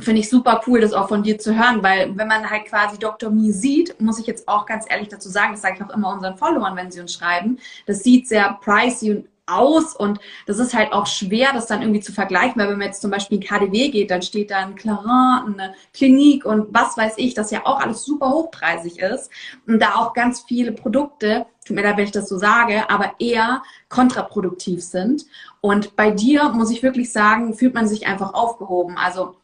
finde 0.00 0.20
ich 0.20 0.28
super 0.28 0.60
cool, 0.66 0.80
das 0.80 0.92
auch 0.92 1.08
von 1.08 1.22
dir 1.22 1.38
zu 1.38 1.56
hören, 1.56 1.82
weil 1.82 2.16
wenn 2.16 2.28
man 2.28 2.48
halt 2.48 2.66
quasi 2.66 2.98
Dr. 2.98 3.30
Me 3.30 3.52
sieht, 3.52 4.00
muss 4.00 4.18
ich 4.18 4.26
jetzt 4.26 4.46
auch 4.48 4.66
ganz 4.66 4.84
ehrlich 4.88 5.08
dazu 5.08 5.28
sagen, 5.28 5.52
das 5.52 5.62
sage 5.62 5.76
ich 5.76 5.84
auch 5.84 5.94
immer 5.94 6.12
unseren 6.12 6.36
Followern, 6.36 6.76
wenn 6.76 6.90
sie 6.90 7.00
uns 7.00 7.12
schreiben, 7.12 7.58
das 7.86 8.02
sieht 8.02 8.28
sehr 8.28 8.58
pricey 8.62 9.24
aus 9.48 9.96
und 9.96 10.20
das 10.46 10.58
ist 10.58 10.74
halt 10.74 10.92
auch 10.92 11.06
schwer, 11.06 11.52
das 11.54 11.66
dann 11.66 11.80
irgendwie 11.80 12.00
zu 12.00 12.12
vergleichen, 12.12 12.60
weil 12.60 12.68
wenn 12.68 12.78
man 12.78 12.88
jetzt 12.88 13.00
zum 13.00 13.10
Beispiel 13.10 13.38
in 13.38 13.44
KDW 13.44 13.88
geht, 13.88 14.10
dann 14.10 14.22
steht 14.22 14.50
da 14.50 14.58
ein 14.58 14.74
Clarin, 14.74 15.54
eine 15.54 15.74
Klinik 15.94 16.44
und 16.44 16.68
was 16.70 16.96
weiß 16.96 17.14
ich, 17.16 17.34
das 17.34 17.50
ja 17.50 17.64
auch 17.64 17.80
alles 17.80 18.04
super 18.04 18.30
hochpreisig 18.30 18.98
ist 18.98 19.30
und 19.66 19.80
da 19.80 19.94
auch 19.94 20.12
ganz 20.12 20.44
viele 20.46 20.72
Produkte, 20.72 21.46
tut 21.66 21.76
mir 21.76 21.82
leid, 21.82 21.96
wenn 21.96 22.04
ich 22.04 22.12
das 22.12 22.28
so 22.28 22.36
sage, 22.36 22.90
aber 22.90 23.14
eher 23.18 23.62
kontraproduktiv 23.88 24.82
sind 24.82 25.24
und 25.60 25.96
bei 25.96 26.10
dir 26.10 26.50
muss 26.50 26.70
ich 26.70 26.82
wirklich 26.82 27.10
sagen, 27.10 27.54
fühlt 27.54 27.74
man 27.74 27.88
sich 27.88 28.06
einfach 28.06 28.34
aufgehoben, 28.34 28.96
also 28.98 29.34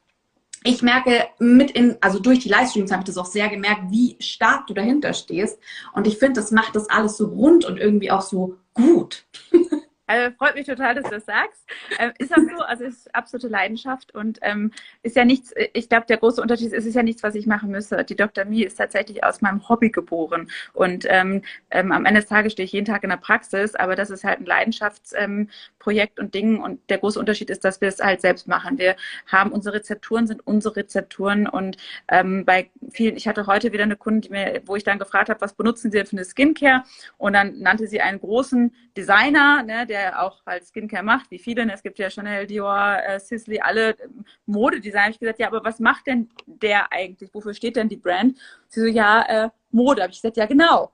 ich 0.66 0.82
merke 0.82 1.26
mit 1.38 1.70
in, 1.72 1.96
also 2.00 2.18
durch 2.18 2.38
die 2.40 2.48
Livestreams 2.48 2.90
habe 2.90 3.02
ich 3.02 3.06
das 3.06 3.18
auch 3.18 3.26
sehr 3.26 3.50
gemerkt, 3.50 3.90
wie 3.90 4.16
stark 4.18 4.66
du 4.66 4.72
dahinter 4.74 5.12
stehst. 5.12 5.58
Und 5.92 6.06
ich 6.06 6.18
finde, 6.18 6.40
das 6.40 6.50
macht 6.50 6.74
das 6.74 6.88
alles 6.88 7.18
so 7.18 7.26
rund 7.26 7.66
und 7.66 7.78
irgendwie 7.78 8.10
auch 8.10 8.22
so 8.22 8.56
gut. 8.72 9.26
Also 10.06 10.34
freut 10.36 10.54
mich 10.54 10.66
total, 10.66 10.94
dass 10.94 11.04
du 11.04 11.10
das 11.10 11.24
sagst. 11.24 11.64
Ähm, 11.98 12.12
ist 12.18 12.32
auch 12.32 12.42
so, 12.56 12.62
also 12.64 12.84
ist 12.84 13.14
absolute 13.14 13.48
Leidenschaft 13.48 14.14
und 14.14 14.38
ähm, 14.42 14.70
ist 15.02 15.16
ja 15.16 15.24
nichts, 15.24 15.54
ich 15.72 15.88
glaube, 15.88 16.06
der 16.06 16.18
große 16.18 16.42
Unterschied 16.42 16.66
ist, 16.66 16.74
es 16.74 16.86
ist 16.86 16.94
ja 16.94 17.02
nichts, 17.02 17.22
was 17.22 17.34
ich 17.34 17.46
machen 17.46 17.70
müsse. 17.70 18.04
Die 18.04 18.16
Dr. 18.16 18.44
Mi 18.44 18.62
ist 18.62 18.76
tatsächlich 18.76 19.24
aus 19.24 19.40
meinem 19.40 19.66
Hobby 19.68 19.90
geboren 19.90 20.50
und 20.74 21.06
ähm, 21.08 21.42
ähm, 21.70 21.90
am 21.92 22.04
Ende 22.04 22.20
des 22.20 22.28
Tages 22.28 22.52
stehe 22.52 22.64
ich 22.64 22.72
jeden 22.72 22.84
Tag 22.84 23.02
in 23.02 23.10
der 23.10 23.16
Praxis, 23.16 23.74
aber 23.74 23.96
das 23.96 24.10
ist 24.10 24.24
halt 24.24 24.40
ein 24.40 24.46
Leidenschaftsprojekt 24.46 26.18
ähm, 26.18 26.24
und 26.24 26.34
Ding 26.34 26.60
und 26.60 26.80
der 26.90 26.98
große 26.98 27.18
Unterschied 27.18 27.48
ist, 27.48 27.64
dass 27.64 27.80
wir 27.80 27.88
es 27.88 28.00
halt 28.00 28.20
selbst 28.20 28.46
machen. 28.46 28.76
Wir 28.76 28.96
haben 29.26 29.52
unsere 29.52 29.76
Rezepturen, 29.76 30.26
sind 30.26 30.46
unsere 30.46 30.76
Rezepturen 30.76 31.46
und 31.46 31.78
ähm, 32.08 32.44
bei 32.44 32.70
vielen, 32.90 33.16
ich 33.16 33.26
hatte 33.26 33.46
heute 33.46 33.72
wieder 33.72 33.84
eine 33.84 33.96
Kundin, 33.96 34.32
mir, 34.32 34.62
wo 34.66 34.76
ich 34.76 34.84
dann 34.84 34.98
gefragt 34.98 35.30
habe, 35.30 35.40
was 35.40 35.54
benutzen 35.54 35.90
Sie 35.90 35.96
denn 35.96 36.06
für 36.06 36.16
eine 36.16 36.24
Skincare 36.24 36.82
und 37.16 37.32
dann 37.32 37.58
nannte 37.60 37.86
sie 37.86 38.00
einen 38.00 38.20
großen 38.20 38.74
Designer, 38.96 39.62
ne, 39.62 39.86
der 39.86 39.93
der 39.94 40.20
auch 40.20 40.44
halt 40.44 40.66
Skincare 40.66 41.04
macht, 41.04 41.30
wie 41.30 41.38
viele. 41.38 41.72
Es 41.72 41.82
gibt 41.82 42.00
ja 42.00 42.10
Chanel, 42.10 42.46
Dior, 42.48 42.98
äh, 43.06 43.20
Sisley, 43.20 43.60
alle 43.60 43.90
ähm, 44.00 44.24
Modedesigner. 44.44 45.10
Ich 45.10 45.20
gesagt, 45.20 45.38
ja, 45.38 45.46
aber 45.46 45.64
was 45.64 45.78
macht 45.78 46.08
denn 46.08 46.28
der 46.46 46.92
eigentlich? 46.92 47.32
Wofür 47.32 47.54
steht 47.54 47.76
denn 47.76 47.88
die 47.88 47.96
Brand? 47.96 48.36
Sie 48.68 48.80
so, 48.80 48.86
ja, 48.86 49.22
äh, 49.22 49.50
Mode. 49.70 50.02
Habe 50.02 50.10
ich 50.10 50.18
gesagt, 50.18 50.36
ja, 50.36 50.46
genau. 50.46 50.90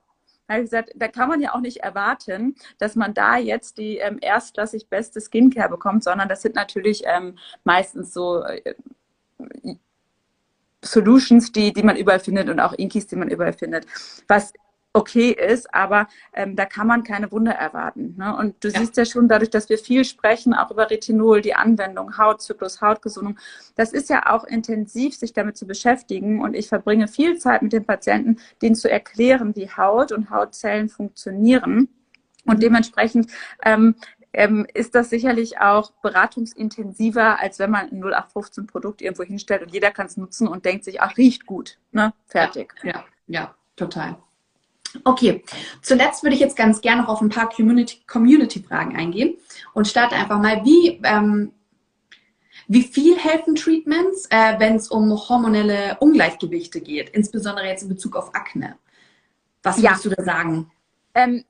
Da 0.47 0.53
habe 0.53 0.63
ich 0.63 0.69
gesagt, 0.69 0.91
da 0.95 1.07
kann 1.07 1.29
man 1.29 1.41
ja 1.41 1.55
auch 1.55 1.61
nicht 1.61 1.77
erwarten, 1.77 2.55
dass 2.77 2.95
man 2.95 3.15
da 3.15 3.37
jetzt 3.37 3.79
die 3.79 3.97
ähm, 3.97 4.19
erstklassig 4.21 4.87
beste 4.87 5.19
Skincare 5.19 5.69
bekommt, 5.69 6.03
sondern 6.03 6.29
das 6.29 6.43
sind 6.43 6.55
natürlich 6.55 7.03
ähm, 7.05 7.37
meistens 7.63 8.13
so 8.13 8.43
äh, 8.43 8.75
Solutions, 10.83 11.51
die, 11.51 11.73
die 11.73 11.83
man 11.83 11.95
überall 11.95 12.19
findet 12.19 12.49
und 12.49 12.59
auch 12.59 12.73
Inkis, 12.73 13.07
die 13.07 13.15
man 13.15 13.29
überall 13.29 13.53
findet. 13.53 13.87
Was 14.27 14.53
okay 14.93 15.31
ist, 15.31 15.73
aber 15.73 16.07
ähm, 16.33 16.55
da 16.55 16.65
kann 16.65 16.87
man 16.87 17.03
keine 17.03 17.31
Wunder 17.31 17.53
erwarten. 17.53 18.15
Ne? 18.17 18.35
Und 18.35 18.63
du 18.63 18.69
ja. 18.69 18.79
siehst 18.79 18.97
ja 18.97 19.05
schon 19.05 19.27
dadurch, 19.27 19.49
dass 19.49 19.69
wir 19.69 19.77
viel 19.77 20.03
sprechen, 20.03 20.53
auch 20.53 20.71
über 20.71 20.89
Retinol, 20.89 21.41
die 21.41 21.55
Anwendung, 21.55 22.17
Hautzyklus, 22.17 22.81
Hautgesundung, 22.81 23.37
das 23.75 23.93
ist 23.93 24.09
ja 24.09 24.31
auch 24.33 24.43
intensiv, 24.43 25.15
sich 25.15 25.33
damit 25.33 25.57
zu 25.57 25.65
beschäftigen. 25.65 26.41
Und 26.41 26.55
ich 26.55 26.67
verbringe 26.67 27.07
viel 27.07 27.37
Zeit 27.37 27.61
mit 27.61 27.73
den 27.73 27.85
Patienten, 27.85 28.37
denen 28.61 28.75
zu 28.75 28.89
erklären, 28.89 29.55
wie 29.55 29.69
Haut 29.69 30.11
und 30.11 30.29
Hautzellen 30.29 30.89
funktionieren. 30.89 31.87
Und 32.45 32.57
mhm. 32.57 32.61
dementsprechend 32.61 33.31
ähm, 33.63 33.95
ähm, 34.33 34.65
ist 34.73 34.95
das 34.95 35.09
sicherlich 35.09 35.59
auch 35.59 35.91
beratungsintensiver, 36.01 37.39
als 37.39 37.59
wenn 37.59 37.71
man 37.71 37.89
ein 37.89 38.01
0815 38.01 38.67
Produkt 38.67 39.01
irgendwo 39.01 39.23
hinstellt 39.23 39.61
und 39.61 39.73
jeder 39.73 39.91
kann 39.91 40.07
es 40.07 40.17
nutzen 40.17 40.47
und 40.47 40.65
denkt 40.65 40.83
sich, 40.83 41.01
ach, 41.01 41.17
riecht 41.17 41.45
gut. 41.45 41.79
Ne? 41.91 42.13
Fertig. 42.25 42.73
Ja, 42.83 42.91
ja, 42.91 43.05
ja 43.27 43.55
total. 43.75 44.17
Okay, 45.03 45.43
zuletzt 45.81 46.23
würde 46.23 46.35
ich 46.35 46.41
jetzt 46.41 46.57
ganz 46.57 46.81
gerne 46.81 47.03
noch 47.03 47.09
auf 47.09 47.21
ein 47.21 47.29
paar 47.29 47.49
Community-Fragen 47.49 48.07
Community 48.07 48.65
eingehen 48.71 49.37
und 49.73 49.87
starte 49.87 50.15
einfach 50.15 50.39
mal, 50.39 50.63
wie, 50.65 50.99
ähm, 51.03 51.51
wie 52.67 52.83
viel 52.83 53.17
helfen 53.17 53.55
Treatments, 53.55 54.27
äh, 54.29 54.59
wenn 54.59 54.75
es 54.75 54.89
um 54.89 55.11
hormonelle 55.11 55.97
Ungleichgewichte 55.99 56.81
geht, 56.81 57.09
insbesondere 57.09 57.67
jetzt 57.67 57.83
in 57.83 57.89
Bezug 57.89 58.15
auf 58.15 58.35
Akne? 58.35 58.77
Was 59.63 59.81
würdest 59.81 60.05
ja. 60.05 60.09
du 60.09 60.15
da 60.15 60.23
sagen? 60.23 60.71
Ähm, 61.13 61.43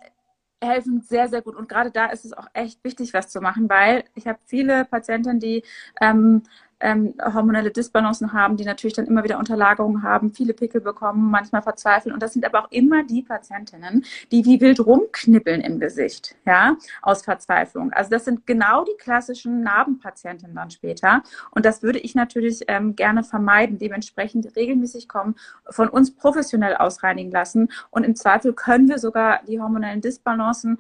helfen 0.62 1.02
sehr, 1.02 1.28
sehr 1.28 1.42
gut. 1.42 1.56
Und 1.56 1.68
gerade 1.68 1.92
da 1.92 2.08
ist 2.08 2.26
es 2.26 2.34
auch 2.34 2.48
echt 2.54 2.84
wichtig, 2.84 3.14
was 3.14 3.30
zu 3.30 3.42
machen, 3.42 3.70
weil 3.70 4.04
ich 4.16 4.28
habe 4.28 4.40
viele 4.46 4.86
Patienten, 4.86 5.40
die 5.40 5.64
ähm, 6.00 6.44
ähm, 6.82 7.14
hormonelle 7.34 7.72
Disbalancen 7.72 8.34
haben, 8.34 8.58
die 8.58 8.66
natürlich 8.66 8.96
dann 8.96 9.06
immer 9.06 9.24
wieder 9.24 9.38
Unterlagerungen 9.38 10.04
haben, 10.04 10.34
viele 10.34 10.54
Pickel 10.54 10.82
bekommen, 10.82 11.32
manchmal 11.32 11.62
verzweifeln. 11.62 12.14
Und 12.14 12.22
das 12.22 12.34
sind 12.34 12.46
aber 12.46 12.66
auch 12.66 12.72
immer 12.72 13.04
die 13.04 13.22
Patientinnen, 13.22 14.06
die 14.32 14.46
wie 14.46 14.60
wild 14.60 14.86
rumknippeln 14.86 15.62
im 15.62 15.80
Gesicht, 15.80 16.36
ja, 16.46 16.76
aus 17.02 17.24
Verzweiflung. 17.24 17.94
Also 17.94 18.10
das 18.10 18.26
sind 18.26 18.46
genau 18.46 18.84
die 18.84 18.98
klassischen 18.98 19.62
Narbenpatientinnen 19.62 20.56
dann 20.56 20.72
später. 20.72 21.24
Und 21.52 21.66
das 21.66 21.84
würde 21.84 22.00
ich 22.00 22.16
natürlich 22.16 22.62
ähm, 22.68 22.96
gerne 22.96 23.24
vermeiden, 23.24 23.78
dementsprechend 23.78 24.56
regelmäßig 24.56 25.08
kommen, 25.08 25.36
von 25.70 25.90
uns 25.90 26.16
professionell 26.16 26.76
ausreinigen 26.76 27.32
lassen. 27.32 27.70
Und 27.90 28.04
im 28.04 28.16
Zweifel 28.16 28.54
können 28.54 28.90
wir 28.90 29.00
sogar 29.00 29.42
die 29.48 29.60
hormonellen 29.60 30.02
Disbalancen 30.02 30.80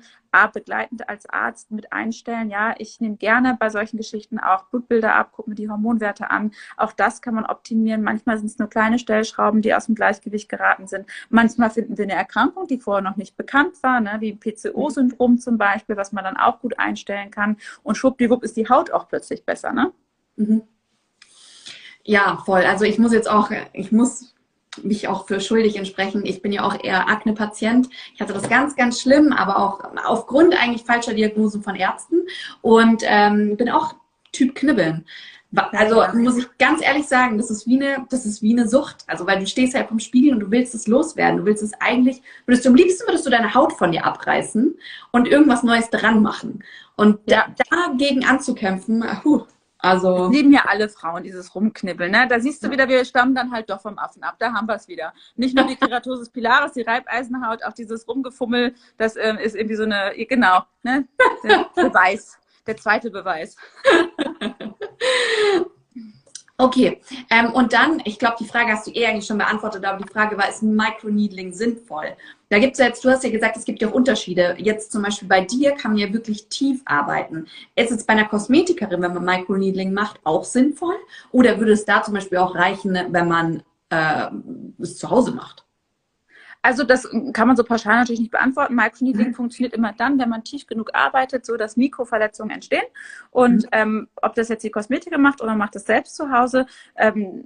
begleitend 0.54 1.10
als 1.10 1.30
Arzt 1.30 1.72
mit 1.72 1.92
einstellen. 1.92 2.50
Ja, 2.50 2.74
ich 2.78 3.00
nehme 3.02 3.18
gerne 3.18 3.58
bei 3.60 3.70
solchen 3.70 3.98
Geschichten 3.98 4.40
auch 4.40 4.66
Blutbilder 4.66 5.16
ab, 5.16 5.32
gucke 5.34 5.50
mir 5.50 5.56
die 5.56 5.70
Hormonwerte 5.70 6.32
an. 6.32 6.52
Auch 6.78 6.94
das 6.94 7.22
kann 7.22 7.36
man 7.36 7.46
optimieren. 7.46 8.02
Manchmal 8.02 8.38
sind 8.38 8.48
es 8.48 8.58
nur 8.58 8.70
kleine 8.70 8.98
Stellschrauben, 8.98 9.62
die 9.62 9.74
aus 9.74 9.88
dem 9.88 9.96
Gleichgewicht 9.96 10.50
geraten 10.50 10.88
sind. 10.88 11.06
Manchmal 11.30 11.70
finden 11.70 11.98
wir 11.98 12.06
eine 12.06 12.14
Erkrankung, 12.14 12.68
die 12.68 12.80
vorher 12.80 13.02
noch 13.02 13.18
nicht 13.18 13.36
bekannt 13.38 13.82
war, 13.84 14.00
ne, 14.00 14.18
wie 14.20 14.34
PCO-Syndrom 14.34 15.38
zum 15.38 15.58
Beispiel, 15.58 15.98
was 15.98 16.12
man 16.12 16.24
dann 16.24 16.38
auch 16.38 16.60
gut 16.60 16.80
einstellen 16.80 17.32
kann. 17.32 17.58
Und 17.84 17.96
schwuppdiwupp 17.96 18.44
ist 18.44 18.58
die 18.58 18.70
Haut 18.70 18.92
auch 18.92 19.08
plötzlich 19.08 19.46
besser. 19.46 19.74
Ne? 19.74 19.92
Mhm. 20.38 20.64
Ja, 22.04 22.42
voll. 22.46 22.62
Also 22.62 22.86
ich 22.86 22.98
muss 22.98 23.14
jetzt 23.14 23.30
auch, 23.30 23.52
ich 23.74 23.92
muss 23.92 24.34
mich 24.84 25.08
auch 25.08 25.28
für 25.28 25.40
schuldig 25.40 25.76
entsprechen. 25.76 26.26
Ich 26.26 26.42
bin 26.42 26.52
ja 26.52 26.64
auch 26.64 26.82
eher 26.82 27.10
Akne-Patient. 27.10 27.90
Ich 28.14 28.22
hatte 28.22 28.34
das 28.34 28.50
ganz, 28.50 28.76
ganz 28.76 29.02
schlimm, 29.02 29.34
aber 29.34 29.60
auch 29.60 29.82
aufgrund 30.06 30.56
eigentlich 30.62 30.84
falscher 30.84 31.14
Diagnosen 31.14 31.62
von 31.62 31.76
Ärzten 31.76 32.28
und 32.62 33.04
ähm, 33.06 33.58
bin 33.58 33.70
auch 33.70 33.96
Typ 34.32 34.56
Knibbeln. 34.56 35.06
Also 35.54 36.02
muss 36.14 36.38
ich 36.38 36.48
ganz 36.58 36.82
ehrlich 36.82 37.08
sagen, 37.08 37.38
das 37.38 37.52
ist 37.52 37.68
wie 37.68 37.76
eine, 37.76 38.06
das 38.10 38.26
ist 38.26 38.42
wie 38.42 38.54
eine 38.54 38.70
Sucht. 38.70 39.04
Also 39.08 39.28
weil 39.28 39.40
du 39.40 39.46
stehst 39.46 39.76
halt 39.76 39.90
vom 39.90 40.00
Spiegel 40.00 40.34
und 40.34 40.40
du 40.40 40.52
willst 40.52 40.74
es 40.74 40.88
loswerden. 40.88 41.40
Du 41.40 41.46
willst 41.46 41.62
es 41.62 41.74
eigentlich, 41.82 42.22
würdest 42.46 42.64
du 42.64 42.70
am 42.70 42.76
liebsten 42.76 43.06
würdest 43.06 43.26
du 43.26 43.30
deine 43.30 43.54
Haut 43.54 43.74
von 43.74 43.92
dir 43.92 44.06
abreißen 44.06 44.74
und 45.12 45.28
irgendwas 45.28 45.64
Neues 45.64 45.90
dran 45.90 46.22
machen. 46.22 46.64
Und 46.96 47.20
da, 47.26 47.48
dagegen 47.70 48.24
anzukämpfen, 48.26 49.04
puh, 49.24 49.44
also. 49.82 50.28
Das 50.28 50.32
lieben 50.32 50.52
ja 50.52 50.66
alle 50.68 50.90
Frauen, 50.90 51.24
dieses 51.24 51.54
Rumknibbeln. 51.56 52.12
Ne? 52.12 52.28
Da 52.28 52.40
siehst 52.40 52.64
du 52.64 52.70
wieder, 52.70 52.88
wir 52.88 53.04
stammen 53.06 53.36
dann 53.36 53.52
halt 53.52 53.70
doch 53.70 53.82
vom 53.82 53.98
Affen 53.98 54.24
ab. 54.24 54.36
Da 54.40 54.54
haben 54.54 54.68
wir 54.68 54.76
es 54.76 54.88
wieder. 54.88 55.14
Nicht 55.36 55.56
nur 55.56 55.66
die 55.66 55.76
Keratosis 55.78 56.30
pilaris, 56.30 56.74
die 56.74 56.82
Reibeisenhaut, 56.82 57.64
auch 57.64 57.74
dieses 57.74 58.08
Rumgefummel, 58.08 58.76
das 58.98 59.16
ähm, 59.16 59.38
ist 59.38 59.56
irgendwie 59.56 59.76
so 59.76 59.84
eine, 59.84 60.14
genau, 60.28 60.64
ne? 60.84 61.08
Der 61.44 61.70
Beweis. 61.76 62.38
Der 62.68 62.78
zweite 62.78 63.10
Beweis. 63.10 63.56
Okay, 66.62 67.02
ähm, 67.32 67.52
und 67.54 67.74
dann, 67.74 68.04
ich 68.06 68.20
glaube, 68.20 68.36
die 68.40 68.46
Frage 68.46 68.72
hast 68.72 68.86
du 68.86 68.92
eh 68.92 69.08
eigentlich 69.08 69.26
schon 69.26 69.40
beantwortet, 69.40 69.84
aber 69.84 69.98
die 69.98 70.14
Frage 70.14 70.38
war, 70.38 70.48
ist 70.48 70.62
Microneedling 70.62 71.54
sinnvoll? 71.54 72.16
Da 72.50 72.60
gibt 72.60 72.74
es 72.74 72.80
ja 72.80 72.86
jetzt, 72.86 73.04
du 73.04 73.10
hast 73.10 73.24
ja 73.24 73.32
gesagt, 73.32 73.58
es 73.58 73.66
gibt 73.66 73.82
ja 73.82 73.90
auch 73.90 73.94
Unterschiede. 73.94 74.54
Jetzt 74.60 74.92
zum 74.92 75.02
Beispiel 75.02 75.28
bei 75.28 75.42
dir 75.42 75.72
kann 75.72 75.94
man 75.94 76.00
ja 76.00 76.14
wirklich 76.14 76.50
tief 76.50 76.84
arbeiten. 76.86 77.48
Ist 77.76 77.92
es 77.92 78.06
bei 78.06 78.14
einer 78.14 78.28
Kosmetikerin, 78.28 79.02
wenn 79.02 79.12
man 79.12 79.26
Microneedling 79.26 79.92
macht, 79.92 80.20
auch 80.24 80.44
sinnvoll? 80.44 80.98
Oder 81.32 81.58
würde 81.58 81.72
es 81.72 81.84
da 81.84 82.04
zum 82.04 82.14
Beispiel 82.14 82.38
auch 82.38 82.54
reichen, 82.54 82.94
wenn 83.10 83.28
man 83.28 83.64
äh, 83.90 84.28
es 84.80 85.00
zu 85.00 85.10
Hause 85.10 85.32
macht? 85.32 85.66
Also 86.62 86.84
das 86.84 87.08
kann 87.34 87.48
man 87.48 87.58
so 87.58 87.64
pauschal 87.64 87.98
natürlich 87.98 88.20
nicht 88.20 88.32
beantworten. 88.32 88.76
Microneedling 88.76 89.30
mhm. 89.30 89.34
funktioniert 89.34 89.74
immer 89.74 89.94
dann, 89.94 90.20
wenn 90.20 90.30
man 90.30 90.44
tief 90.44 90.68
genug 90.68 90.92
arbeitet, 90.94 91.46
so 91.46 91.58
dass 91.58 91.78
Mikroverletzungen 91.78 92.54
entstehen. 92.54 92.84
Und 93.32 93.64
mhm. 93.64 93.70
ähm, 93.72 94.08
ob 94.22 94.36
das 94.36 94.50
jetzt 94.50 94.64
die 94.64 94.72
Kosmetiker 94.72 95.18
macht 95.18 95.42
oder 95.42 95.56
macht 95.56 95.76
es 95.76 95.86
selbst 95.86 96.16
zu 96.16 96.32
Hause, 96.32 96.68
ähm, 96.96 97.46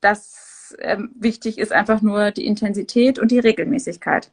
das 0.00 0.76
ähm, 0.80 1.10
wichtig 1.14 1.58
ist 1.58 1.72
einfach 1.72 2.02
nur 2.02 2.30
die 2.30 2.46
Intensität 2.46 3.18
und 3.18 3.30
die 3.30 3.38
Regelmäßigkeit. 3.38 4.30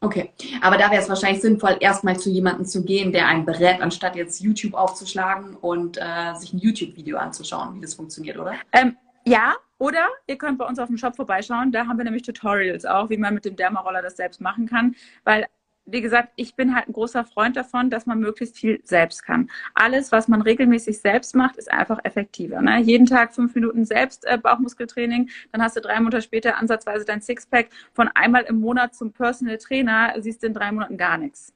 Okay, 0.00 0.32
aber 0.60 0.76
da 0.78 0.90
wäre 0.90 1.00
es 1.00 1.08
wahrscheinlich 1.08 1.42
sinnvoll, 1.42 1.76
erstmal 1.78 2.18
zu 2.18 2.28
jemandem 2.28 2.66
zu 2.66 2.84
gehen, 2.84 3.12
der 3.12 3.28
einen 3.28 3.44
berät, 3.44 3.80
anstatt 3.80 4.16
jetzt 4.16 4.40
YouTube 4.40 4.74
aufzuschlagen 4.74 5.54
und 5.54 5.96
äh, 5.96 6.34
sich 6.34 6.52
ein 6.52 6.58
YouTube-Video 6.58 7.18
anzuschauen, 7.18 7.76
wie 7.76 7.80
das 7.80 7.94
funktioniert, 7.94 8.36
oder? 8.36 8.54
Ähm, 8.72 8.96
ja, 9.24 9.54
oder 9.82 10.06
ihr 10.28 10.38
könnt 10.38 10.58
bei 10.58 10.64
uns 10.64 10.78
auf 10.78 10.86
dem 10.86 10.96
Shop 10.96 11.16
vorbeischauen. 11.16 11.72
Da 11.72 11.88
haben 11.88 11.98
wir 11.98 12.04
nämlich 12.04 12.22
Tutorials 12.22 12.84
auch, 12.84 13.10
wie 13.10 13.16
man 13.16 13.34
mit 13.34 13.44
dem 13.44 13.56
Dermaroller 13.56 14.00
das 14.00 14.16
selbst 14.16 14.40
machen 14.40 14.68
kann. 14.68 14.94
Weil, 15.24 15.46
wie 15.86 16.00
gesagt, 16.00 16.28
ich 16.36 16.54
bin 16.54 16.76
halt 16.76 16.86
ein 16.86 16.92
großer 16.92 17.24
Freund 17.24 17.56
davon, 17.56 17.90
dass 17.90 18.06
man 18.06 18.20
möglichst 18.20 18.56
viel 18.56 18.80
selbst 18.84 19.24
kann. 19.24 19.50
Alles, 19.74 20.12
was 20.12 20.28
man 20.28 20.40
regelmäßig 20.40 21.00
selbst 21.00 21.34
macht, 21.34 21.56
ist 21.56 21.68
einfach 21.68 21.98
effektiver. 22.04 22.62
Ne? 22.62 22.78
Jeden 22.78 23.06
Tag 23.06 23.34
fünf 23.34 23.56
Minuten 23.56 23.84
selbst 23.84 24.24
äh, 24.24 24.38
Bauchmuskeltraining, 24.38 25.30
dann 25.50 25.60
hast 25.60 25.74
du 25.74 25.80
drei 25.80 25.98
Monate 25.98 26.22
später 26.22 26.58
ansatzweise 26.58 27.04
dein 27.04 27.20
Sixpack. 27.20 27.70
Von 27.92 28.06
einmal 28.14 28.42
im 28.44 28.60
Monat 28.60 28.94
zum 28.94 29.12
Personal 29.12 29.58
Trainer 29.58 30.14
siehst 30.18 30.44
du 30.44 30.46
in 30.46 30.54
drei 30.54 30.70
Monaten 30.70 30.96
gar 30.96 31.18
nichts. 31.18 31.52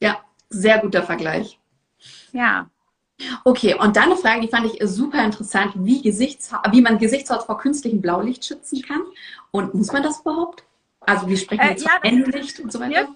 Ja, 0.00 0.24
sehr 0.48 0.78
guter 0.78 1.02
Vergleich. 1.02 1.60
Ja, 2.32 2.70
Okay, 3.44 3.74
und 3.74 3.96
dann 3.96 4.04
eine 4.04 4.16
Frage, 4.16 4.42
die 4.42 4.48
fand 4.48 4.72
ich 4.72 4.80
super 4.88 5.24
interessant, 5.24 5.72
wie, 5.76 6.02
Gesichts 6.02 6.52
wie 6.70 6.80
man 6.80 6.98
Gesichtshaut 6.98 7.42
vor 7.44 7.58
künstlichem 7.58 8.00
Blaulicht 8.00 8.44
schützen 8.44 8.82
kann. 8.82 9.02
Und 9.50 9.74
muss 9.74 9.92
man 9.92 10.02
das 10.02 10.20
überhaupt? 10.20 10.64
Also 11.00 11.28
wir 11.28 11.36
sprechen 11.36 11.60
äh, 11.60 11.70
jetzt 11.70 11.82
äh, 11.82 11.86
ja, 11.86 12.00
von 12.00 12.10
Endlicht 12.10 12.60
und 12.60 12.70
so 12.70 12.80
weiter. 12.80 13.08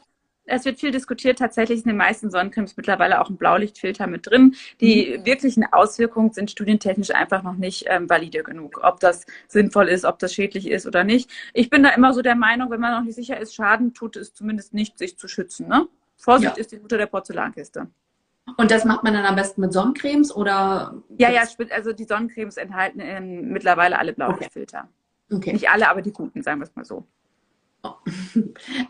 es 0.46 0.64
wird 0.64 0.80
viel 0.80 0.90
diskutiert. 0.90 1.38
Tatsächlich 1.38 1.80
sind 1.80 1.90
in 1.90 1.90
den 1.90 1.98
meisten 1.98 2.30
Sonnencremes 2.30 2.76
mittlerweile 2.76 3.20
auch 3.20 3.30
ein 3.30 3.36
Blaulichtfilter 3.36 4.06
mit 4.06 4.26
drin. 4.26 4.56
Die 4.80 5.18
mhm. 5.18 5.26
wirklichen 5.26 5.72
Auswirkungen 5.72 6.32
sind 6.32 6.50
studientechnisch 6.50 7.10
einfach 7.10 7.42
noch 7.42 7.56
nicht 7.56 7.84
ähm, 7.88 8.08
valide 8.08 8.42
genug. 8.42 8.80
Ob 8.82 8.98
das 8.98 9.26
sinnvoll 9.46 9.88
ist, 9.88 10.04
ob 10.04 10.18
das 10.18 10.34
schädlich 10.34 10.68
ist 10.68 10.86
oder 10.86 11.04
nicht. 11.04 11.30
Ich 11.52 11.70
bin 11.70 11.82
da 11.82 11.90
immer 11.90 12.12
so 12.14 12.22
der 12.22 12.34
Meinung, 12.34 12.70
wenn 12.70 12.80
man 12.80 12.92
noch 12.92 13.04
nicht 13.04 13.14
sicher 13.14 13.38
ist, 13.38 13.54
Schaden 13.54 13.94
tut 13.94 14.16
es 14.16 14.34
zumindest 14.34 14.74
nicht, 14.74 14.98
sich 14.98 15.16
zu 15.18 15.28
schützen. 15.28 15.68
Ne? 15.68 15.86
Vorsicht 16.16 16.56
ja. 16.56 16.60
ist 16.60 16.72
die 16.72 16.78
Mutter 16.78 16.98
der 16.98 17.06
Porzellankiste. 17.06 17.88
Und 18.56 18.70
das 18.70 18.84
macht 18.84 19.04
man 19.04 19.14
dann 19.14 19.24
am 19.24 19.36
besten 19.36 19.60
mit 19.60 19.72
Sonnencremes 19.72 20.34
oder? 20.34 21.02
Ja, 21.16 21.30
ja, 21.30 21.44
also 21.70 21.92
die 21.92 22.04
Sonnencremes 22.04 22.56
enthalten 22.56 23.00
ähm, 23.00 23.48
mittlerweile 23.52 23.98
alle 23.98 24.12
Blaulichtfilter. 24.12 24.88
Okay. 25.30 25.36
okay. 25.36 25.52
Nicht 25.52 25.70
alle, 25.70 25.88
aber 25.88 26.02
die 26.02 26.12
guten, 26.12 26.42
sagen 26.42 26.60
wir 26.60 26.64
es 26.64 26.74
mal 26.74 26.84
so. 26.84 27.06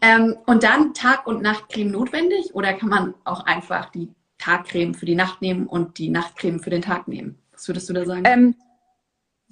ähm, 0.03 0.36
und 0.46 0.62
dann 0.62 0.94
Tag- 0.94 1.26
und 1.26 1.42
Nachtcreme 1.42 1.90
notwendig 1.90 2.55
oder 2.55 2.72
kann 2.74 2.88
man 2.88 3.14
auch 3.24 3.46
einfach 3.46 3.90
die 3.90 4.11
Tagcreme 4.38 4.94
für 4.94 5.07
die 5.07 5.14
Nacht 5.14 5.40
nehmen 5.40 5.66
und 5.66 5.98
die 5.98 6.11
Nachtcreme 6.11 6.61
für 6.61 6.70
den 6.70 6.82
Tag 6.82 7.09
nehmen? 7.09 7.38
Was 7.53 7.68
würdest 7.68 7.88
du 7.88 7.92
da 7.94 8.05
sagen? 8.05 8.22
Ähm, 8.24 8.55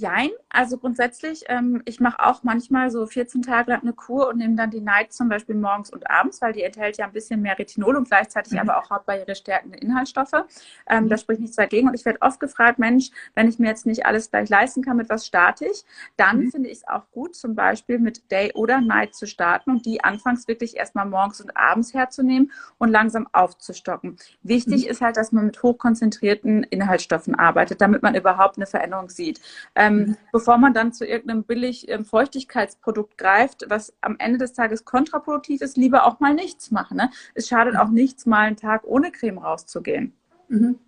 Jein, 0.01 0.31
also 0.49 0.79
grundsätzlich, 0.79 1.45
ähm, 1.49 1.83
ich 1.85 2.01
mache 2.01 2.25
auch 2.25 2.43
manchmal 2.43 2.91
so 2.91 3.07
14 3.07 3.43
Tage 3.43 3.73
lang 3.73 3.83
eine 3.83 3.93
Kur 3.93 4.29
und 4.29 4.39
nehme 4.39 4.57
dann 4.57 4.71
die 4.71 4.81
Night 4.81 5.13
zum 5.13 5.29
Beispiel 5.29 5.55
morgens 5.55 5.91
und 5.91 6.11
abends, 6.11 6.41
weil 6.41 6.55
die 6.55 6.63
enthält 6.63 6.97
ja 6.97 7.05
ein 7.05 7.13
bisschen 7.13 7.43
mehr 7.43 7.59
Retinol 7.59 7.97
und 7.97 8.09
gleichzeitig 8.09 8.55
mhm. 8.55 8.61
aber 8.61 8.79
auch 8.79 8.89
hautbarriere 8.89 9.35
stärkende 9.35 9.77
Inhaltsstoffe. 9.77 10.47
Ähm, 10.89 11.05
mhm. 11.05 11.09
Da 11.11 11.19
spricht 11.19 11.43
nichts 11.43 11.57
dagegen. 11.57 11.87
Und 11.87 11.95
ich 11.95 12.07
werde 12.07 12.23
oft 12.23 12.41
gefragt, 12.41 12.79
Mensch, 12.79 13.11
wenn 13.35 13.47
ich 13.47 13.59
mir 13.59 13.67
jetzt 13.67 13.85
nicht 13.85 14.07
alles 14.07 14.31
gleich 14.31 14.49
leisten 14.49 14.83
kann, 14.83 14.97
mit 14.97 15.11
was 15.11 15.27
starte 15.27 15.67
ich? 15.67 15.85
Dann 16.17 16.45
mhm. 16.45 16.51
finde 16.51 16.71
ich 16.71 16.79
es 16.79 16.89
auch 16.89 17.03
gut, 17.11 17.37
zum 17.37 17.55
Beispiel 17.55 17.99
mit 17.99 18.31
Day 18.31 18.53
oder 18.55 18.81
Night 18.81 19.15
zu 19.15 19.27
starten 19.27 19.71
und 19.71 19.85
die 19.85 20.03
anfangs 20.03 20.49
wirklich 20.49 20.79
erstmal 20.79 21.05
morgens 21.05 21.43
und 21.43 21.55
abends 21.59 21.93
herzunehmen 21.93 22.53
und 22.79 22.89
langsam 22.89 23.29
aufzustocken. 23.33 24.17
Wichtig 24.43 24.87
mhm. 24.87 24.91
ist 24.93 25.03
halt, 25.03 25.19
dass 25.19 25.31
man 25.31 25.45
mit 25.45 25.63
hochkonzentrierten 25.63 26.63
Inhaltsstoffen 26.63 27.35
arbeitet, 27.35 27.83
damit 27.83 28.03
man 28.03 28.15
überhaupt 28.15 28.57
eine 28.57 28.67
Veränderung 28.67 29.11
sieht. 29.11 29.43
Ähm, 29.75 29.90
ähm, 29.91 30.17
bevor 30.33 30.59
man 30.59 30.75
dann 30.75 30.93
zu 30.93 31.07
irgendeinem 31.07 31.45
billig 31.45 31.89
ähm, 31.89 32.05
Feuchtigkeitsprodukt 32.05 33.19
greift, 33.19 33.67
was 33.69 33.93
am 34.01 34.17
Ende 34.19 34.39
des 34.39 34.53
Tages 34.53 34.85
kontraproduktiv 34.85 35.61
ist, 35.61 35.77
lieber 35.77 36.07
auch 36.07 36.21
mal 36.21 36.35
nichts 36.35 36.71
machen. 36.71 36.97
Ne? 36.97 37.11
Es 37.35 37.49
schadet 37.49 37.77
auch 37.77 37.91
nichts, 37.91 38.27
mal 38.27 38.47
einen 38.47 38.57
Tag 38.57 38.85
ohne 38.85 39.11
Creme 39.11 39.39
rauszugehen. 39.39 40.15
Mhm. 40.49 40.79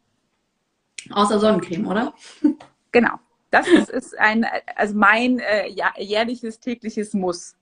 Außer 1.10 1.38
Sonnencreme, 1.38 1.86
oder? 1.86 2.14
Genau. 2.92 3.18
Das 3.50 3.68
ist, 3.68 3.90
ist 3.90 4.18
ein, 4.18 4.46
also 4.76 4.94
mein 4.94 5.38
äh, 5.38 5.68
jährliches 5.98 6.58
tägliches 6.58 7.12
Muss. 7.12 7.54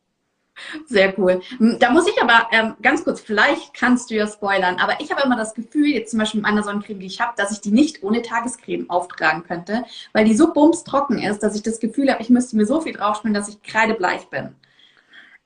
Sehr 0.86 1.18
cool. 1.18 1.40
Hm, 1.58 1.78
da 1.78 1.90
muss 1.90 2.06
ich 2.06 2.20
aber 2.20 2.48
ähm, 2.52 2.74
ganz 2.82 3.04
kurz, 3.04 3.20
vielleicht 3.20 3.74
kannst 3.74 4.10
du 4.10 4.14
ja 4.14 4.26
spoilern, 4.26 4.76
aber 4.78 5.00
ich 5.00 5.10
habe 5.10 5.22
immer 5.22 5.36
das 5.36 5.54
Gefühl, 5.54 5.86
jetzt 5.86 6.10
zum 6.10 6.18
Beispiel 6.18 6.40
mit 6.40 6.50
meiner 6.50 6.62
Sonnencreme, 6.62 7.00
die 7.00 7.06
ich 7.06 7.20
habe, 7.20 7.32
dass 7.36 7.52
ich 7.52 7.60
die 7.60 7.70
nicht 7.70 8.02
ohne 8.02 8.22
Tagescreme 8.22 8.90
auftragen 8.90 9.44
könnte, 9.44 9.84
weil 10.12 10.24
die 10.24 10.34
so 10.34 10.52
bumstrocken 10.52 11.18
ist, 11.18 11.42
dass 11.42 11.56
ich 11.56 11.62
das 11.62 11.80
Gefühl 11.80 12.10
habe, 12.10 12.22
ich 12.22 12.30
müsste 12.30 12.56
mir 12.56 12.66
so 12.66 12.80
viel 12.80 12.92
draufspielen, 12.92 13.34
dass 13.34 13.48
ich 13.48 13.62
kreidebleich 13.62 14.28
bin. 14.28 14.54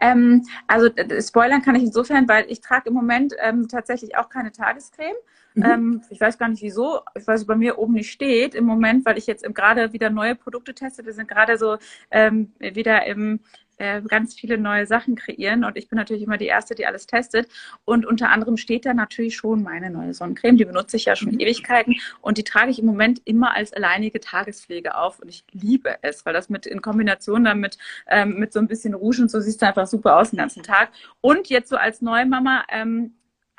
Ähm, 0.00 0.46
also 0.66 0.88
spoilern 1.20 1.62
kann 1.62 1.76
ich 1.76 1.84
insofern, 1.84 2.28
weil 2.28 2.46
ich 2.48 2.60
trage 2.60 2.88
im 2.88 2.94
Moment 2.94 3.34
ähm, 3.38 3.68
tatsächlich 3.68 4.16
auch 4.16 4.28
keine 4.28 4.52
Tagescreme. 4.52 5.14
Mhm. 5.54 5.64
Ähm, 5.64 6.02
ich 6.10 6.20
weiß 6.20 6.38
gar 6.38 6.48
nicht 6.48 6.62
wieso, 6.62 7.00
ich 7.16 7.26
weiß, 7.26 7.46
bei 7.46 7.56
mir 7.56 7.78
oben 7.78 7.94
nicht 7.94 8.10
steht 8.10 8.54
im 8.54 8.64
Moment, 8.64 9.06
weil 9.06 9.18
ich 9.18 9.26
jetzt 9.26 9.44
gerade 9.54 9.92
wieder 9.92 10.10
neue 10.10 10.34
Produkte 10.34 10.74
teste. 10.74 11.04
Wir 11.06 11.12
sind 11.12 11.28
gerade 11.28 11.58
so 11.58 11.78
ähm, 12.10 12.52
wieder 12.58 13.06
im 13.06 13.40
äh, 13.76 14.02
ganz 14.02 14.34
viele 14.34 14.58
neue 14.58 14.86
Sachen 14.86 15.16
kreieren 15.16 15.64
und 15.64 15.76
ich 15.76 15.88
bin 15.88 15.96
natürlich 15.96 16.22
immer 16.22 16.38
die 16.38 16.46
Erste, 16.46 16.74
die 16.74 16.86
alles 16.86 17.06
testet. 17.06 17.48
Und 17.84 18.06
unter 18.06 18.30
anderem 18.30 18.56
steht 18.56 18.86
da 18.86 18.94
natürlich 18.94 19.36
schon 19.36 19.62
meine 19.62 19.90
neue 19.90 20.14
Sonnencreme, 20.14 20.56
die 20.56 20.64
benutze 20.64 20.96
ich 20.96 21.06
ja 21.06 21.16
schon 21.16 21.38
Ewigkeiten 21.40 21.96
und 22.20 22.38
die 22.38 22.44
trage 22.44 22.70
ich 22.70 22.78
im 22.78 22.86
Moment 22.86 23.20
immer 23.24 23.54
als 23.54 23.72
alleinige 23.72 24.20
Tagespflege 24.20 24.96
auf 24.96 25.20
und 25.20 25.28
ich 25.28 25.44
liebe 25.52 25.96
es, 26.02 26.24
weil 26.26 26.32
das 26.32 26.48
mit 26.48 26.66
in 26.66 26.82
Kombination 26.82 27.44
dann 27.44 27.60
mit, 27.60 27.78
ähm, 28.08 28.38
mit 28.38 28.52
so 28.52 28.60
ein 28.60 28.68
bisschen 28.68 28.94
Rouge 28.94 29.22
und 29.22 29.30
so 29.30 29.40
siehst 29.40 29.62
du 29.62 29.66
einfach 29.66 29.86
super 29.86 30.18
aus 30.18 30.30
den 30.30 30.38
ganzen 30.38 30.62
Tag. 30.62 30.90
Und 31.20 31.48
jetzt 31.48 31.68
so 31.68 31.76
als 31.76 32.00
neue 32.00 32.26
Mama 32.26 32.64
ähm, 32.68 33.14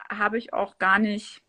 habe 0.09 0.37
ich 0.37 0.53
auch 0.53 0.77
gar 0.77 0.99
nicht 0.99 1.41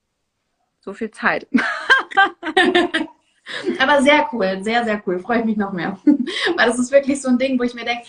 so 0.86 0.94
viel 0.94 1.10
Zeit. 1.10 1.46
Aber 3.78 4.02
sehr 4.02 4.26
cool, 4.32 4.58
sehr, 4.62 4.84
sehr 4.84 5.02
cool. 5.06 5.18
Freue 5.18 5.40
ich 5.40 5.44
mich 5.44 5.58
noch 5.58 5.72
mehr. 5.72 5.98
Weil 6.04 6.66
das 6.66 6.78
ist 6.78 6.90
wirklich 6.90 7.20
so 7.20 7.28
ein 7.28 7.36
Ding, 7.38 7.58
wo 7.58 7.64
ich 7.64 7.74
mir 7.74 7.84
denke, 7.84 8.06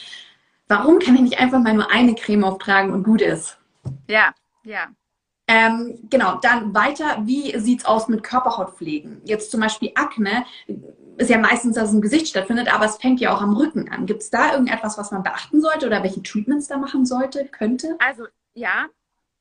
warum 0.68 1.00
kann 1.00 1.16
ich 1.16 1.22
nicht 1.22 1.40
einfach 1.40 1.60
mal 1.60 1.74
nur 1.74 1.92
eine 1.92 2.16
Creme 2.16 2.46
auftragen 2.46 2.94
und 2.94 3.04
gut 3.04 3.22
ist? 3.22 3.58
Ja, 4.08 4.34
ja. 4.64 4.88
Ähm, 5.50 6.00
genau, 6.10 6.40
dann 6.42 6.74
weiter, 6.74 7.22
wie 7.24 7.58
sieht's 7.58 7.86
aus 7.86 8.10
mit 8.10 8.22
Körperhautpflegen? 8.22 9.22
Jetzt 9.24 9.50
zum 9.50 9.62
Beispiel 9.62 9.92
Akne 9.96 10.46
ist 11.18 11.30
ja 11.30 11.38
meistens, 11.38 11.76
dass 11.76 11.88
es 11.90 11.96
im 11.96 12.02
Gesicht 12.02 12.28
stattfindet, 12.28 12.68
aber 12.72 12.86
es 12.86 12.98
fängt 12.98 13.22
ja 13.22 13.34
auch 13.34 13.42
am 13.42 13.56
Rücken 13.56 13.90
an. 13.90 14.06
Gibt 14.06 14.24
es 14.24 14.30
da 14.30 14.52
irgendetwas, 14.52 14.98
was 14.98 15.12
man 15.12 15.24
beachten 15.24 15.62
sollte 15.62 15.88
oder 15.88 16.04
welche 16.04 16.22
Treatments 16.22 16.68
da 16.68 16.78
machen 16.78 17.06
sollte, 17.06 17.46
könnte? 17.46 17.96
Also 18.00 18.26
ja, 18.56 18.88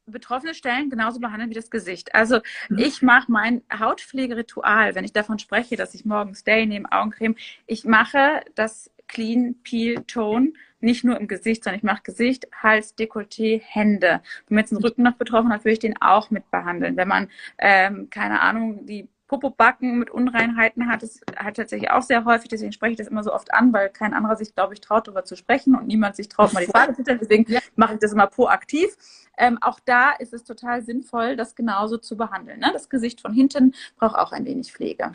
betroffene 0.06 0.54
Stellen 0.54 0.90
genauso 0.90 1.20
behandeln 1.20 1.50
wie 1.50 1.54
das 1.54 1.70
Gesicht. 1.70 2.14
Also 2.14 2.40
mhm. 2.68 2.78
ich 2.78 3.02
mache 3.02 3.30
mein 3.30 3.62
Hautpflegeritual, 3.76 4.94
wenn 4.94 5.04
ich 5.04 5.12
davon 5.12 5.38
spreche, 5.38 5.76
dass 5.76 5.94
ich 5.94 6.04
morgens 6.04 6.44
Day 6.44 6.66
nehme, 6.66 6.90
Augencreme, 6.90 7.36
ich 7.66 7.84
mache 7.84 8.42
das 8.54 8.90
Clean 9.08 9.54
Peel 9.62 10.02
Tone 10.06 10.52
nicht 10.80 11.04
nur 11.04 11.18
im 11.18 11.26
Gesicht, 11.26 11.64
sondern 11.64 11.78
ich 11.78 11.84
mache 11.84 12.02
Gesicht, 12.02 12.46
Hals, 12.62 12.96
Dekolleté, 12.96 13.60
Hände. 13.60 14.20
Wenn 14.46 14.56
man 14.56 14.64
jetzt 14.64 14.72
einen 14.72 14.82
Rücken 14.82 15.02
noch 15.02 15.16
betroffen 15.16 15.52
hat, 15.52 15.64
würde 15.64 15.72
ich 15.72 15.78
den 15.78 16.00
auch 16.00 16.30
mit 16.30 16.50
behandeln. 16.50 16.96
Wenn 16.96 17.08
man, 17.08 17.28
ähm, 17.58 18.08
keine 18.10 18.40
Ahnung, 18.40 18.86
die 18.86 19.08
Popobacken 19.28 19.98
mit 19.98 20.10
Unreinheiten 20.10 20.88
hat, 20.88 21.02
es 21.02 21.20
hat 21.36 21.56
tatsächlich 21.56 21.90
auch 21.90 22.02
sehr 22.02 22.24
häufig, 22.24 22.48
deswegen 22.48 22.72
spreche 22.72 22.92
ich 22.92 22.98
das 22.98 23.08
immer 23.08 23.24
so 23.24 23.32
oft 23.32 23.52
an, 23.52 23.72
weil 23.72 23.88
kein 23.88 24.14
anderer 24.14 24.36
sich, 24.36 24.54
glaube 24.54 24.74
ich, 24.74 24.80
traut, 24.80 25.08
darüber 25.08 25.24
zu 25.24 25.36
sprechen 25.36 25.74
und 25.74 25.86
niemand 25.86 26.16
sich 26.16 26.28
traut, 26.28 26.52
mal 26.52 26.64
die 26.64 26.70
Frage 26.70 26.94
zu 26.94 27.02
stellen. 27.02 27.18
Deswegen 27.20 27.50
ja. 27.50 27.60
mache 27.74 27.94
ich 27.94 28.00
das 28.00 28.12
immer 28.12 28.26
proaktiv. 28.26 28.96
Ähm, 29.36 29.58
auch 29.60 29.80
da 29.84 30.12
ist 30.12 30.32
es 30.32 30.44
total 30.44 30.82
sinnvoll, 30.82 31.36
das 31.36 31.54
genauso 31.54 31.98
zu 31.98 32.16
behandeln. 32.16 32.60
Ne? 32.60 32.70
Das 32.72 32.88
Gesicht 32.88 33.20
von 33.20 33.32
hinten 33.32 33.74
braucht 33.98 34.16
auch 34.16 34.32
ein 34.32 34.44
wenig 34.44 34.72
Pflege. 34.72 35.12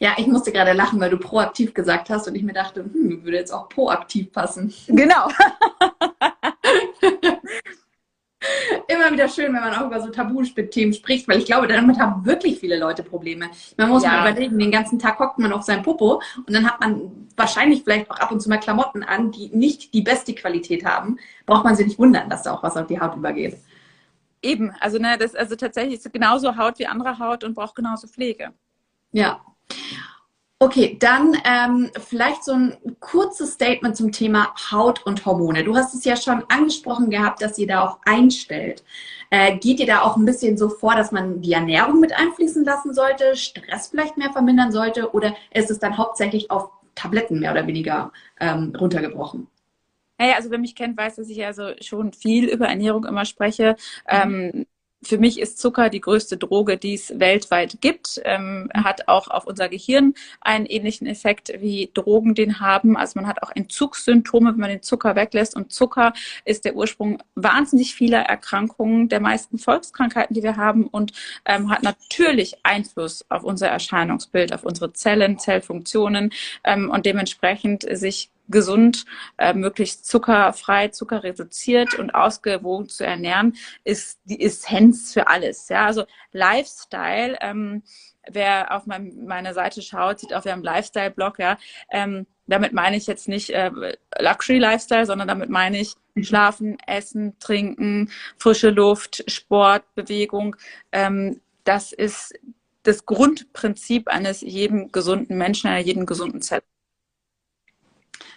Ja, 0.00 0.14
ich 0.16 0.26
musste 0.26 0.52
gerade 0.52 0.72
lachen, 0.72 1.00
weil 1.00 1.10
du 1.10 1.18
proaktiv 1.18 1.72
gesagt 1.74 2.10
hast 2.10 2.28
und 2.28 2.34
ich 2.34 2.42
mir 2.42 2.52
dachte, 2.52 2.84
hm, 2.84 3.24
würde 3.24 3.36
jetzt 3.36 3.52
auch 3.52 3.68
proaktiv 3.68 4.32
passen. 4.32 4.72
Genau. 4.86 5.28
Immer 8.88 9.12
wieder 9.12 9.28
schön, 9.28 9.52
wenn 9.54 9.60
man 9.60 9.74
auch 9.74 9.86
über 9.86 10.00
so 10.00 10.10
Tabu-Themen 10.10 10.92
spricht, 10.92 11.28
weil 11.28 11.38
ich 11.38 11.46
glaube, 11.46 11.66
damit 11.66 11.98
haben 11.98 12.24
wirklich 12.24 12.58
viele 12.58 12.78
Leute 12.78 13.02
Probleme. 13.02 13.50
Man 13.76 13.88
muss 13.88 14.02
ja. 14.02 14.10
mal 14.10 14.30
überlegen, 14.30 14.58
den 14.58 14.70
ganzen 14.70 14.98
Tag 14.98 15.18
hockt 15.18 15.38
man 15.38 15.52
auf 15.52 15.62
seinem 15.62 15.82
Popo 15.82 16.20
und 16.36 16.52
dann 16.52 16.66
hat 16.66 16.80
man 16.80 17.28
wahrscheinlich 17.36 17.82
vielleicht 17.84 18.10
auch 18.10 18.18
ab 18.18 18.32
und 18.32 18.40
zu 18.40 18.48
mal 18.48 18.58
Klamotten 18.58 19.02
an, 19.02 19.30
die 19.30 19.48
nicht 19.48 19.94
die 19.94 20.02
beste 20.02 20.34
Qualität 20.34 20.84
haben. 20.84 21.18
Braucht 21.46 21.64
man 21.64 21.76
sich 21.76 21.86
nicht 21.86 21.98
wundern, 21.98 22.28
dass 22.28 22.42
da 22.42 22.52
auch 22.54 22.62
was 22.62 22.76
auf 22.76 22.86
die 22.86 23.00
Haut 23.00 23.16
übergeht. 23.16 23.58
Eben, 24.42 24.72
also 24.80 24.98
ne, 24.98 25.16
das 25.18 25.34
also 25.34 25.54
tatsächlich 25.54 25.94
ist 25.94 26.12
genauso 26.12 26.56
Haut 26.56 26.78
wie 26.78 26.86
andere 26.86 27.18
Haut 27.18 27.44
und 27.44 27.54
braucht 27.54 27.76
genauso 27.76 28.08
Pflege. 28.08 28.52
Ja, 29.12 29.40
Okay, 30.62 30.96
dann 30.96 31.36
ähm, 31.44 31.90
vielleicht 31.98 32.44
so 32.44 32.52
ein 32.52 32.76
kurzes 33.00 33.54
Statement 33.54 33.96
zum 33.96 34.12
Thema 34.12 34.54
Haut 34.70 35.04
und 35.04 35.26
Hormone. 35.26 35.64
Du 35.64 35.74
hast 35.74 35.92
es 35.92 36.04
ja 36.04 36.14
schon 36.14 36.44
angesprochen 36.48 37.10
gehabt, 37.10 37.42
dass 37.42 37.58
ihr 37.58 37.66
da 37.66 37.80
auch 37.80 37.98
einstellt. 38.04 38.84
Äh, 39.30 39.56
geht 39.56 39.80
ihr 39.80 39.86
da 39.86 40.02
auch 40.02 40.16
ein 40.16 40.24
bisschen 40.24 40.56
so 40.56 40.68
vor, 40.68 40.94
dass 40.94 41.10
man 41.10 41.40
die 41.42 41.52
Ernährung 41.52 41.98
mit 41.98 42.12
einfließen 42.12 42.64
lassen 42.64 42.94
sollte, 42.94 43.34
Stress 43.34 43.88
vielleicht 43.88 44.16
mehr 44.16 44.30
vermindern 44.30 44.70
sollte 44.70 45.12
oder 45.12 45.34
ist 45.52 45.68
es 45.68 45.80
dann 45.80 45.98
hauptsächlich 45.98 46.52
auf 46.52 46.70
Tabletten 46.94 47.40
mehr 47.40 47.50
oder 47.50 47.66
weniger 47.66 48.12
ähm, 48.38 48.72
runtergebrochen? 48.78 49.48
Naja, 50.16 50.36
also 50.36 50.52
wer 50.52 50.58
mich 50.58 50.76
kennt, 50.76 50.96
weiß, 50.96 51.16
dass 51.16 51.28
ich 51.28 51.44
also 51.44 51.72
schon 51.80 52.12
viel 52.12 52.44
über 52.48 52.68
Ernährung 52.68 53.04
immer 53.04 53.24
spreche. 53.24 53.74
Mhm. 54.08 54.54
Ähm, 54.54 54.66
für 55.02 55.18
mich 55.18 55.40
ist 55.40 55.58
Zucker 55.58 55.88
die 55.88 56.00
größte 56.00 56.36
Droge, 56.36 56.76
die 56.76 56.94
es 56.94 57.18
weltweit 57.18 57.80
gibt. 57.80 58.20
Ähm, 58.24 58.70
mhm. 58.74 58.84
hat 58.84 59.08
auch 59.08 59.28
auf 59.28 59.46
unser 59.46 59.68
Gehirn 59.68 60.14
einen 60.40 60.66
ähnlichen 60.66 61.06
Effekt 61.06 61.52
wie 61.58 61.90
Drogen 61.92 62.34
den 62.34 62.60
haben. 62.60 62.96
Also 62.96 63.18
man 63.18 63.26
hat 63.26 63.42
auch 63.42 63.50
Entzugssymptome, 63.54 64.52
wenn 64.52 64.60
man 64.60 64.70
den 64.70 64.82
Zucker 64.82 65.16
weglässt. 65.16 65.56
Und 65.56 65.72
Zucker 65.72 66.12
ist 66.44 66.64
der 66.64 66.76
Ursprung 66.76 67.18
wahnsinnig 67.34 67.94
vieler 67.94 68.20
Erkrankungen, 68.20 69.08
der 69.08 69.20
meisten 69.20 69.58
Volkskrankheiten, 69.58 70.34
die 70.34 70.42
wir 70.42 70.56
haben 70.56 70.86
und 70.86 71.12
ähm, 71.44 71.70
hat 71.70 71.82
natürlich 71.82 72.56
Einfluss 72.62 73.24
auf 73.28 73.42
unser 73.44 73.68
Erscheinungsbild, 73.68 74.52
auf 74.52 74.64
unsere 74.64 74.92
Zellen, 74.92 75.38
Zellfunktionen 75.38 76.32
ähm, 76.64 76.90
und 76.90 77.06
dementsprechend 77.06 77.86
sich 77.90 78.30
gesund, 78.52 79.04
äh, 79.38 79.52
möglichst 79.52 80.06
zuckerfrei, 80.06 80.88
zuckerreduziert 80.88 81.98
und 81.98 82.14
ausgewogen 82.14 82.88
zu 82.88 83.04
ernähren, 83.04 83.56
ist 83.82 84.20
die 84.24 84.40
Essenz 84.40 85.12
für 85.12 85.26
alles. 85.26 85.68
Ja, 85.68 85.86
also 85.86 86.04
Lifestyle. 86.30 87.36
Ähm, 87.40 87.82
wer 88.30 88.76
auf 88.76 88.86
mein, 88.86 89.24
meine 89.26 89.54
Seite 89.54 89.82
schaut, 89.82 90.20
sieht 90.20 90.30
wir 90.30 90.52
haben 90.52 90.62
Lifestyle-Blog, 90.62 91.40
ja. 91.40 91.58
Ähm, 91.90 92.26
damit 92.46 92.72
meine 92.72 92.96
ich 92.96 93.06
jetzt 93.06 93.28
nicht 93.28 93.50
äh, 93.50 93.70
Luxury 94.18 94.58
Lifestyle, 94.58 95.06
sondern 95.06 95.28
damit 95.28 95.50
meine 95.50 95.80
ich. 95.80 95.94
Schlafen, 96.20 96.76
Essen, 96.86 97.38
Trinken, 97.38 98.10
frische 98.36 98.68
Luft, 98.68 99.24
Sport, 99.30 99.82
Bewegung. 99.94 100.56
Ähm, 100.92 101.40
das 101.64 101.92
ist 101.92 102.34
das 102.82 103.06
Grundprinzip 103.06 104.08
eines 104.08 104.40
jeden 104.42 104.92
gesunden 104.92 105.38
Menschen, 105.38 105.68
einer 105.68 105.78
jeden 105.78 106.04
gesunden 106.04 106.42
Zelle. 106.42 106.62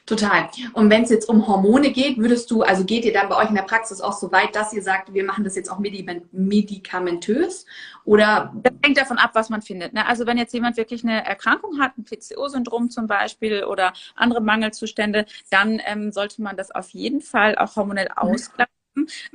Total. 0.05 0.49
Und 0.73 0.91
wenn 0.91 1.01
es 1.01 1.09
jetzt 1.09 1.27
um 1.27 1.47
Hormone 1.47 1.91
geht, 1.91 2.19
würdest 2.19 2.51
du, 2.51 2.61
also 2.61 2.85
geht 2.85 3.05
ihr 3.05 3.13
dann 3.13 3.27
bei 3.27 3.37
euch 3.37 3.49
in 3.49 3.55
der 3.55 3.63
Praxis 3.63 4.01
auch 4.01 4.13
so 4.13 4.31
weit, 4.31 4.55
dass 4.55 4.71
ihr 4.71 4.83
sagt, 4.83 5.13
wir 5.15 5.23
machen 5.23 5.43
das 5.43 5.55
jetzt 5.55 5.71
auch 5.71 5.79
medikamentös? 5.79 7.65
Oder? 8.03 8.53
Das 8.61 8.73
hängt 8.83 8.97
davon 8.99 9.17
ab, 9.17 9.31
was 9.33 9.49
man 9.49 9.63
findet. 9.63 9.93
Ne? 9.93 10.05
Also 10.05 10.27
wenn 10.27 10.37
jetzt 10.37 10.53
jemand 10.53 10.77
wirklich 10.77 11.03
eine 11.03 11.25
Erkrankung 11.25 11.79
hat, 11.79 11.97
ein 11.97 12.03
PCO-Syndrom 12.03 12.91
zum 12.91 13.07
Beispiel 13.07 13.63
oder 13.63 13.93
andere 14.15 14.41
Mangelzustände, 14.41 15.25
dann 15.49 15.81
ähm, 15.83 16.11
sollte 16.11 16.39
man 16.43 16.55
das 16.55 16.69
auf 16.69 16.89
jeden 16.89 17.21
Fall 17.21 17.57
auch 17.57 17.75
hormonell 17.75 18.09
mhm. 18.09 18.29
ausgleichen. 18.29 18.75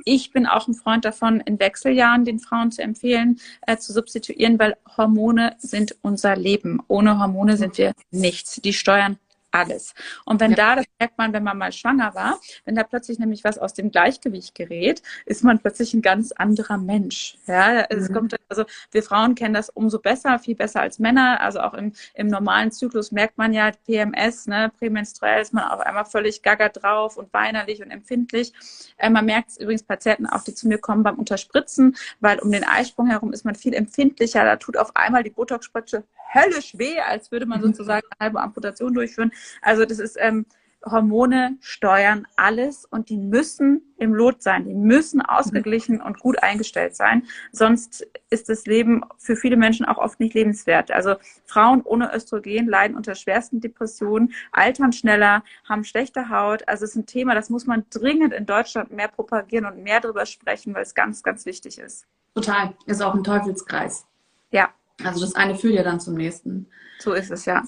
Ich 0.05 0.31
bin 0.31 0.47
auch 0.47 0.67
ein 0.69 0.73
Freund 0.73 1.03
davon, 1.03 1.41
in 1.41 1.59
Wechseljahren 1.59 2.23
den 2.23 2.39
Frauen 2.39 2.71
zu 2.71 2.81
empfehlen, 2.81 3.39
äh, 3.67 3.77
zu 3.77 3.91
substituieren, 3.91 4.57
weil 4.57 4.77
Hormone 4.97 5.55
sind 5.59 5.97
unser 6.01 6.35
Leben. 6.37 6.81
Ohne 6.87 7.19
Hormone 7.19 7.57
sind 7.57 7.77
wir 7.77 7.93
nichts. 8.09 8.55
Die 8.61 8.73
steuern 8.73 9.19
alles. 9.51 9.93
Und 10.25 10.39
wenn 10.39 10.51
ja. 10.51 10.57
da, 10.57 10.75
das 10.77 10.85
merkt 10.99 11.17
man, 11.17 11.33
wenn 11.33 11.43
man 11.43 11.57
mal 11.57 11.71
schwanger 11.71 12.15
war, 12.15 12.39
wenn 12.65 12.75
da 12.75 12.83
plötzlich 12.83 13.19
nämlich 13.19 13.43
was 13.43 13.57
aus 13.57 13.73
dem 13.73 13.91
Gleichgewicht 13.91 14.55
gerät, 14.55 15.01
ist 15.25 15.43
man 15.43 15.59
plötzlich 15.59 15.93
ein 15.93 16.01
ganz 16.01 16.31
anderer 16.31 16.77
Mensch. 16.77 17.37
Ja, 17.47 17.81
es 17.89 18.09
mhm. 18.09 18.13
kommt, 18.13 18.35
also 18.49 18.65
wir 18.91 19.03
Frauen 19.03 19.35
kennen 19.35 19.53
das 19.53 19.69
umso 19.69 19.99
besser, 19.99 20.39
viel 20.39 20.55
besser 20.55 20.81
als 20.81 20.99
Männer. 20.99 21.41
Also 21.41 21.59
auch 21.59 21.73
im, 21.73 21.93
im 22.13 22.27
normalen 22.27 22.71
Zyklus 22.71 23.11
merkt 23.11 23.37
man 23.37 23.53
ja 23.53 23.71
PMS, 23.85 24.47
ne, 24.47 24.71
prämenstruell 24.77 25.41
ist 25.41 25.53
man 25.53 25.65
auf 25.65 25.79
einmal 25.81 26.05
völlig 26.05 26.41
gaga 26.41 26.69
drauf 26.69 27.17
und 27.17 27.33
weinerlich 27.33 27.81
und 27.81 27.91
empfindlich. 27.91 28.53
Äh, 28.97 29.09
man 29.09 29.25
merkt 29.25 29.51
es 29.51 29.57
übrigens 29.57 29.83
Patienten 29.83 30.27
auch, 30.27 30.43
die 30.43 30.53
zu 30.53 30.67
mir 30.67 30.77
kommen 30.77 31.03
beim 31.03 31.15
Unterspritzen, 31.15 31.95
weil 32.19 32.39
um 32.39 32.51
den 32.51 32.63
Eisprung 32.63 33.07
herum 33.07 33.33
ist 33.33 33.45
man 33.45 33.55
viel 33.55 33.73
empfindlicher. 33.73 34.43
Da 34.43 34.55
tut 34.55 34.77
auf 34.77 34.95
einmal 34.95 35.23
die 35.23 35.29
Botox-Spritze 35.29 36.03
höllisch 36.33 36.77
weh, 36.77 36.99
als 36.99 37.31
würde 37.31 37.45
man 37.45 37.59
mhm. 37.59 37.67
sozusagen 37.67 38.07
eine 38.11 38.25
halbe 38.25 38.41
Amputation 38.41 38.93
durchführen. 38.93 39.31
Also 39.61 39.85
das 39.85 39.99
ist 39.99 40.17
ähm, 40.19 40.45
Hormone 40.85 41.57
steuern 41.61 42.27
alles 42.35 42.85
und 42.85 43.09
die 43.09 43.17
müssen 43.17 43.93
im 43.97 44.13
Lot 44.13 44.41
sein. 44.41 44.65
Die 44.65 44.73
müssen 44.73 45.21
ausgeglichen 45.21 45.97
mhm. 45.97 46.05
und 46.05 46.19
gut 46.19 46.41
eingestellt 46.41 46.95
sein. 46.95 47.27
Sonst 47.51 48.07
ist 48.29 48.49
das 48.49 48.65
Leben 48.65 49.03
für 49.17 49.35
viele 49.35 49.57
Menschen 49.57 49.85
auch 49.85 49.97
oft 49.97 50.19
nicht 50.19 50.33
lebenswert. 50.33 50.91
Also 50.91 51.15
Frauen 51.45 51.81
ohne 51.83 52.13
Östrogen 52.13 52.67
leiden 52.67 52.97
unter 52.97 53.15
schwersten 53.15 53.61
Depressionen, 53.61 54.33
altern 54.51 54.91
schneller, 54.91 55.43
haben 55.65 55.83
schlechte 55.83 56.29
Haut. 56.29 56.67
Also 56.67 56.85
es 56.85 56.91
ist 56.91 56.95
ein 56.95 57.05
Thema, 57.05 57.35
das 57.35 57.49
muss 57.49 57.67
man 57.67 57.85
dringend 57.91 58.33
in 58.33 58.45
Deutschland 58.45 58.91
mehr 58.91 59.07
propagieren 59.07 59.65
und 59.65 59.83
mehr 59.83 59.99
darüber 59.99 60.25
sprechen, 60.25 60.73
weil 60.73 60.83
es 60.83 60.95
ganz, 60.95 61.21
ganz 61.21 61.45
wichtig 61.45 61.77
ist. 61.77 62.07
Total. 62.33 62.73
Ist 62.85 63.03
auch 63.03 63.13
ein 63.13 63.23
Teufelskreis. 63.23 64.05
Ja. 64.51 64.69
Also 65.03 65.21
das 65.21 65.35
eine 65.35 65.55
führt 65.55 65.75
ja 65.75 65.83
dann 65.83 65.99
zum 65.99 66.15
nächsten. 66.15 66.67
So 66.99 67.13
ist 67.13 67.31
es, 67.31 67.45
ja. 67.45 67.63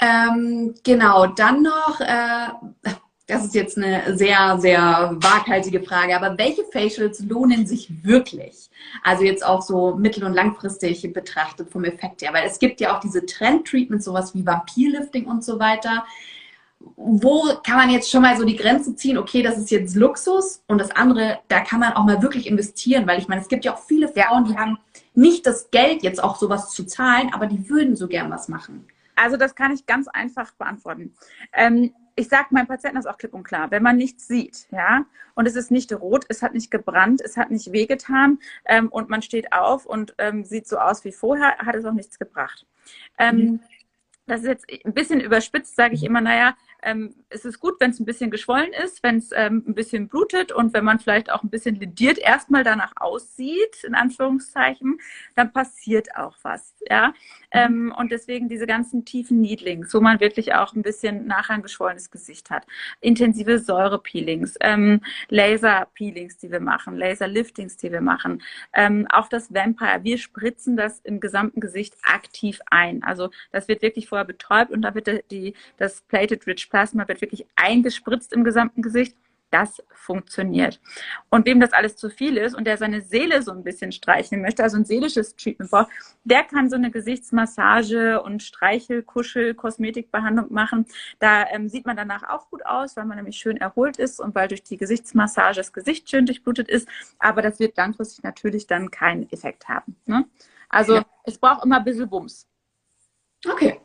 Ähm, 0.00 0.74
genau, 0.82 1.26
dann 1.26 1.62
noch, 1.62 2.00
äh, 2.00 2.48
das 3.26 3.44
ist 3.44 3.54
jetzt 3.54 3.78
eine 3.78 4.16
sehr, 4.16 4.58
sehr 4.58 5.16
waghalsige 5.16 5.82
Frage, 5.82 6.16
aber 6.16 6.36
welche 6.38 6.64
Facials 6.64 7.20
lohnen 7.20 7.66
sich 7.66 8.04
wirklich? 8.04 8.68
Also 9.02 9.24
jetzt 9.24 9.44
auch 9.44 9.62
so 9.62 9.94
mittel- 9.94 10.24
und 10.24 10.34
langfristig 10.34 11.10
betrachtet 11.12 11.70
vom 11.70 11.84
Effekt 11.84 12.22
her, 12.22 12.32
weil 12.32 12.46
es 12.46 12.58
gibt 12.58 12.80
ja 12.80 12.94
auch 12.94 13.00
diese 13.00 13.24
Trend-Treatments, 13.24 14.04
sowas 14.04 14.34
wie 14.34 14.44
Vampirlifting 14.44 15.26
und 15.26 15.44
so 15.44 15.58
weiter. 15.58 16.04
Wo 16.96 17.44
kann 17.64 17.76
man 17.76 17.90
jetzt 17.90 18.10
schon 18.10 18.22
mal 18.22 18.36
so 18.36 18.44
die 18.44 18.56
Grenze 18.56 18.96
ziehen, 18.96 19.16
okay, 19.16 19.42
das 19.42 19.56
ist 19.56 19.70
jetzt 19.70 19.94
Luxus 19.94 20.62
und 20.66 20.78
das 20.78 20.90
andere, 20.90 21.38
da 21.46 21.60
kann 21.60 21.78
man 21.78 21.92
auch 21.92 22.04
mal 22.04 22.22
wirklich 22.22 22.48
investieren, 22.48 23.06
weil 23.06 23.20
ich 23.20 23.28
meine, 23.28 23.40
es 23.40 23.48
gibt 23.48 23.64
ja 23.64 23.74
auch 23.74 23.78
viele 23.78 24.08
Frauen, 24.08 24.46
die 24.46 24.58
haben 24.58 24.78
nicht 25.14 25.46
das 25.46 25.70
Geld, 25.70 26.02
jetzt 26.02 26.22
auch 26.22 26.36
sowas 26.36 26.70
zu 26.70 26.84
zahlen, 26.84 27.30
aber 27.32 27.46
die 27.46 27.68
würden 27.68 27.94
so 27.94 28.08
gern 28.08 28.30
was 28.30 28.48
machen. 28.48 28.88
Also 29.16 29.36
das 29.36 29.54
kann 29.54 29.72
ich 29.72 29.86
ganz 29.86 30.08
einfach 30.08 30.52
beantworten. 30.52 31.14
Ähm, 31.52 31.94
ich 32.14 32.28
sage 32.28 32.48
meinen 32.50 32.66
Patienten 32.66 32.96
das 32.96 33.06
auch 33.06 33.16
klipp 33.16 33.34
und 33.34 33.44
klar. 33.44 33.70
Wenn 33.70 33.82
man 33.82 33.96
nichts 33.96 34.28
sieht, 34.28 34.66
ja, 34.70 35.06
und 35.34 35.46
es 35.46 35.56
ist 35.56 35.70
nicht 35.70 35.92
rot, 35.92 36.24
es 36.28 36.42
hat 36.42 36.52
nicht 36.54 36.70
gebrannt, 36.70 37.22
es 37.24 37.36
hat 37.36 37.50
nicht 37.50 37.72
wehgetan 37.72 38.38
ähm, 38.66 38.88
und 38.88 39.08
man 39.08 39.22
steht 39.22 39.52
auf 39.52 39.86
und 39.86 40.14
ähm, 40.18 40.44
sieht 40.44 40.66
so 40.66 40.78
aus 40.78 41.04
wie 41.04 41.12
vorher, 41.12 41.56
hat 41.58 41.74
es 41.74 41.84
auch 41.84 41.92
nichts 41.92 42.18
gebracht. 42.18 42.66
Ähm, 43.18 43.36
mhm. 43.36 43.60
Das 44.26 44.40
ist 44.42 44.46
jetzt 44.46 44.66
ein 44.84 44.94
bisschen 44.94 45.20
überspitzt, 45.20 45.74
sage 45.74 45.94
ich 45.94 46.04
immer, 46.04 46.20
naja, 46.20 46.54
ähm, 46.82 47.14
es 47.28 47.44
ist 47.44 47.60
gut, 47.60 47.74
wenn 47.78 47.90
es 47.90 48.00
ein 48.00 48.04
bisschen 48.04 48.30
geschwollen 48.30 48.72
ist, 48.72 49.02
wenn 49.02 49.16
es 49.16 49.30
ähm, 49.34 49.64
ein 49.66 49.74
bisschen 49.74 50.08
blutet 50.08 50.52
und 50.52 50.74
wenn 50.74 50.84
man 50.84 50.98
vielleicht 50.98 51.30
auch 51.30 51.42
ein 51.42 51.50
bisschen 51.50 51.76
lediert 51.76 52.18
erstmal 52.18 52.64
danach 52.64 52.92
aussieht, 52.96 53.84
in 53.84 53.94
Anführungszeichen, 53.94 54.98
dann 55.36 55.52
passiert 55.52 56.16
auch 56.16 56.36
was. 56.42 56.74
Ja? 56.88 57.08
Mhm. 57.08 57.14
Ähm, 57.52 57.94
und 57.96 58.10
deswegen 58.10 58.48
diese 58.48 58.66
ganzen 58.66 59.04
tiefen 59.04 59.40
Needlings, 59.40 59.94
wo 59.94 60.00
man 60.00 60.20
wirklich 60.20 60.54
auch 60.54 60.74
ein 60.74 60.82
bisschen 60.82 61.26
nachher 61.26 61.54
ein 61.54 61.62
geschwollenes 61.62 62.10
Gesicht 62.10 62.50
hat. 62.50 62.66
Intensive 63.00 63.58
Säurepeelings, 63.58 64.56
ähm, 64.60 65.00
Laser-Peelings, 65.28 66.38
die 66.38 66.50
wir 66.50 66.60
machen, 66.60 66.96
Laser-Liftings, 66.96 67.76
die 67.76 67.92
wir 67.92 68.00
machen. 68.00 68.42
Ähm, 68.72 69.06
auch 69.10 69.28
das 69.28 69.54
Vampire, 69.54 70.00
wir 70.02 70.18
spritzen 70.18 70.76
das 70.76 71.00
im 71.00 71.20
gesamten 71.20 71.60
Gesicht 71.60 71.94
aktiv 72.02 72.60
ein. 72.70 73.02
Also 73.04 73.30
das 73.52 73.68
wird 73.68 73.82
wirklich 73.82 74.08
vorher 74.08 74.24
betäubt 74.24 74.70
und 74.72 74.82
da 74.82 74.94
wird 74.94 75.30
die, 75.30 75.54
das 75.76 76.00
Plated 76.02 76.46
Rich 76.46 76.71
Plasma 76.72 77.06
wird 77.06 77.20
wirklich 77.20 77.46
eingespritzt 77.54 78.32
im 78.32 78.44
gesamten 78.44 78.80
Gesicht. 78.80 79.14
Das 79.50 79.82
funktioniert. 79.92 80.80
Und 81.28 81.44
wem 81.44 81.60
das 81.60 81.74
alles 81.74 81.96
zu 81.96 82.08
viel 82.08 82.38
ist 82.38 82.54
und 82.54 82.64
der 82.64 82.78
seine 82.78 83.02
Seele 83.02 83.42
so 83.42 83.52
ein 83.52 83.62
bisschen 83.62 83.92
streicheln 83.92 84.40
möchte, 84.40 84.62
also 84.62 84.78
ein 84.78 84.86
seelisches 84.86 85.36
Treatment 85.36 85.70
braucht, 85.70 85.90
der 86.24 86.42
kann 86.44 86.70
so 86.70 86.76
eine 86.76 86.90
Gesichtsmassage 86.90 88.22
und 88.22 88.42
Streichel, 88.42 89.02
Kuschel, 89.02 89.52
Kosmetikbehandlung 89.52 90.50
machen. 90.50 90.86
Da 91.18 91.44
ähm, 91.50 91.68
sieht 91.68 91.84
man 91.84 91.98
danach 91.98 92.22
auch 92.30 92.48
gut 92.48 92.64
aus, 92.64 92.96
weil 92.96 93.04
man 93.04 93.18
nämlich 93.18 93.36
schön 93.36 93.58
erholt 93.58 93.98
ist 93.98 94.20
und 94.20 94.34
weil 94.34 94.48
durch 94.48 94.62
die 94.62 94.78
Gesichtsmassage 94.78 95.56
das 95.56 95.74
Gesicht 95.74 96.08
schön 96.08 96.24
durchblutet 96.24 96.70
ist. 96.70 96.88
Aber 97.18 97.42
das 97.42 97.60
wird 97.60 97.76
langfristig 97.76 98.24
natürlich 98.24 98.66
dann 98.66 98.90
keinen 98.90 99.30
Effekt 99.30 99.68
haben. 99.68 99.96
Ne? 100.06 100.24
Also 100.70 100.94
ja. 100.94 101.04
es 101.24 101.36
braucht 101.36 101.62
immer 101.66 101.76
ein 101.76 101.84
bisschen 101.84 102.08
Bums. 102.08 102.48
Okay. 103.46 103.81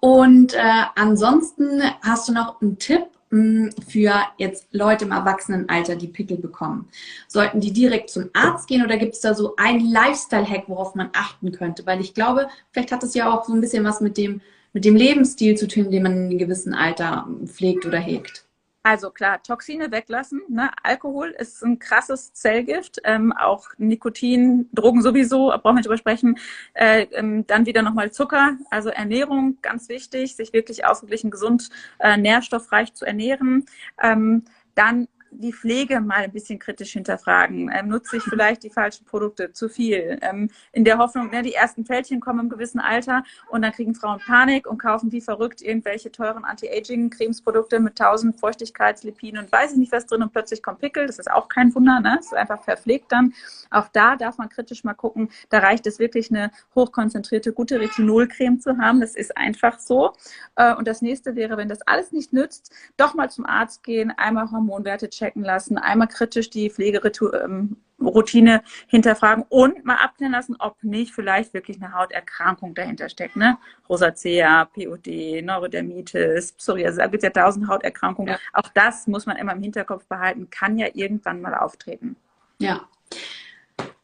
Und 0.00 0.54
äh, 0.54 0.82
ansonsten 0.94 1.82
hast 2.02 2.28
du 2.28 2.32
noch 2.32 2.60
einen 2.60 2.78
Tipp 2.78 3.06
mh, 3.30 3.70
hm, 3.70 3.70
für 3.88 4.14
jetzt 4.38 4.66
Leute 4.72 5.04
im 5.04 5.12
Erwachsenenalter, 5.12 5.96
die 5.96 6.08
Pickel 6.08 6.38
bekommen? 6.38 6.88
Sollten 7.28 7.60
die 7.60 7.72
direkt 7.72 8.10
zum 8.10 8.30
Arzt 8.32 8.68
gehen 8.68 8.84
oder 8.84 8.96
gibt 8.96 9.14
es 9.14 9.20
da 9.20 9.34
so 9.34 9.56
einen 9.56 9.90
Lifestyle-Hack, 9.90 10.64
worauf 10.68 10.94
man 10.94 11.10
achten 11.12 11.52
könnte? 11.52 11.86
Weil 11.86 12.00
ich 12.00 12.14
glaube, 12.14 12.48
vielleicht 12.72 12.92
hat 12.92 13.02
es 13.02 13.14
ja 13.14 13.32
auch 13.32 13.44
so 13.44 13.52
ein 13.52 13.60
bisschen 13.60 13.84
was 13.84 14.00
mit 14.00 14.16
dem, 14.16 14.40
mit 14.72 14.84
dem 14.84 14.96
Lebensstil 14.96 15.56
zu 15.56 15.68
tun, 15.68 15.90
den 15.90 16.02
man 16.02 16.12
in 16.12 16.18
einem 16.26 16.38
gewissen 16.38 16.74
Alter 16.74 17.28
pflegt 17.46 17.86
oder 17.86 17.98
hegt. 17.98 18.47
Also 18.82 19.10
klar, 19.10 19.42
Toxine 19.42 19.90
weglassen. 19.90 20.40
Ne? 20.48 20.70
Alkohol 20.82 21.34
ist 21.38 21.62
ein 21.62 21.78
krasses 21.78 22.32
Zellgift. 22.32 22.98
Ähm, 23.04 23.32
auch 23.32 23.68
Nikotin, 23.76 24.68
Drogen 24.72 25.02
sowieso, 25.02 25.48
brauchen 25.48 25.64
wir 25.64 25.72
nicht 25.74 25.86
drüber 25.86 25.98
sprechen. 25.98 26.38
Äh, 26.74 27.02
ähm, 27.12 27.46
dann 27.46 27.66
wieder 27.66 27.82
nochmal 27.82 28.12
Zucker. 28.12 28.56
Also 28.70 28.88
Ernährung, 28.90 29.58
ganz 29.62 29.88
wichtig, 29.88 30.36
sich 30.36 30.52
wirklich 30.52 30.86
ausgeglichen, 30.86 31.30
gesund, 31.30 31.70
äh, 31.98 32.16
nährstoffreich 32.16 32.94
zu 32.94 33.04
ernähren. 33.04 33.66
Ähm, 34.00 34.44
dann 34.74 35.08
die 35.30 35.52
Pflege 35.52 36.00
mal 36.00 36.24
ein 36.24 36.32
bisschen 36.32 36.58
kritisch 36.58 36.92
hinterfragen. 36.92 37.70
Ähm, 37.72 37.88
nutze 37.88 38.16
ich 38.16 38.22
vielleicht 38.22 38.62
die 38.62 38.70
falschen 38.70 39.04
Produkte 39.04 39.52
zu 39.52 39.68
viel? 39.68 40.18
Ähm, 40.22 40.50
in 40.72 40.84
der 40.84 40.98
Hoffnung, 40.98 41.30
ne, 41.30 41.42
die 41.42 41.54
ersten 41.54 41.84
Fältchen 41.84 42.20
kommen 42.20 42.40
im 42.40 42.48
gewissen 42.48 42.80
Alter 42.80 43.24
und 43.50 43.62
dann 43.62 43.72
kriegen 43.72 43.94
Frauen 43.94 44.20
Panik 44.20 44.66
und 44.66 44.78
kaufen 44.78 45.12
wie 45.12 45.20
verrückt 45.20 45.62
irgendwelche 45.62 46.10
teuren 46.10 46.44
Anti-Aging-Cremesprodukte 46.44 47.80
mit 47.80 47.96
tausend 47.96 48.38
Feuchtigkeitslipiden 48.38 49.38
und 49.38 49.52
weiß 49.52 49.72
ich 49.72 49.78
nicht 49.78 49.92
was 49.92 50.06
drin 50.06 50.22
und 50.22 50.32
plötzlich 50.32 50.62
kommt 50.62 50.80
Pickel. 50.80 51.06
Das 51.06 51.18
ist 51.18 51.30
auch 51.30 51.48
kein 51.48 51.74
Wunder, 51.74 52.00
ne? 52.00 52.14
Das 52.16 52.26
ist 52.26 52.34
einfach 52.34 52.62
verpflegt 52.62 53.12
dann. 53.12 53.34
Auch 53.70 53.88
da 53.88 54.16
darf 54.16 54.38
man 54.38 54.48
kritisch 54.48 54.84
mal 54.84 54.94
gucken. 54.94 55.30
Da 55.50 55.58
reicht 55.58 55.86
es 55.86 55.98
wirklich 55.98 56.30
eine 56.30 56.50
hochkonzentrierte, 56.74 57.52
gute 57.52 57.80
Retinolcreme 57.80 58.60
zu 58.60 58.78
haben. 58.78 59.00
Das 59.00 59.14
ist 59.14 59.36
einfach 59.36 59.78
so. 59.78 60.12
Äh, 60.56 60.74
und 60.74 60.88
das 60.88 61.02
nächste 61.02 61.36
wäre, 61.36 61.56
wenn 61.56 61.68
das 61.68 61.82
alles 61.82 62.12
nicht 62.12 62.32
nützt, 62.32 62.72
doch 62.96 63.14
mal 63.14 63.30
zum 63.30 63.46
Arzt 63.46 63.82
gehen, 63.82 64.12
einmal 64.16 64.50
Hormonwerte 64.50 65.10
checken 65.18 65.42
lassen, 65.42 65.78
einmal 65.78 66.08
kritisch 66.08 66.50
die 66.50 66.70
Pflegeroutine 66.70 68.54
ähm, 68.54 68.60
hinterfragen 68.86 69.44
und 69.48 69.84
mal 69.84 69.96
abklären 69.96 70.32
lassen, 70.32 70.56
ob 70.58 70.82
nicht 70.82 71.12
vielleicht 71.12 71.54
wirklich 71.54 71.82
eine 71.82 71.92
Hauterkrankung 71.92 72.74
dahinter 72.74 73.08
steckt. 73.08 73.36
Ne? 73.36 73.58
Rosacea, 73.88 74.66
POD, 74.66 75.42
Neurodermitis, 75.42 76.52
Psoriasis, 76.52 76.98
da 76.98 77.06
gibt 77.06 77.22
es 77.22 77.26
ja 77.26 77.30
tausend 77.30 77.68
Hauterkrankungen. 77.68 78.34
Ja. 78.34 78.40
Auch 78.52 78.68
das 78.74 79.06
muss 79.06 79.26
man 79.26 79.36
immer 79.36 79.52
im 79.52 79.62
Hinterkopf 79.62 80.06
behalten, 80.06 80.48
kann 80.50 80.78
ja 80.78 80.88
irgendwann 80.94 81.40
mal 81.40 81.54
auftreten. 81.54 82.16
Ja. 82.58 82.88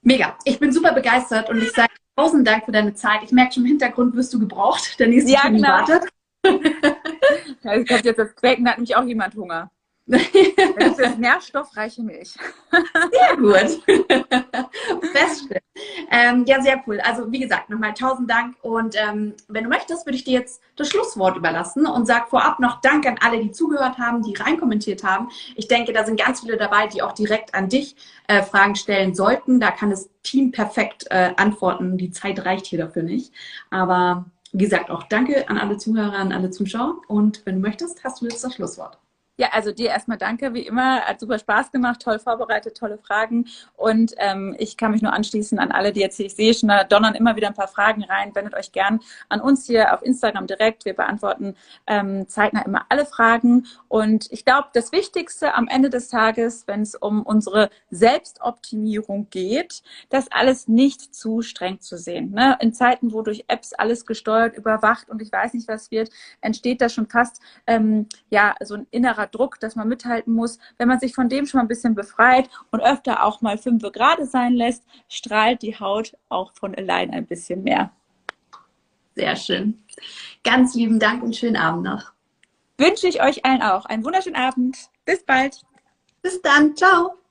Mega. 0.03 0.37
Ich 0.45 0.59
bin 0.59 0.73
super 0.73 0.93
begeistert 0.93 1.49
und 1.49 1.59
ich 1.59 1.73
sage 1.73 1.93
tausend 2.17 2.47
Dank 2.47 2.65
für 2.65 2.73
deine 2.73 2.95
Zeit. 2.95 3.23
Ich 3.23 3.33
merke 3.33 3.55
schon 3.55 3.65
im 3.65 3.71
Hintergrund 3.71 4.15
wirst 4.15 4.33
du 4.35 4.39
gebraucht. 4.39 4.99
Der 4.99 5.09
nächste 5.09 5.33
ja, 5.33 5.41
Termin 5.41 5.63
genau. 5.63 5.75
wartet. 5.75 6.09
Ja, 7.63 7.75
ich 7.77 7.89
könnte 7.89 8.09
jetzt 8.09 8.19
das 8.19 8.37
Quäken, 8.37 8.67
da 8.67 8.73
hat 8.73 8.79
nämlich 8.79 8.95
auch 8.95 9.05
jemand 9.05 9.35
Hunger. 9.35 9.71
Das 10.07 10.99
ist 10.99 11.19
nährstoffreiche 11.19 12.03
Milch. 12.03 12.35
Sehr 12.71 13.37
gut. 13.37 13.83
Feststellen. 15.13 15.63
Ähm, 16.11 16.45
ja, 16.47 16.61
sehr 16.61 16.83
cool. 16.87 17.01
Also 17.01 17.31
wie 17.33 17.41
gesagt, 17.41 17.71
nochmal 17.71 17.95
tausend 17.95 18.31
Dank. 18.31 18.57
Und 18.63 18.97
ähm, 18.97 19.35
wenn 19.49 19.65
du 19.65 19.71
möchtest, 19.71 20.07
würde 20.07 20.17
ich 20.17 20.25
dir 20.25 20.41
jetzt 20.41 20.63
das 20.77 20.89
Schlusswort 20.89 21.37
überlassen 21.37 21.87
und 21.87 22.07
sag 22.07 22.29
vorab 22.29 22.61
noch 22.61 22.81
Dank 22.83 23.07
an 23.07 23.17
alle, 23.25 23.41
die 23.41 23.51
zugehört 23.51 23.99
haben, 23.99 24.23
die 24.23 24.35
reinkommentiert 24.35 25.05
haben. 25.05 25.29
Ich 25.57 25.69
denke, 25.69 25.93
da 25.93 26.05
sind 26.05 26.21
ganz 26.21 26.41
viele 26.41 26.57
dabei, 26.57 26.87
die 26.87 27.03
auch 27.03 27.13
direkt 27.13 27.55
an 27.55 27.69
dich 27.69 27.97
äh, 28.29 28.43
Fragen 28.43 28.77
stellen 28.77 29.15
sollten. 29.15 29.59
Da 29.59 29.71
kann 29.71 29.91
das 29.91 30.11
Team 30.23 30.53
perfekt 30.53 31.07
äh, 31.11 31.33
antworten. 31.37 31.97
Die 31.97 32.11
Zeit 32.11 32.45
reicht 32.45 32.67
hier 32.67 32.79
dafür 32.79 33.03
nicht. 33.03 33.33
Aber 33.71 34.27
wie 34.53 34.65
gesagt, 34.65 34.91
auch 34.91 35.05
danke 35.05 35.49
an 35.49 35.59
alle 35.59 35.79
Zuhörer, 35.79 36.19
an 36.19 36.33
alle 36.33 36.51
Zuschauer. 36.51 37.01
Und 37.09 37.45
wenn 37.47 37.57
du 37.57 37.61
möchtest, 37.63 38.05
hast 38.05 38.21
du 38.21 38.27
jetzt 38.27 38.45
das 38.45 38.55
Schlusswort. 38.55 38.99
Ja, 39.37 39.49
also 39.51 39.73
dir 39.73 39.89
erstmal 39.89 40.17
danke, 40.17 40.55
wie 40.55 40.61
immer. 40.61 41.01
Hat 41.01 41.19
super 41.19 41.41
Spaß 41.41 41.73
gemacht, 41.73 42.01
toll 42.01 42.21
vorbereitet, 42.21 42.77
tolle 42.77 42.99
Fragen. 42.99 43.47
Und 43.77 44.15
ähm, 44.19 44.55
ich 44.61 44.77
kann 44.77 44.93
mich 44.93 45.03
nur 45.03 45.13
anschließen 45.13 45.59
an 45.59 45.73
alle, 45.73 45.93
die 45.93 45.99
jetzt 45.99 46.17
hier, 46.19 46.27
ich 46.27 46.37
sehe 46.37 46.55
schon, 46.55 46.69
da 46.69 46.85
donnern 46.85 47.17
immer 47.17 47.35
wieder 47.35 47.49
ein 47.49 47.55
paar 47.55 47.67
Fragen 47.67 48.05
rein. 48.05 48.33
Wendet 48.37 48.55
euch 48.55 48.71
gern 48.71 49.01
an 49.29 49.41
uns 49.41 49.67
hier 49.67 49.93
auf 49.93 50.03
Instagram 50.03 50.47
direkt. 50.47 50.85
Wir 50.85 50.95
beantworten 50.95 51.57
ähm, 51.89 52.29
zeitnah 52.29 52.63
immer 52.63 52.87
alle 52.91 53.07
Fragen. 53.07 53.67
Und 53.89 54.31
ich 54.31 54.45
glaube, 54.45 54.69
das 54.73 54.93
Wichtigste 54.93 55.55
am 55.55 55.67
Ende 55.67 55.91
des 55.91 56.09
Tages, 56.09 56.69
wenn 56.69 56.83
es 56.83 56.95
um 56.95 57.23
unsere 57.23 57.71
Selbstoptimierung 57.91 59.31
geht, 59.31 59.83
das 60.11 60.31
alles 60.31 60.69
nicht 60.69 61.13
zu 61.13 61.43
streng 61.43 61.81
zu 61.81 61.99
sehen. 61.99 62.31
Ne? 62.31 62.57
In 62.61 62.73
Zeiten, 62.73 63.13
wo 63.13 63.23
durch 63.23 63.47
Apps 63.49 63.73
alles 63.73 64.07
gesteuert, 64.07 64.57
überwacht 64.57 65.11
und 65.11 65.21
ich 65.21 65.33
weiß 65.33 65.55
nicht, 65.55 65.67
was 65.67 65.91
wird, 65.91 66.11
entsteht 66.41 66.81
da 66.81 66.89
schon 66.89 67.09
fast 67.09 67.41
ähm, 67.67 68.07
ja 68.31 68.55
so 68.63 68.75
ein 68.75 68.87
innerer 68.93 69.24
innerer 69.25 69.27
Druck, 69.27 69.61
dass 69.61 69.77
man 69.77 69.89
mithalten 69.89 70.35
muss. 70.35 70.59
Wenn 70.79 70.89
man 70.89 71.01
sich 71.01 71.15
von 71.15 71.29
dem 71.29 71.47
schon 71.47 71.59
mal 71.59 71.65
ein 71.65 71.69
bisschen 71.69 71.95
befreit 71.95 72.49
und 72.71 72.81
öfter 72.81 73.25
auch 73.25 73.41
mal 73.41 73.59
fünf 73.59 73.83
gerade 73.93 74.27
sein 74.27 74.55
lässt, 74.55 74.85
strahlt 75.09 75.63
die 75.63 75.79
Haut 75.79 76.17
auch 76.29 76.53
von 76.55 76.75
allein 76.75 77.11
ein 77.11 77.27
bisschen 77.27 77.63
mehr. 77.63 77.91
Sehr 79.15 79.37
schön. 79.37 79.83
Ganz 80.43 80.75
lieben 80.75 80.99
Dank 80.99 81.23
und 81.23 81.37
schönen 81.37 81.57
Abend 81.57 81.85
noch. 81.85 82.13
Wünsche 82.79 83.07
ich 83.07 83.23
euch 83.23 83.45
allen 83.45 83.63
auch 83.63 83.85
einen 83.85 84.05
wunderschönen 84.05 84.37
Abend. 84.37 84.77
Bis 85.05 85.25
bald. 85.25 85.61
Bis 86.23 86.41
dann. 86.43 86.75
Ciao. 86.75 87.24